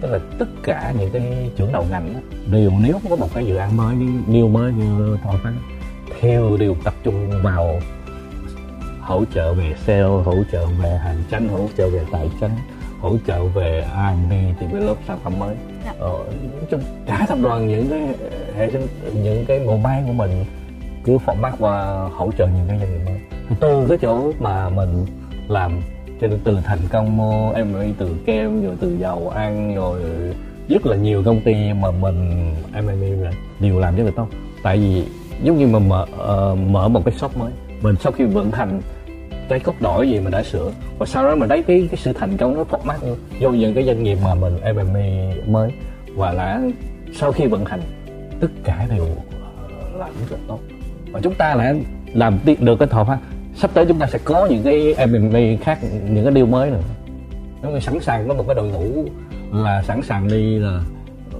Tức 0.00 0.08
là 0.10 0.18
tất 0.38 0.48
cả 0.62 0.94
những 0.98 1.10
cái 1.10 1.50
trưởng 1.56 1.72
đầu 1.72 1.86
ngành 1.90 2.14
đó, 2.14 2.20
đều 2.52 2.70
nếu 2.80 3.00
có 3.10 3.16
một 3.16 3.28
cái 3.34 3.46
dự 3.46 3.56
án 3.56 3.76
mới 3.76 3.96
new 4.28 4.48
mới 4.48 4.72
như 4.72 5.18
thôi 5.24 5.34
phát 5.42 5.52
theo 6.20 6.56
đều 6.56 6.76
tập 6.84 6.94
trung 7.04 7.30
vào 7.42 7.80
hỗ 9.06 9.24
trợ 9.34 9.54
về 9.54 9.74
sale 9.86 10.02
hỗ 10.02 10.34
trợ 10.52 10.66
về 10.66 10.98
hành 10.98 11.16
chánh 11.30 11.48
hỗ 11.48 11.68
trợ 11.76 11.88
về 11.88 12.00
tài 12.12 12.30
chính 12.40 12.50
hỗ 13.00 13.16
trợ 13.26 13.44
về 13.44 13.84
R&D 13.94 14.32
develop 14.60 14.98
sản 15.06 15.18
phẩm 15.24 15.38
mới. 15.38 15.56
Dạ. 15.84 15.92
ờ, 15.98 16.12
trong 16.70 16.80
cả 17.06 17.26
tập 17.28 17.38
đoàn 17.42 17.68
những 17.68 17.88
cái 17.90 18.00
hệ 18.56 18.70
sinh 18.70 18.86
những 19.22 19.44
cái 19.46 19.60
bộ 19.66 19.76
máy 19.76 20.02
của 20.06 20.12
mình 20.12 20.44
cứ 21.04 21.18
format 21.26 21.52
và 21.58 22.08
hỗ 22.12 22.30
trợ 22.38 22.46
những 22.46 22.68
cái 22.68 22.78
doanh 22.78 22.92
nghiệp 22.92 23.04
mới. 23.06 23.20
Từ 23.60 23.86
cái 23.88 23.98
chỗ 24.02 24.32
mà 24.40 24.68
mình 24.68 25.06
làm 25.48 25.80
cho 26.20 26.26
nên 26.26 26.38
từ 26.44 26.58
thành 26.64 26.78
công 26.92 27.16
mua 27.16 27.52
em 27.52 27.94
từ 27.98 28.16
kem 28.26 28.62
rồi 28.64 28.74
từ 28.80 28.96
dầu 29.00 29.32
ăn 29.34 29.74
rồi 29.74 30.00
rất 30.68 30.86
là 30.86 30.96
nhiều 30.96 31.22
công 31.24 31.40
ty 31.40 31.54
mà 31.72 31.90
mình 31.90 32.50
em 32.74 32.88
đều 33.60 33.78
làm 33.78 33.96
rất 33.96 34.04
là 34.04 34.10
tốt. 34.16 34.28
Tại 34.62 34.78
vì 34.78 35.04
giống 35.42 35.58
như 35.58 35.66
mà 35.66 35.78
mở 35.78 36.02
uh, 36.02 36.58
mở 36.58 36.88
một 36.88 37.04
cái 37.04 37.14
shop 37.14 37.36
mới 37.36 37.52
mình 37.82 37.94
sau 38.00 38.12
khi 38.12 38.24
vận 38.24 38.50
hành 38.50 38.80
cái 39.48 39.60
cốt 39.60 39.74
đổi 39.80 40.10
gì 40.10 40.20
mình 40.20 40.30
đã 40.30 40.42
sửa. 40.42 40.72
Và 40.98 41.06
sau 41.06 41.24
đó 41.24 41.34
mình 41.34 41.48
thấy 41.48 41.62
cái 41.62 41.88
cái 41.90 42.00
sự 42.02 42.12
thành 42.12 42.36
công 42.36 42.56
nó 42.56 42.64
format 42.70 43.14
vô 43.40 43.50
những 43.50 43.74
cái 43.74 43.84
doanh 43.84 44.02
nghiệp 44.02 44.18
mà 44.24 44.34
mình 44.34 44.56
M&A 44.74 45.34
mới, 45.46 45.70
và 46.14 46.32
là 46.32 46.60
sau 47.14 47.32
khi 47.32 47.46
vận 47.46 47.64
hành, 47.64 47.80
tất 48.40 48.48
cả 48.64 48.86
đều 48.90 49.06
ờ, 49.70 49.98
làm 49.98 50.10
rất 50.20 50.26
là 50.30 50.38
tốt. 50.48 50.58
Và 51.12 51.20
chúng 51.22 51.34
ta 51.34 51.54
lại 51.54 51.80
làm 52.14 52.38
được 52.60 52.78
cái 52.78 52.88
thọ 52.88 53.04
phát 53.04 53.18
sắp 53.56 53.70
tới 53.74 53.86
chúng 53.88 53.98
ta 53.98 54.06
sẽ 54.06 54.18
có 54.24 54.46
những 54.46 54.62
cái 54.62 55.06
M&A 55.06 55.64
khác, 55.64 55.78
những 56.10 56.24
cái 56.24 56.34
điều 56.34 56.46
mới 56.46 56.70
nữa. 56.70 56.82
Nếu 57.62 57.70
như 57.70 57.80
sẵn 57.80 58.00
sàng 58.00 58.28
có 58.28 58.34
một 58.34 58.44
cái 58.46 58.54
đội 58.54 58.68
ngũ 58.68 59.04
là 59.52 59.82
sẵn 59.82 60.02
sàng 60.02 60.28
đi 60.28 60.58
là 60.58 60.80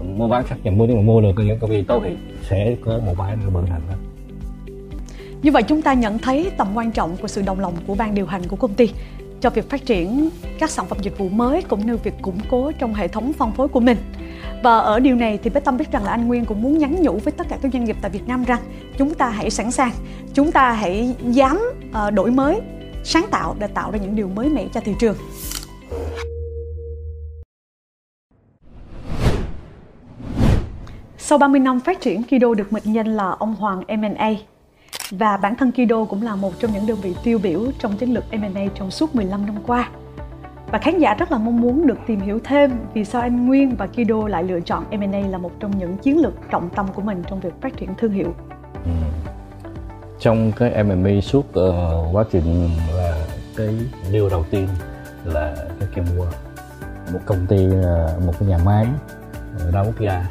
mua 0.04 0.28
bán 0.28 0.46
xác 0.46 0.56
nhận 0.62 0.78
mua 0.78 0.86
nhưng 0.86 0.96
mà 0.96 1.02
mua 1.02 1.20
được 1.20 1.32
những 1.36 1.58
công 1.58 1.70
ty 1.70 1.82
tốt 1.82 2.02
thì 2.04 2.16
sẽ 2.42 2.76
có 2.84 2.98
một 3.06 3.14
bãi 3.18 3.36
vận 3.36 3.66
hành 3.66 3.80
đó 3.88 3.94
như 5.46 5.52
vậy 5.52 5.62
chúng 5.62 5.82
ta 5.82 5.92
nhận 5.92 6.18
thấy 6.18 6.50
tầm 6.56 6.68
quan 6.74 6.92
trọng 6.92 7.16
của 7.16 7.28
sự 7.28 7.42
đồng 7.42 7.60
lòng 7.60 7.74
của 7.86 7.94
ban 7.94 8.14
điều 8.14 8.26
hành 8.26 8.42
của 8.48 8.56
công 8.56 8.74
ty 8.74 8.90
cho 9.40 9.50
việc 9.50 9.70
phát 9.70 9.86
triển 9.86 10.30
các 10.58 10.70
sản 10.70 10.86
phẩm 10.86 10.98
dịch 11.02 11.18
vụ 11.18 11.28
mới 11.28 11.62
cũng 11.62 11.86
như 11.86 11.96
việc 11.96 12.14
củng 12.22 12.38
cố 12.50 12.72
trong 12.78 12.94
hệ 12.94 13.08
thống 13.08 13.32
phân 13.32 13.52
phối 13.52 13.68
của 13.68 13.80
mình. 13.80 13.96
Và 14.62 14.78
ở 14.78 15.00
điều 15.00 15.16
này 15.16 15.38
thì 15.42 15.50
Bé 15.50 15.60
Tâm 15.60 15.76
biết 15.76 15.92
rằng 15.92 16.04
là 16.04 16.10
anh 16.10 16.26
Nguyên 16.26 16.44
cũng 16.44 16.62
muốn 16.62 16.78
nhắn 16.78 17.02
nhủ 17.02 17.18
với 17.18 17.32
tất 17.32 17.46
cả 17.48 17.58
các 17.62 17.72
doanh 17.72 17.84
nghiệp 17.84 17.96
tại 18.02 18.10
Việt 18.10 18.28
Nam 18.28 18.44
rằng 18.44 18.60
chúng 18.98 19.14
ta 19.14 19.28
hãy 19.28 19.50
sẵn 19.50 19.70
sàng, 19.70 19.92
chúng 20.34 20.52
ta 20.52 20.72
hãy 20.72 21.14
dám 21.22 21.60
ờ, 21.92 22.10
đổi 22.10 22.30
mới, 22.30 22.60
sáng 23.04 23.26
tạo 23.30 23.56
để 23.58 23.66
tạo 23.66 23.90
ra 23.90 23.98
những 23.98 24.16
điều 24.16 24.28
mới 24.28 24.48
mẻ 24.48 24.66
cho 24.74 24.80
thị 24.80 24.92
trường. 24.98 25.16
Sau 31.18 31.38
30 31.38 31.60
năm 31.60 31.80
phát 31.80 32.00
triển, 32.00 32.22
Kido 32.22 32.54
được 32.54 32.72
mệnh 32.72 32.94
danh 32.94 33.16
là 33.16 33.30
ông 33.30 33.54
Hoàng 33.54 33.82
M&A 33.88 34.30
và 35.10 35.36
bản 35.36 35.56
thân 35.56 35.72
Kido 35.72 36.04
cũng 36.04 36.22
là 36.22 36.36
một 36.36 36.52
trong 36.58 36.72
những 36.72 36.86
đơn 36.86 36.98
vị 37.02 37.14
tiêu 37.22 37.38
biểu 37.38 37.60
trong 37.78 37.96
chiến 37.96 38.14
lược 38.14 38.24
M&A 38.30 38.60
trong 38.74 38.90
suốt 38.90 39.14
15 39.14 39.46
năm 39.46 39.56
qua. 39.66 39.90
Và 40.70 40.78
khán 40.78 40.98
giả 40.98 41.14
rất 41.14 41.32
là 41.32 41.38
mong 41.38 41.60
muốn 41.60 41.86
được 41.86 41.98
tìm 42.06 42.20
hiểu 42.20 42.38
thêm 42.44 42.70
vì 42.94 43.04
sao 43.04 43.22
anh 43.22 43.46
Nguyên 43.46 43.76
và 43.76 43.86
Kido 43.86 44.28
lại 44.28 44.42
lựa 44.42 44.60
chọn 44.60 44.84
M&A 44.90 45.18
là 45.18 45.38
một 45.38 45.52
trong 45.60 45.78
những 45.78 45.96
chiến 45.96 46.20
lược 46.20 46.34
trọng 46.50 46.68
tâm 46.70 46.86
của 46.94 47.02
mình 47.02 47.22
trong 47.30 47.40
việc 47.40 47.54
phát 47.60 47.76
triển 47.76 47.94
thương 47.98 48.12
hiệu. 48.12 48.34
Ừ. 48.84 48.90
Trong 50.20 50.52
cái 50.52 50.84
M&A 50.84 51.20
suốt 51.22 51.46
uh, 51.48 52.14
quá 52.14 52.24
trình 52.30 52.70
là 52.96 53.26
cái 53.56 53.68
điều 54.12 54.28
đầu 54.28 54.44
tiên 54.50 54.68
là 55.24 55.56
cái 55.80 55.88
Kemwa 55.94 56.26
một 57.12 57.20
công 57.26 57.46
ty 57.46 57.66
uh, 57.66 58.24
một 58.26 58.32
cái 58.38 58.48
nhà 58.48 58.58
máy 58.64 58.86
đa 59.72 59.80
quốc 59.80 60.00
gia 60.00 60.26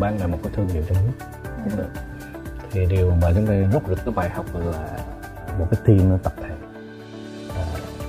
bán 0.00 0.18
ra 0.18 0.26
một 0.26 0.38
cái 0.42 0.52
thương 0.56 0.68
hiệu 0.68 0.82
trong 0.88 0.98
nước 1.06 1.26
ừ 1.76 2.03
thì 2.74 2.86
điều 2.86 3.10
mà 3.22 3.32
chúng 3.34 3.46
ta 3.46 3.54
rút 3.72 3.88
được 3.88 3.98
cái 4.04 4.14
bài 4.14 4.30
học 4.30 4.46
là 4.54 4.88
một 5.58 5.66
cái 5.70 5.80
team 5.86 6.10
nó 6.10 6.16
tập 6.22 6.32
thể. 6.36 6.50
À, 7.56 7.64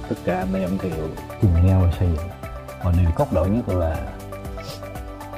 tất 0.10 0.15
cả 0.25 0.38
anh 0.38 0.54
em 0.54 0.78
đều 0.84 1.08
cùng 1.41 1.67
nhau 1.67 1.89
xây 1.99 2.08
dựng. 2.08 2.28
Và 2.84 2.91
điều 2.99 3.10
cốt 3.15 3.34
lõi 3.34 3.49
nhất 3.49 3.69
là 3.69 3.97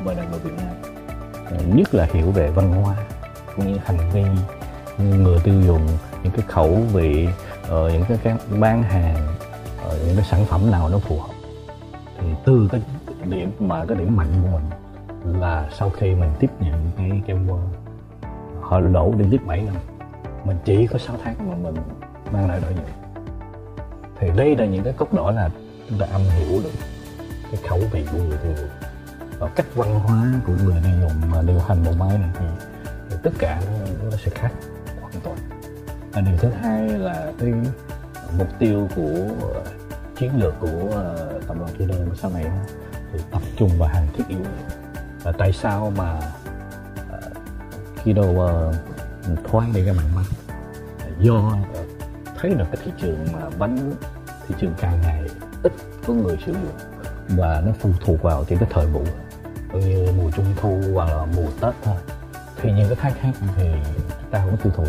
mình 0.03 0.17
là 0.17 0.23
người 0.23 0.39
Việt 0.39 0.53
Nam. 0.57 0.75
À, 1.45 1.57
nhất 1.73 1.93
là 1.93 2.07
hiểu 2.13 2.31
về 2.31 2.49
văn 2.49 2.83
hóa 2.83 2.95
cũng 3.55 3.73
như 3.73 3.79
hành 3.85 4.11
vi 4.13 4.23
như 4.97 5.17
người 5.17 5.39
tiêu 5.43 5.61
dùng 5.61 5.87
những 6.23 6.33
cái 6.33 6.45
khẩu 6.47 6.75
vị 6.93 7.27
uh, 7.27 7.69
những 7.69 8.03
cái, 8.07 8.17
các 8.23 8.37
bán 8.59 8.83
hàng 8.83 9.27
uh, 9.87 9.93
những 10.05 10.15
cái 10.15 10.25
sản 10.25 10.45
phẩm 10.45 10.71
nào 10.71 10.89
nó 10.89 10.99
phù 10.99 11.19
hợp. 11.19 11.33
Thì 12.19 12.27
từ 12.45 12.69
cái 12.71 12.81
điểm 13.25 13.51
mà 13.59 13.85
cái 13.85 13.97
điểm 13.97 14.15
mạnh 14.15 14.41
của 14.43 14.59
mình 14.59 14.69
là 15.41 15.69
sau 15.77 15.89
khi 15.89 16.15
mình 16.15 16.29
tiếp 16.39 16.49
nhận 16.59 16.91
cái 16.97 17.21
kem 17.27 17.47
họ 18.67 18.79
lỗ 18.79 19.13
đi 19.17 19.25
giết 19.29 19.45
7 19.45 19.61
năm. 19.61 19.75
Mình 20.45 20.57
chỉ 20.65 20.87
có 20.87 20.97
6 20.97 21.15
tháng 21.23 21.49
mà 21.49 21.55
mình 21.55 21.75
mang 22.31 22.49
lại 22.49 22.59
lợi 22.61 22.73
nhuận 22.73 23.07
thì 24.19 24.27
đây 24.35 24.55
là 24.55 24.65
những 24.65 24.83
cái 24.83 24.93
cốt 24.93 25.13
lõi 25.13 25.33
là 25.33 25.49
chúng 25.89 25.99
ta 25.99 26.05
âm 26.11 26.21
hiểu 26.21 26.61
được 26.63 26.71
cái 27.51 27.61
khẩu 27.67 27.79
vị 27.91 28.05
của 28.11 28.17
người 28.17 28.37
tiêu 28.43 28.53
dùng 28.57 28.69
và 29.39 29.49
cách 29.55 29.65
văn 29.75 29.99
hóa 29.99 30.33
của 30.47 30.53
người 30.63 30.81
tiêu 30.83 30.93
dùng 31.01 31.31
mà 31.31 31.41
điều 31.41 31.59
hành 31.59 31.83
bộ 31.85 31.91
máy 31.91 32.17
này 32.17 32.29
thì, 32.39 32.45
thì 33.09 33.15
tất 33.23 33.31
cả 33.39 33.61
nó, 34.03 34.17
sẽ 34.25 34.31
khác 34.31 34.51
hoàn 35.01 35.13
toàn. 35.23 35.37
Và 36.11 36.21
điều 36.21 36.37
thứ 36.37 36.49
hai 36.49 36.89
là 36.89 37.31
cái 37.39 37.53
mục 38.37 38.47
tiêu 38.59 38.87
của 38.95 39.27
chiến 40.15 40.31
lược 40.39 40.59
của 40.59 40.91
ờ, 40.93 41.39
tập 41.47 41.57
đoàn 41.59 41.71
Kido 41.75 41.95
sau 42.15 42.31
này 42.31 42.45
thì 43.13 43.19
tập 43.31 43.41
trung 43.57 43.69
vào 43.77 43.89
hàng 43.89 44.07
thiết 44.17 44.23
yếu. 44.27 44.39
Và 45.23 45.31
tại 45.31 45.53
sao 45.53 45.93
mà 45.97 46.19
khi 48.07 48.13
đồ 48.13 48.31
uh, 48.31 48.37
ờ, 48.37 48.73
thoáng 49.43 49.73
đi 49.73 49.85
cái 49.85 49.93
mặt 49.93 50.03
bánh 50.15 50.25
do 51.19 51.33
ờ, 51.73 51.83
thấy 52.37 52.53
được 52.53 52.65
cái 52.71 52.81
thị 52.85 52.91
trường 53.01 53.27
mà 53.33 53.39
bánh 53.59 53.91
thị 54.47 54.55
trường 54.59 54.73
càng 54.79 55.01
ngày 55.01 55.23
ít 55.63 55.71
có 56.07 56.13
người 56.13 56.37
sử 56.45 56.51
dụng 56.51 56.77
và 57.29 57.63
nó 57.65 57.71
phụ 57.79 57.89
thuộc 58.05 58.21
vào 58.21 58.45
trên 58.49 58.59
cái 58.59 58.69
thời 58.71 58.85
vụ 58.85 59.03
như 59.73 60.07
mùa 60.17 60.31
trung 60.31 60.45
thu 60.55 60.81
hoặc 60.93 61.09
là 61.09 61.25
mùa 61.35 61.49
tết 61.61 61.73
thôi. 61.83 61.95
Thì 62.61 62.71
những 62.71 62.87
cái 62.87 62.97
tháng 63.01 63.13
khác 63.13 63.47
thì 63.57 63.69
ta 64.31 64.39
không 64.39 64.51
có 64.51 64.57
tiêu 64.63 64.73
thụ 64.75 64.83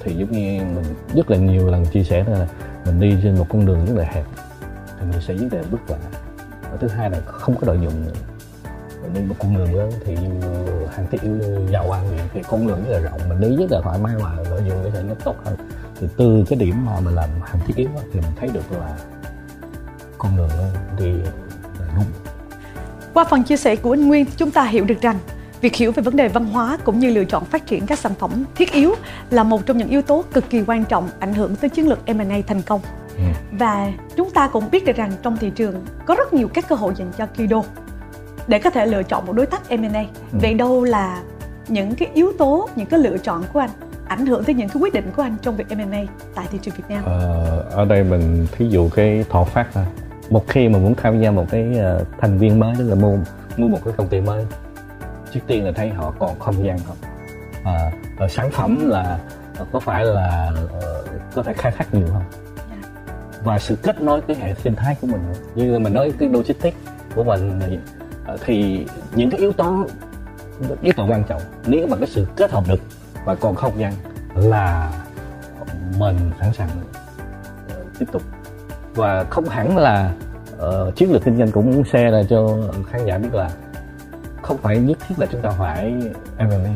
thì 0.00 0.14
giống 0.14 0.32
như 0.32 0.64
mình 0.74 0.94
rất 1.14 1.30
là 1.30 1.36
nhiều 1.36 1.70
lần 1.70 1.86
chia 1.86 2.04
sẻ 2.04 2.24
là 2.24 2.46
mình 2.86 3.00
đi 3.00 3.16
trên 3.22 3.38
một 3.38 3.46
con 3.48 3.66
đường 3.66 3.86
rất 3.86 3.94
là 3.96 4.04
hẹp 4.04 4.24
thì 4.98 5.06
mình 5.10 5.20
sẽ 5.20 5.34
rất 5.34 5.52
là 5.52 5.62
vất 5.70 5.88
vả 5.88 5.98
và 6.70 6.76
thứ 6.80 6.88
hai 6.88 7.10
là 7.10 7.20
không 7.20 7.54
có 7.54 7.62
lợi 7.66 7.76
nhuận 7.76 8.06
nữa 8.06 8.33
đi 9.14 9.20
một 9.20 9.34
con 9.38 9.56
đường 9.56 9.74
lớn 9.74 9.90
thì 10.04 10.16
hàng 10.90 11.06
yếu 11.10 11.32
dầu 11.70 11.90
ăn 11.90 12.18
thì, 12.34 12.40
con 12.48 12.66
đường 12.66 12.84
rất 12.84 12.90
là 12.90 12.98
rộng 12.98 13.20
mình 13.28 13.40
đi 13.40 13.56
rất 13.56 13.70
là 13.70 13.80
thoải 13.82 13.98
mái 13.98 14.14
và 14.16 14.36
lợi 14.50 14.62
dụng 14.68 14.84
có 14.84 14.90
thể 14.94 15.02
nó 15.08 15.14
tốt 15.24 15.36
hơn 15.44 15.56
thì 16.00 16.06
từ 16.16 16.44
cái 16.48 16.58
điểm 16.58 16.86
mà 16.86 17.00
mình 17.00 17.14
làm 17.14 17.28
hàng 17.44 17.58
thiết 17.66 17.76
yếu 17.76 17.88
thì 18.12 18.20
mình 18.20 18.30
thấy 18.36 18.48
được 18.52 18.72
là 18.72 18.96
con 20.18 20.36
đường 20.36 20.48
nó 20.58 20.64
đi 20.98 21.12
là 21.80 21.86
đúng 21.96 22.04
Qua 23.14 23.24
phần 23.24 23.42
chia 23.42 23.56
sẻ 23.56 23.76
của 23.76 23.92
anh 23.92 24.08
Nguyên, 24.08 24.26
chúng 24.36 24.50
ta 24.50 24.64
hiểu 24.64 24.84
được 24.84 25.00
rằng 25.00 25.18
việc 25.60 25.74
hiểu 25.74 25.92
về 25.92 26.02
vấn 26.02 26.16
đề 26.16 26.28
văn 26.28 26.44
hóa 26.44 26.78
cũng 26.84 26.98
như 26.98 27.10
lựa 27.10 27.24
chọn 27.24 27.44
phát 27.44 27.66
triển 27.66 27.86
các 27.86 27.98
sản 27.98 28.12
phẩm 28.18 28.44
thiết 28.54 28.72
yếu 28.72 28.94
là 29.30 29.42
một 29.42 29.66
trong 29.66 29.78
những 29.78 29.88
yếu 29.88 30.02
tố 30.02 30.24
cực 30.32 30.50
kỳ 30.50 30.62
quan 30.66 30.84
trọng 30.84 31.08
ảnh 31.18 31.34
hưởng 31.34 31.56
tới 31.56 31.70
chiến 31.70 31.88
lược 31.88 32.06
M&A 32.06 32.36
thành 32.46 32.62
công. 32.62 32.80
Ừ. 33.16 33.22
Và 33.58 33.92
chúng 34.16 34.30
ta 34.30 34.48
cũng 34.48 34.70
biết 34.70 34.84
được 34.84 34.96
rằng 34.96 35.12
trong 35.22 35.36
thị 35.36 35.50
trường 35.50 35.84
có 36.06 36.14
rất 36.14 36.32
nhiều 36.32 36.48
các 36.48 36.68
cơ 36.68 36.74
hội 36.74 36.92
dành 36.96 37.12
cho 37.18 37.26
Kido 37.26 37.62
để 38.48 38.58
có 38.58 38.70
thể 38.70 38.86
lựa 38.86 39.02
chọn 39.02 39.26
một 39.26 39.32
đối 39.32 39.46
tác 39.46 39.70
M&A. 39.70 40.00
Ừ. 40.32 40.38
Vậy 40.42 40.54
đâu 40.54 40.84
là 40.84 41.22
những 41.68 41.94
cái 41.94 42.08
yếu 42.14 42.32
tố, 42.38 42.68
những 42.76 42.86
cái 42.86 43.00
lựa 43.00 43.18
chọn 43.18 43.42
của 43.52 43.60
anh 43.60 43.70
ảnh 44.08 44.26
hưởng 44.26 44.44
tới 44.44 44.54
những 44.54 44.68
cái 44.68 44.82
quyết 44.82 44.92
định 44.92 45.10
của 45.16 45.22
anh 45.22 45.36
trong 45.42 45.56
việc 45.56 45.66
M&A 45.76 46.04
tại 46.34 46.46
thị 46.50 46.58
trường 46.62 46.74
Việt 46.74 46.84
Nam? 46.88 47.04
Ờ, 47.04 47.64
ở 47.70 47.84
đây 47.84 48.04
mình 48.04 48.46
thí 48.52 48.68
dụ 48.68 48.88
cái 48.88 49.24
thọ 49.30 49.44
phát 49.44 49.66
thôi 49.74 49.84
một 50.30 50.48
khi 50.48 50.68
mà 50.68 50.78
muốn 50.78 50.94
tham 50.94 51.20
gia 51.20 51.30
một 51.30 51.46
cái 51.50 51.78
ờ, 51.78 52.04
thành 52.18 52.38
viên 52.38 52.58
mới 52.58 52.74
tức 52.78 52.88
là 52.88 52.94
mua 52.94 53.16
mua 53.56 53.68
một 53.68 53.78
cái 53.84 53.94
công 53.96 54.08
ty 54.08 54.20
mới 54.20 54.44
trước 55.32 55.40
tiên 55.46 55.64
là 55.64 55.72
thấy 55.72 55.88
họ 55.88 56.14
còn 56.18 56.38
không 56.38 56.64
gian 56.64 56.78
không 56.86 56.96
à, 57.64 57.90
ờ, 58.18 58.28
sản 58.28 58.50
phẩm 58.50 58.90
là 58.90 59.18
có 59.72 59.80
phải 59.80 60.04
là 60.04 60.52
có 61.34 61.42
thể 61.42 61.52
khai 61.52 61.72
thác 61.78 61.94
nhiều 61.94 62.06
không 62.12 62.24
và 63.44 63.58
sự 63.58 63.76
kết 63.82 64.02
nối 64.02 64.20
cái 64.20 64.36
hệ 64.40 64.54
sinh 64.54 64.74
thái 64.74 64.96
của 65.00 65.06
mình 65.06 65.20
như 65.54 65.78
mình 65.78 65.94
nói 65.94 66.12
cái 66.18 66.28
logistics 66.28 66.76
của 67.14 67.24
mình 67.24 67.60
thì, 68.26 68.32
ờ, 68.32 68.36
thì 68.44 68.86
những 69.14 69.30
cái 69.30 69.40
yếu 69.40 69.52
tố 69.52 69.86
yếu 70.82 70.92
tố 70.96 71.06
quan 71.06 71.24
trọng. 71.24 71.42
Nếu 71.66 71.86
mà 71.86 71.96
cái 71.96 72.06
sự 72.06 72.26
kết 72.36 72.50
hợp 72.50 72.64
được 72.68 72.80
và 73.24 73.34
còn 73.34 73.54
không 73.54 73.72
gian 73.78 73.92
là 74.34 74.92
mình 75.98 76.16
sẵn 76.40 76.52
sàng 76.52 76.68
ờ, 77.70 77.76
tiếp 77.98 78.06
tục. 78.12 78.22
Và 78.94 79.24
không 79.24 79.48
hẳn 79.48 79.76
là 79.76 80.12
ờ, 80.58 80.90
chiến 80.96 81.12
lược 81.12 81.24
kinh 81.24 81.38
doanh 81.38 81.50
cũng 81.50 81.70
muốn 81.70 81.84
share 81.84 82.10
là 82.10 82.22
cho 82.30 82.58
khán 82.90 83.06
giả 83.06 83.18
biết 83.18 83.34
là 83.34 83.50
không 84.42 84.56
phải 84.58 84.78
nhất 84.78 84.98
thiết 85.08 85.14
là 85.18 85.26
chúng 85.32 85.40
ta 85.40 85.50
phải 85.50 85.94
M&A 86.38 86.74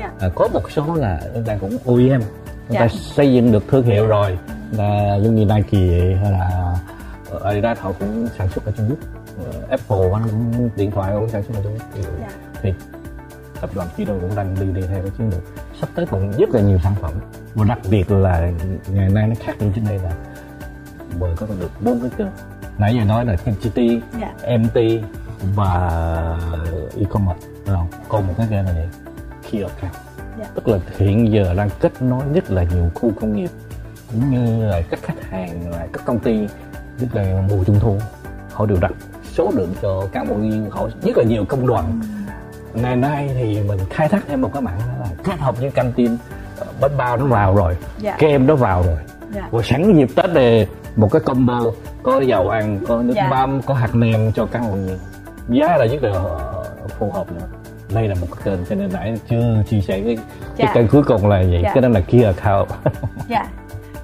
Dạ. 0.00 0.10
à, 0.20 0.28
có 0.34 0.48
một 0.52 0.70
số 0.70 0.94
là 0.94 1.20
chúng 1.34 1.44
ta 1.44 1.56
cũng 1.60 1.78
OEM 1.84 2.20
chúng 2.68 2.76
ta 2.78 2.88
Dạ. 2.88 2.88
xây 2.88 3.32
dựng 3.32 3.52
được 3.52 3.64
thương 3.68 3.84
hiệu 3.84 4.06
rồi. 4.06 4.38
Là 4.72 5.16
giống 5.22 5.34
như 5.34 5.44
Nike 5.44 5.78
vậy, 5.98 6.16
hay 6.22 6.32
là 6.32 6.74
Adidas 7.44 7.78
họ 7.78 7.92
cũng 7.98 8.28
sản 8.38 8.48
xuất 8.48 8.64
ở 8.64 8.72
Trung 8.76 8.86
Quốc 8.90 8.98
Apple 9.72 10.20
cũng 10.30 10.70
điện 10.76 10.90
thoại 10.90 11.12
cũng 11.14 11.28
sản 11.28 11.42
xuất 11.42 11.54
thì, 11.94 12.02
Dạ. 12.20 12.28
thì 12.62 12.72
tập 13.60 13.70
đoàn 13.74 13.88
Kido 13.96 14.12
cũng 14.20 14.34
đang 14.36 14.54
đi 14.60 14.66
đi 14.80 14.86
theo 14.88 15.02
cái 15.02 15.10
chiến 15.18 15.30
lược 15.30 15.42
sắp 15.80 15.88
tới 15.94 16.06
còn 16.10 16.32
rất 16.32 16.48
là 16.50 16.60
nhiều 16.60 16.78
sản 16.82 16.94
phẩm 17.00 17.12
và 17.54 17.64
đặc 17.64 17.78
biệt 17.90 18.10
là 18.10 18.50
ngày 18.92 19.08
nay 19.08 19.26
nó 19.28 19.34
khác 19.40 19.56
hơn 19.60 19.72
trước 19.74 19.82
đây 19.88 19.98
là 19.98 20.12
mời 21.20 21.36
có 21.36 21.46
được 21.60 21.70
bốn 21.84 22.00
cái 22.00 22.10
kênh 22.16 22.26
nãy 22.78 22.94
giờ 22.96 23.04
nói 23.04 23.24
là 23.24 23.36
MCT, 23.46 23.78
Dạ. 24.20 24.56
MT 24.58 24.76
và 25.54 25.68
e-commerce 27.00 27.46
đúng 27.66 27.76
không? 27.76 27.88
còn 28.08 28.26
một 28.26 28.34
cái 28.38 28.46
kênh 28.50 28.64
là 28.64 28.72
gì 28.72 28.88
key 29.50 29.62
account 29.62 29.94
Dạ. 30.38 30.46
tức 30.54 30.68
là 30.68 30.78
hiện 30.96 31.32
giờ 31.32 31.54
đang 31.54 31.68
kết 31.80 32.02
nối 32.02 32.22
rất 32.34 32.50
là 32.50 32.62
nhiều 32.62 32.90
khu 32.94 33.10
công 33.20 33.36
nghiệp 33.36 33.50
cũng 34.10 34.30
như 34.30 34.64
là 34.66 34.82
các 34.90 35.00
khách 35.02 35.22
hàng 35.30 35.70
là 35.70 35.86
các 35.92 36.02
công 36.06 36.18
ty 36.18 36.48
rất 36.98 37.06
là 37.14 37.42
mùa 37.50 37.64
trung 37.64 37.78
thu 37.80 37.96
họ 38.52 38.66
đều 38.66 38.78
đặt 38.80 38.92
số 39.32 39.50
lượng 39.54 39.74
cho 39.82 40.06
cán 40.12 40.28
bộ 40.28 40.34
viên 40.34 40.70
họ 40.70 40.88
rất 41.02 41.16
là 41.18 41.24
nhiều 41.24 41.44
công 41.48 41.66
đoàn 41.66 42.00
ngày 42.74 42.96
nay 42.96 43.30
thì 43.34 43.60
mình 43.68 43.78
khai 43.90 44.08
thác 44.08 44.22
thêm 44.28 44.40
một 44.40 44.50
cái 44.52 44.62
mạng 44.62 44.78
là 45.00 45.06
kết 45.24 45.38
hợp 45.38 45.60
với 45.60 45.70
căng 45.70 45.92
tin 45.92 46.16
ờ, 46.58 46.66
bánh 46.80 46.90
bao 46.96 47.16
nó 47.16 47.24
vào 47.26 47.54
rồi 47.56 47.76
Dạ. 47.98 48.16
kem 48.18 48.46
nó 48.46 48.54
vào 48.54 48.82
rồi 48.82 48.98
Dạ. 49.34 49.48
và 49.50 49.62
sẵn 49.62 49.96
dịp 49.96 50.08
tết 50.16 50.30
này 50.30 50.66
một 50.96 51.08
cái 51.12 51.20
combo 51.20 51.62
có 52.02 52.20
dầu 52.20 52.48
ăn 52.48 52.78
có 52.88 53.02
nước 53.02 53.12
Dạ. 53.16 53.28
mắm 53.30 53.60
có 53.66 53.74
hạt 53.74 53.94
nêm 53.94 54.32
cho 54.32 54.46
cán 54.46 54.62
bộ 54.70 54.72
viên 54.76 54.98
giá 55.48 55.76
là 55.76 55.86
rất 55.86 56.02
là 56.02 56.12
phù 56.98 57.10
hợp 57.10 57.32
nữa 57.32 57.46
đây 57.94 58.08
là 58.08 58.14
một 58.20 58.26
cái 58.34 58.40
kênh 58.44 58.64
cho 58.68 58.74
nên 58.74 58.90
nãy 58.92 59.14
chưa 59.30 59.62
chia 59.68 59.80
sẻ 59.80 60.00
cái, 60.04 60.18
Dạ. 60.56 60.64
cái 60.66 60.74
kênh 60.74 60.88
cuối 60.88 61.02
cùng 61.02 61.28
là 61.28 61.36
vậy 61.50 61.60
Dạ. 61.62 61.70
cái 61.74 61.82
đó 61.82 61.88
là 61.88 62.00
kia 62.00 62.24
account 62.24 62.68
Dạ. 63.28 63.46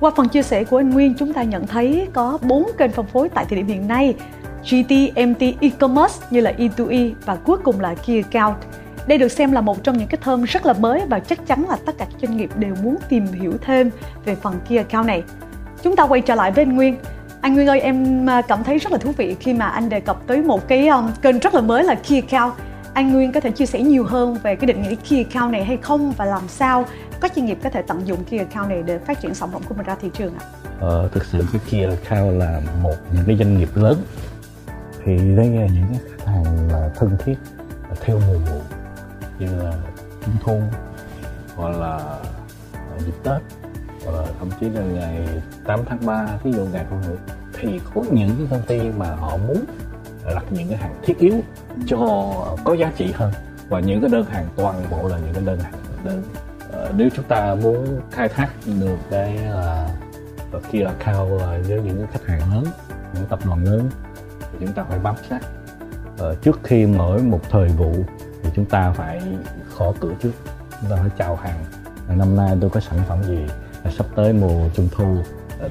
Qua 0.00 0.10
phần 0.16 0.28
chia 0.28 0.42
sẻ 0.42 0.64
của 0.64 0.76
anh 0.80 0.90
Nguyên, 0.90 1.14
chúng 1.18 1.32
ta 1.32 1.42
nhận 1.42 1.66
thấy 1.66 2.08
có 2.12 2.38
4 2.42 2.66
kênh 2.78 2.90
phân 2.92 3.06
phối 3.06 3.28
tại 3.28 3.44
thời 3.48 3.56
điểm 3.56 3.66
hiện 3.66 3.88
nay. 3.88 4.14
GT, 4.70 4.92
MT, 5.16 5.42
e-commerce 5.60 6.26
như 6.30 6.40
là 6.40 6.52
E2E 6.58 6.90
e 6.90 7.14
và 7.24 7.36
cuối 7.36 7.58
cùng 7.64 7.80
là 7.80 7.94
Key 7.94 8.22
Account. 8.22 8.56
Đây 9.06 9.18
được 9.18 9.28
xem 9.28 9.52
là 9.52 9.60
một 9.60 9.84
trong 9.84 9.98
những 9.98 10.08
cái 10.08 10.18
thơm 10.22 10.44
rất 10.44 10.66
là 10.66 10.72
mới 10.72 11.00
và 11.08 11.18
chắc 11.18 11.46
chắn 11.46 11.64
là 11.68 11.76
tất 11.86 11.92
cả 11.98 12.04
các 12.10 12.20
doanh 12.22 12.36
nghiệp 12.36 12.50
đều 12.56 12.74
muốn 12.82 12.96
tìm 13.08 13.26
hiểu 13.26 13.52
thêm 13.60 13.90
về 14.24 14.34
phần 14.34 14.54
Key 14.68 14.78
Account 14.78 15.06
này. 15.06 15.22
Chúng 15.82 15.96
ta 15.96 16.06
quay 16.06 16.20
trở 16.20 16.34
lại 16.34 16.52
với 16.52 16.64
anh 16.64 16.76
Nguyên. 16.76 16.96
Anh 17.40 17.54
Nguyên 17.54 17.66
ơi, 17.66 17.80
em 17.80 18.26
à, 18.30 18.42
cảm 18.42 18.64
thấy 18.64 18.78
rất 18.78 18.92
là 18.92 18.98
thú 18.98 19.12
vị 19.16 19.36
khi 19.40 19.54
mà 19.54 19.66
anh 19.66 19.88
đề 19.88 20.00
cập 20.00 20.26
tới 20.26 20.42
một 20.42 20.68
cái 20.68 20.88
um, 20.88 21.10
kênh 21.22 21.38
rất 21.38 21.54
là 21.54 21.60
mới 21.60 21.84
là 21.84 21.94
Key 21.94 22.20
Account. 22.20 22.52
Anh 22.94 23.12
Nguyên 23.12 23.32
có 23.32 23.40
thể 23.40 23.50
chia 23.50 23.66
sẻ 23.66 23.80
nhiều 23.80 24.04
hơn 24.04 24.36
về 24.42 24.56
cái 24.56 24.66
định 24.66 24.82
nghĩa 24.82 24.94
Key 25.08 25.24
Account 25.24 25.52
này 25.52 25.64
hay 25.64 25.76
không 25.76 26.12
và 26.12 26.24
làm 26.24 26.48
sao 26.48 26.84
các 27.20 27.32
doanh 27.36 27.46
nghiệp 27.46 27.58
có 27.62 27.70
thể 27.70 27.82
tận 27.82 28.06
dụng 28.06 28.24
Key 28.24 28.38
Account 28.38 28.68
này 28.68 28.82
để 28.86 28.98
phát 28.98 29.20
triển 29.20 29.34
sản 29.34 29.48
phẩm 29.52 29.62
của 29.68 29.74
mình 29.74 29.86
ra 29.86 29.96
thị 30.00 30.10
trường 30.14 30.34
ạ? 30.38 30.44
ờ, 30.80 31.08
thực 31.12 31.24
sự 31.24 31.44
cái 31.52 31.60
Key 31.70 31.82
account 31.82 32.38
là 32.38 32.60
một 32.82 32.94
những 33.12 33.24
cái 33.26 33.36
doanh 33.36 33.58
nghiệp 33.58 33.68
lớn 33.74 33.96
thì 35.08 35.36
đây 35.36 35.50
là 35.50 35.66
những 35.66 35.86
cái 35.90 36.00
khách 36.08 36.26
hàng 36.26 36.68
là 36.72 36.90
thân 36.96 37.16
thiết 37.18 37.34
là 37.88 37.94
theo 38.00 38.20
mùa 38.28 38.38
vụ, 38.38 38.60
như 39.38 39.62
là 39.62 39.72
trung 40.24 40.34
thu, 40.40 40.60
hoặc 41.56 41.76
là 41.76 42.18
dịp 42.98 43.14
tết, 43.22 43.42
hoặc 44.04 44.12
là 44.12 44.26
thậm 44.38 44.48
chí 44.60 44.68
là 44.68 44.80
ngày 44.80 45.28
8 45.64 45.80
tháng 45.86 46.06
3 46.06 46.26
ví 46.44 46.52
dụ 46.52 46.66
ngày 46.72 46.84
phụ 46.90 46.96
nữ 47.08 47.16
thì 47.60 47.80
có 47.94 48.02
những 48.10 48.30
cái 48.38 48.46
công 48.50 48.62
ty 48.66 48.80
mà 48.96 49.14
họ 49.14 49.36
muốn 49.36 49.64
đặt 50.24 50.44
những 50.50 50.68
cái 50.68 50.78
hàng 50.78 50.94
thiết 51.02 51.18
yếu 51.18 51.40
cho 51.86 51.98
có 52.64 52.74
giá 52.74 52.92
trị 52.96 53.12
hơn. 53.14 53.32
Và 53.68 53.80
những 53.80 54.00
cái 54.00 54.10
đơn 54.10 54.24
hàng 54.24 54.46
toàn 54.56 54.82
bộ 54.90 55.08
là 55.08 55.18
những 55.18 55.34
cái 55.34 55.42
đơn 55.46 55.60
hàng 55.60 55.74
đơn 56.04 56.22
ờ, 56.72 56.92
nếu 56.96 57.08
chúng 57.14 57.24
ta 57.24 57.54
muốn 57.54 58.00
khai 58.10 58.28
thác 58.28 58.48
được 58.80 58.98
cái 59.10 59.36
là 59.36 59.88
khi 60.52 60.58
kia 60.72 60.84
account 60.84 61.40
ờ, 61.40 61.62
với 61.68 61.80
những 61.82 61.98
cái 61.98 62.06
khách 62.12 62.26
hàng 62.26 62.54
lớn, 62.54 62.64
những 63.14 63.26
tập 63.26 63.38
đoàn 63.44 63.64
lớn 63.64 63.90
thì 64.58 64.66
chúng 64.66 64.74
ta 64.74 64.84
phải 64.84 64.98
bám 64.98 65.14
sát. 65.28 65.40
Ờ, 66.18 66.34
trước 66.34 66.60
khi 66.64 66.86
mở 66.86 67.18
một 67.18 67.40
thời 67.50 67.68
vụ 67.68 67.92
thì 68.42 68.50
chúng 68.54 68.64
ta 68.64 68.92
phải 68.92 69.22
khó 69.68 69.92
cửa 70.00 70.12
trước. 70.22 70.32
Chúng 70.80 70.90
ta 70.90 70.96
phải 70.96 71.10
chào 71.18 71.36
hàng. 71.36 71.64
Năm 72.08 72.36
nay 72.36 72.56
tôi 72.60 72.70
có 72.70 72.80
sản 72.80 72.98
phẩm 73.08 73.22
gì? 73.22 73.46
Sắp 73.98 74.06
tới 74.14 74.32
mùa 74.32 74.68
trung 74.74 74.88
thu 74.92 75.16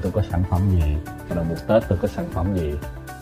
tôi 0.02 0.12
có 0.12 0.22
sản 0.30 0.42
phẩm 0.50 0.70
gì? 0.70 0.96
Đầu 1.28 1.38
là 1.38 1.44
mùa 1.48 1.54
tết 1.66 1.82
tôi 1.88 1.98
có 2.02 2.08
sản 2.08 2.24
phẩm 2.32 2.54
gì? 2.54 2.74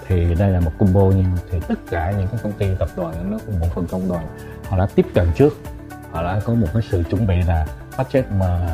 Thì 0.07 0.35
đây 0.35 0.51
là 0.51 0.61
một 0.61 0.71
combo 0.79 1.01
nhưng 1.01 1.27
thì 1.51 1.61
tất 1.69 1.79
cả 1.91 2.11
những 2.11 2.29
cái 2.29 2.41
công 2.43 2.53
ty 2.53 2.67
tập 2.79 2.89
đoàn 2.97 3.31
nó 3.31 3.39
cũng 3.47 3.61
một 3.61 3.67
phần 3.75 3.87
công 3.87 4.09
đoàn 4.09 4.27
họ 4.69 4.79
đã 4.79 4.87
tiếp 4.95 5.07
cận 5.15 5.27
trước. 5.35 5.57
Họ 6.11 6.23
đã 6.23 6.41
có 6.45 6.55
một 6.55 6.67
cái 6.73 6.83
sự 6.91 7.03
chuẩn 7.11 7.27
bị 7.27 7.43
là 7.43 7.67
budget 7.99 8.25
mà 8.33 8.69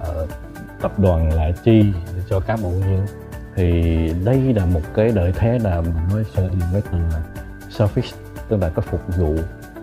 uh, 0.00 0.28
tập 0.80 0.98
đoàn 0.98 1.32
lại 1.32 1.54
chi 1.64 1.92
cho 2.30 2.40
các 2.40 2.58
bộ 2.62 2.70
nhân 2.70 3.06
thì 3.56 3.72
đây 4.24 4.54
là 4.54 4.66
một 4.66 4.80
cái 4.94 5.08
lợi 5.12 5.32
thế 5.36 5.58
là 5.58 5.80
mình 5.80 5.94
nói 6.10 6.24
sử 6.34 6.42
dụng 6.42 6.60
cái 6.72 6.82
từ 6.92 6.98
là 6.98 7.22
service 7.70 8.08
tức 8.48 8.56
là 8.56 8.68
cái 8.68 8.84
phục 8.88 9.16
vụ 9.16 9.36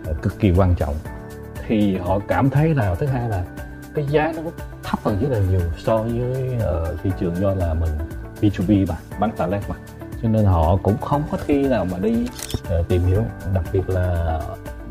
ờ, 0.06 0.14
cực 0.22 0.40
kỳ 0.40 0.52
quan 0.52 0.76
trọng. 0.76 0.96
Thì 1.68 1.98
họ 1.98 2.20
cảm 2.28 2.50
thấy 2.50 2.76
là 2.76 2.96
thứ 2.96 3.06
hai 3.06 3.30
là 3.30 3.44
cái 3.96 4.06
giá 4.10 4.34
nó 4.36 4.42
thấp 4.84 5.00
hơn 5.04 5.20
rất 5.22 5.28
là 5.32 5.40
nhiều 5.50 5.62
so 5.78 5.98
với 5.98 6.56
uh, 6.56 7.02
thị 7.04 7.12
trường 7.20 7.36
do 7.36 7.54
là 7.54 7.74
mình 7.74 7.90
B2B 8.42 8.88
mà 8.88 8.96
bán 9.20 9.32
tà 9.38 9.48
lét 9.48 9.62
mà. 9.70 9.76
Cho 10.22 10.30
nên 10.30 10.46
họ 10.46 10.78
cũng 10.84 10.98
không 10.98 11.24
có 11.32 11.38
khi 11.46 11.68
nào 11.68 11.86
mà 11.92 11.98
đi 11.98 12.28
uh, 12.80 12.88
tìm 12.88 13.02
hiểu 13.02 13.24
đặc 13.54 13.64
biệt 13.74 13.90
là 13.90 14.40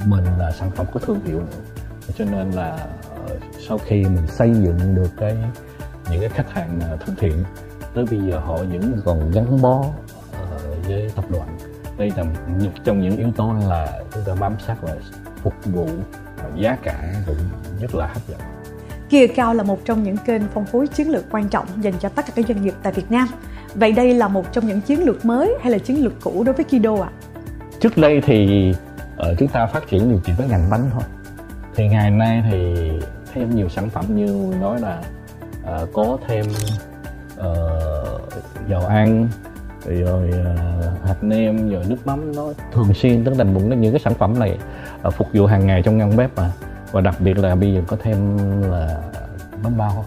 mình 0.06 0.24
là 0.38 0.50
sản 0.52 0.70
phẩm 0.70 0.86
có 0.94 1.00
thương 1.00 1.20
hiệu 1.24 1.38
nữa. 1.38 1.62
Cho 2.18 2.24
nên 2.24 2.50
là 2.50 2.78
uh, 3.24 3.42
sau 3.68 3.78
khi 3.78 4.02
mình 4.02 4.26
xây 4.26 4.54
dựng 4.54 4.94
được 4.94 5.10
cái 5.16 5.36
những 6.10 6.20
cái 6.20 6.28
khách 6.28 6.50
hàng 6.50 6.80
thân 6.80 7.16
thiện 7.18 7.44
tới 7.94 8.04
bây 8.10 8.20
giờ 8.20 8.38
họ 8.38 8.56
vẫn 8.56 9.00
còn 9.04 9.30
gắn 9.30 9.62
bó 9.62 9.84
ờ, 10.32 10.58
với 10.88 11.10
tập 11.16 11.24
đoàn 11.30 11.58
đây 11.98 12.12
là 12.16 12.22
một 12.24 12.70
trong 12.84 13.00
những 13.00 13.16
yếu 13.16 13.32
tố 13.36 13.54
là 13.68 14.00
chúng 14.14 14.22
ta 14.26 14.34
bám 14.40 14.52
sát 14.66 14.76
và 14.82 14.96
phục 15.42 15.54
vụ 15.64 15.86
và 16.36 16.50
giá 16.56 16.76
cả 16.82 17.14
cũng 17.26 17.36
rất 17.80 17.94
là 17.94 18.06
hấp 18.06 18.28
dẫn 18.28 18.38
Kia 19.08 19.26
Cao 19.26 19.54
là 19.54 19.62
một 19.62 19.84
trong 19.84 20.02
những 20.02 20.16
kênh 20.16 20.42
phân 20.54 20.64
phối 20.64 20.86
chiến 20.86 21.10
lược 21.10 21.24
quan 21.30 21.48
trọng 21.48 21.66
dành 21.80 21.94
cho 22.00 22.08
tất 22.08 22.26
cả 22.26 22.32
các 22.36 22.46
doanh 22.48 22.64
nghiệp 22.64 22.74
tại 22.82 22.92
Việt 22.92 23.10
Nam. 23.10 23.28
Vậy 23.74 23.92
đây 23.92 24.14
là 24.14 24.28
một 24.28 24.52
trong 24.52 24.66
những 24.66 24.80
chiến 24.80 25.04
lược 25.04 25.24
mới 25.24 25.54
hay 25.60 25.72
là 25.72 25.78
chiến 25.78 26.04
lược 26.04 26.12
cũ 26.22 26.44
đối 26.44 26.54
với 26.54 26.64
Kido 26.64 26.94
ạ? 27.02 27.10
trước 27.84 27.98
đây 27.98 28.20
thì 28.20 28.72
ờ, 29.16 29.34
chúng 29.38 29.48
ta 29.48 29.66
phát 29.66 29.88
triển 29.88 30.10
điều 30.10 30.20
chỉ 30.24 30.32
với 30.38 30.48
ngành 30.48 30.70
bánh 30.70 30.90
thôi 30.92 31.02
thì 31.74 31.88
ngày 31.88 32.10
nay 32.10 32.42
thì 32.50 32.74
thêm 33.34 33.54
nhiều 33.54 33.68
sản 33.68 33.90
phẩm 33.90 34.04
như 34.08 34.54
nói 34.60 34.80
là 34.80 35.02
ờ, 35.64 35.86
có 35.92 36.18
thêm 36.28 36.46
Ờ, 37.36 38.20
dầu 38.68 38.86
ăn 38.86 39.28
rồi 39.86 40.28
uh, 40.28 41.06
hạt 41.06 41.16
nêm 41.22 41.70
rồi 41.70 41.84
nước 41.88 42.06
mắm 42.06 42.36
nó 42.36 42.52
thường 42.72 42.94
xuyên 42.94 43.24
tức 43.24 43.34
là 43.38 43.44
những 43.44 43.80
những 43.80 43.92
cái 43.92 44.00
sản 44.04 44.14
phẩm 44.14 44.38
này 44.38 44.58
uh, 45.08 45.14
phục 45.14 45.28
vụ 45.32 45.46
hàng 45.46 45.66
ngày 45.66 45.82
trong 45.82 45.98
ngăn 45.98 46.16
bếp 46.16 46.36
mà. 46.36 46.52
Và 46.92 47.00
đặc 47.00 47.20
biệt 47.20 47.38
là 47.38 47.54
bây 47.54 47.74
giờ 47.74 47.80
có 47.86 47.96
thêm 48.02 48.38
là 48.70 49.02
bánh 49.62 49.78
bao. 49.78 50.04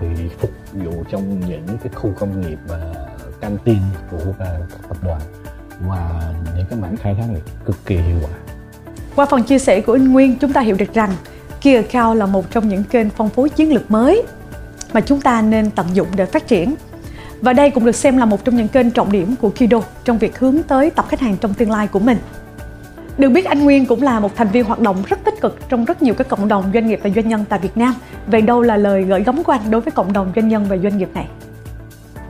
Thì 0.00 0.06
phục 0.38 0.50
vụ 0.72 1.04
trong 1.10 1.40
những 1.40 1.66
cái 1.66 1.92
khu 1.94 2.12
công 2.18 2.40
nghiệp 2.40 2.58
và 2.68 2.78
canteen 3.40 3.80
của 4.10 4.32
các 4.38 4.48
tập 4.88 4.96
đoàn 5.02 5.20
và 5.80 6.32
những 6.56 6.66
cái 6.70 6.78
mảng 6.78 6.96
khai 6.96 7.14
thác 7.14 7.24
này 7.32 7.42
cực 7.64 7.76
kỳ 7.86 7.96
hiệu 7.96 8.16
quả. 8.22 8.30
Qua 9.16 9.26
phần 9.26 9.42
chia 9.42 9.58
sẻ 9.58 9.80
của 9.80 9.92
anh 9.92 10.12
Nguyên, 10.12 10.38
chúng 10.38 10.52
ta 10.52 10.60
hiểu 10.60 10.76
được 10.76 10.94
rằng 10.94 11.10
Key 11.60 11.74
Account 11.74 12.18
là 12.18 12.26
một 12.26 12.50
trong 12.50 12.68
những 12.68 12.84
kênh 12.84 13.10
phong 13.10 13.28
phú 13.28 13.48
chiến 13.48 13.72
lược 13.72 13.90
mới 13.90 14.22
mà 14.92 15.00
chúng 15.00 15.20
ta 15.20 15.42
nên 15.42 15.70
tận 15.70 15.86
dụng 15.94 16.08
để 16.16 16.26
phát 16.26 16.46
triển. 16.46 16.74
Và 17.40 17.52
đây 17.52 17.70
cũng 17.70 17.84
được 17.84 17.96
xem 17.96 18.16
là 18.16 18.24
một 18.24 18.44
trong 18.44 18.56
những 18.56 18.68
kênh 18.68 18.90
trọng 18.90 19.12
điểm 19.12 19.34
của 19.40 19.50
Kido 19.50 19.80
trong 20.04 20.18
việc 20.18 20.38
hướng 20.38 20.62
tới 20.62 20.90
tập 20.90 21.04
khách 21.08 21.20
hàng 21.20 21.36
trong 21.40 21.54
tương 21.54 21.70
lai 21.70 21.86
của 21.86 21.98
mình. 21.98 22.18
Được 23.18 23.28
biết, 23.28 23.44
anh 23.44 23.64
Nguyên 23.64 23.86
cũng 23.86 24.02
là 24.02 24.20
một 24.20 24.36
thành 24.36 24.48
viên 24.48 24.64
hoạt 24.64 24.80
động 24.80 24.96
rất 25.06 25.24
tích 25.24 25.40
cực 25.40 25.58
trong 25.68 25.84
rất 25.84 26.02
nhiều 26.02 26.14
các 26.14 26.28
cộng 26.28 26.48
đồng 26.48 26.70
doanh 26.74 26.86
nghiệp 26.86 27.00
và 27.02 27.10
doanh 27.10 27.28
nhân 27.28 27.44
tại 27.48 27.58
Việt 27.58 27.76
Nam. 27.76 27.94
Vậy 28.26 28.42
đâu 28.42 28.62
là 28.62 28.76
lời 28.76 29.02
gửi 29.02 29.24
gắm 29.24 29.44
của 29.44 29.52
anh 29.52 29.70
đối 29.70 29.80
với 29.80 29.90
cộng 29.90 30.12
đồng 30.12 30.32
doanh 30.36 30.48
nhân 30.48 30.64
và 30.68 30.76
doanh 30.76 30.98
nghiệp 30.98 31.08
này? 31.14 31.26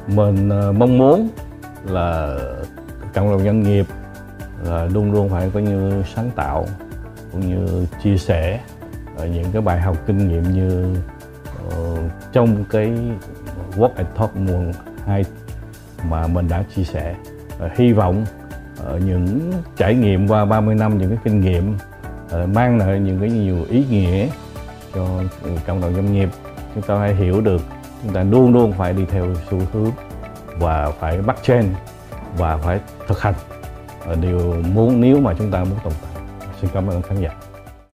mình 0.06 0.48
ờ, 0.48 0.72
mong 0.72 0.98
muốn 0.98 1.28
là 1.84 2.36
cộng 3.14 3.30
đồng 3.30 3.44
doanh 3.44 3.62
nghiệp 3.62 3.86
là 4.64 4.84
luôn 4.84 5.12
luôn 5.12 5.28
phải 5.28 5.50
có 5.54 5.61
như 5.61 6.02
sáng 6.14 6.30
tạo, 6.36 6.66
cũng 7.32 7.40
như 7.40 7.86
chia 8.02 8.16
sẻ 8.16 8.61
ờ, 9.16 9.26
những 9.26 9.44
cái 9.52 9.62
bài 9.62 9.80
học 9.80 9.96
kinh 10.06 10.28
nghiệm 10.28 10.42
như 10.42 10.96
trong 12.33 12.64
cái 12.71 12.93
Walk 13.77 13.91
and 13.97 14.09
Talk 14.18 14.37
mùa 14.37 14.73
2 15.07 15.25
mà 16.09 16.27
mình 16.27 16.49
đã 16.49 16.64
chia 16.77 16.85
sẻ 16.85 17.14
ờ, 17.59 17.68
hy 17.77 17.93
vọng 17.93 18.27
ờ, 18.85 18.99
những 18.99 19.53
trải 19.77 19.95
nghiệm 19.95 20.29
qua 20.29 20.45
30 20.45 20.75
năm, 20.75 20.99
những 20.99 21.09
cái 21.09 21.18
kinh 21.25 21.41
nghiệm 21.41 21.77
ờ, 22.31 22.47
mang 22.47 22.79
lại 22.79 23.01
những 23.01 23.21
cái 23.21 23.31
nhiều 23.31 23.66
ý 23.68 23.85
nghĩa 23.91 24.27
cho 24.95 25.23
cộng 25.66 25.81
đồng 25.81 25.95
doanh 25.95 26.12
nghiệp. 26.12 26.29
Chúng 26.75 26.83
ta 26.83 26.99
hãy 26.99 27.14
hiểu 27.14 27.41
được 27.41 27.61
chúng 28.03 28.12
ta 28.12 28.23
luôn 28.23 28.53
luôn 28.53 28.73
phải 28.73 28.93
đi 28.93 29.05
theo 29.05 29.27
xu 29.51 29.59
hướng 29.73 29.91
và 30.59 30.91
phải 31.01 31.23
bắt 31.23 31.37
trend 31.43 31.66
và 32.37 32.57
phải 32.57 32.81
thực 33.09 33.21
hành. 33.21 33.35
Điều 34.21 34.55
muốn, 34.75 35.01
nếu 35.01 35.21
mà 35.21 35.35
chúng 35.39 35.51
ta 35.51 35.64
muốn 35.64 35.79
tồn 35.85 35.93
tại. 36.03 36.23
Xin 36.61 36.71
cảm 36.75 36.87
ơn 36.87 37.03
khán 37.03 37.21
giả. 37.21 37.49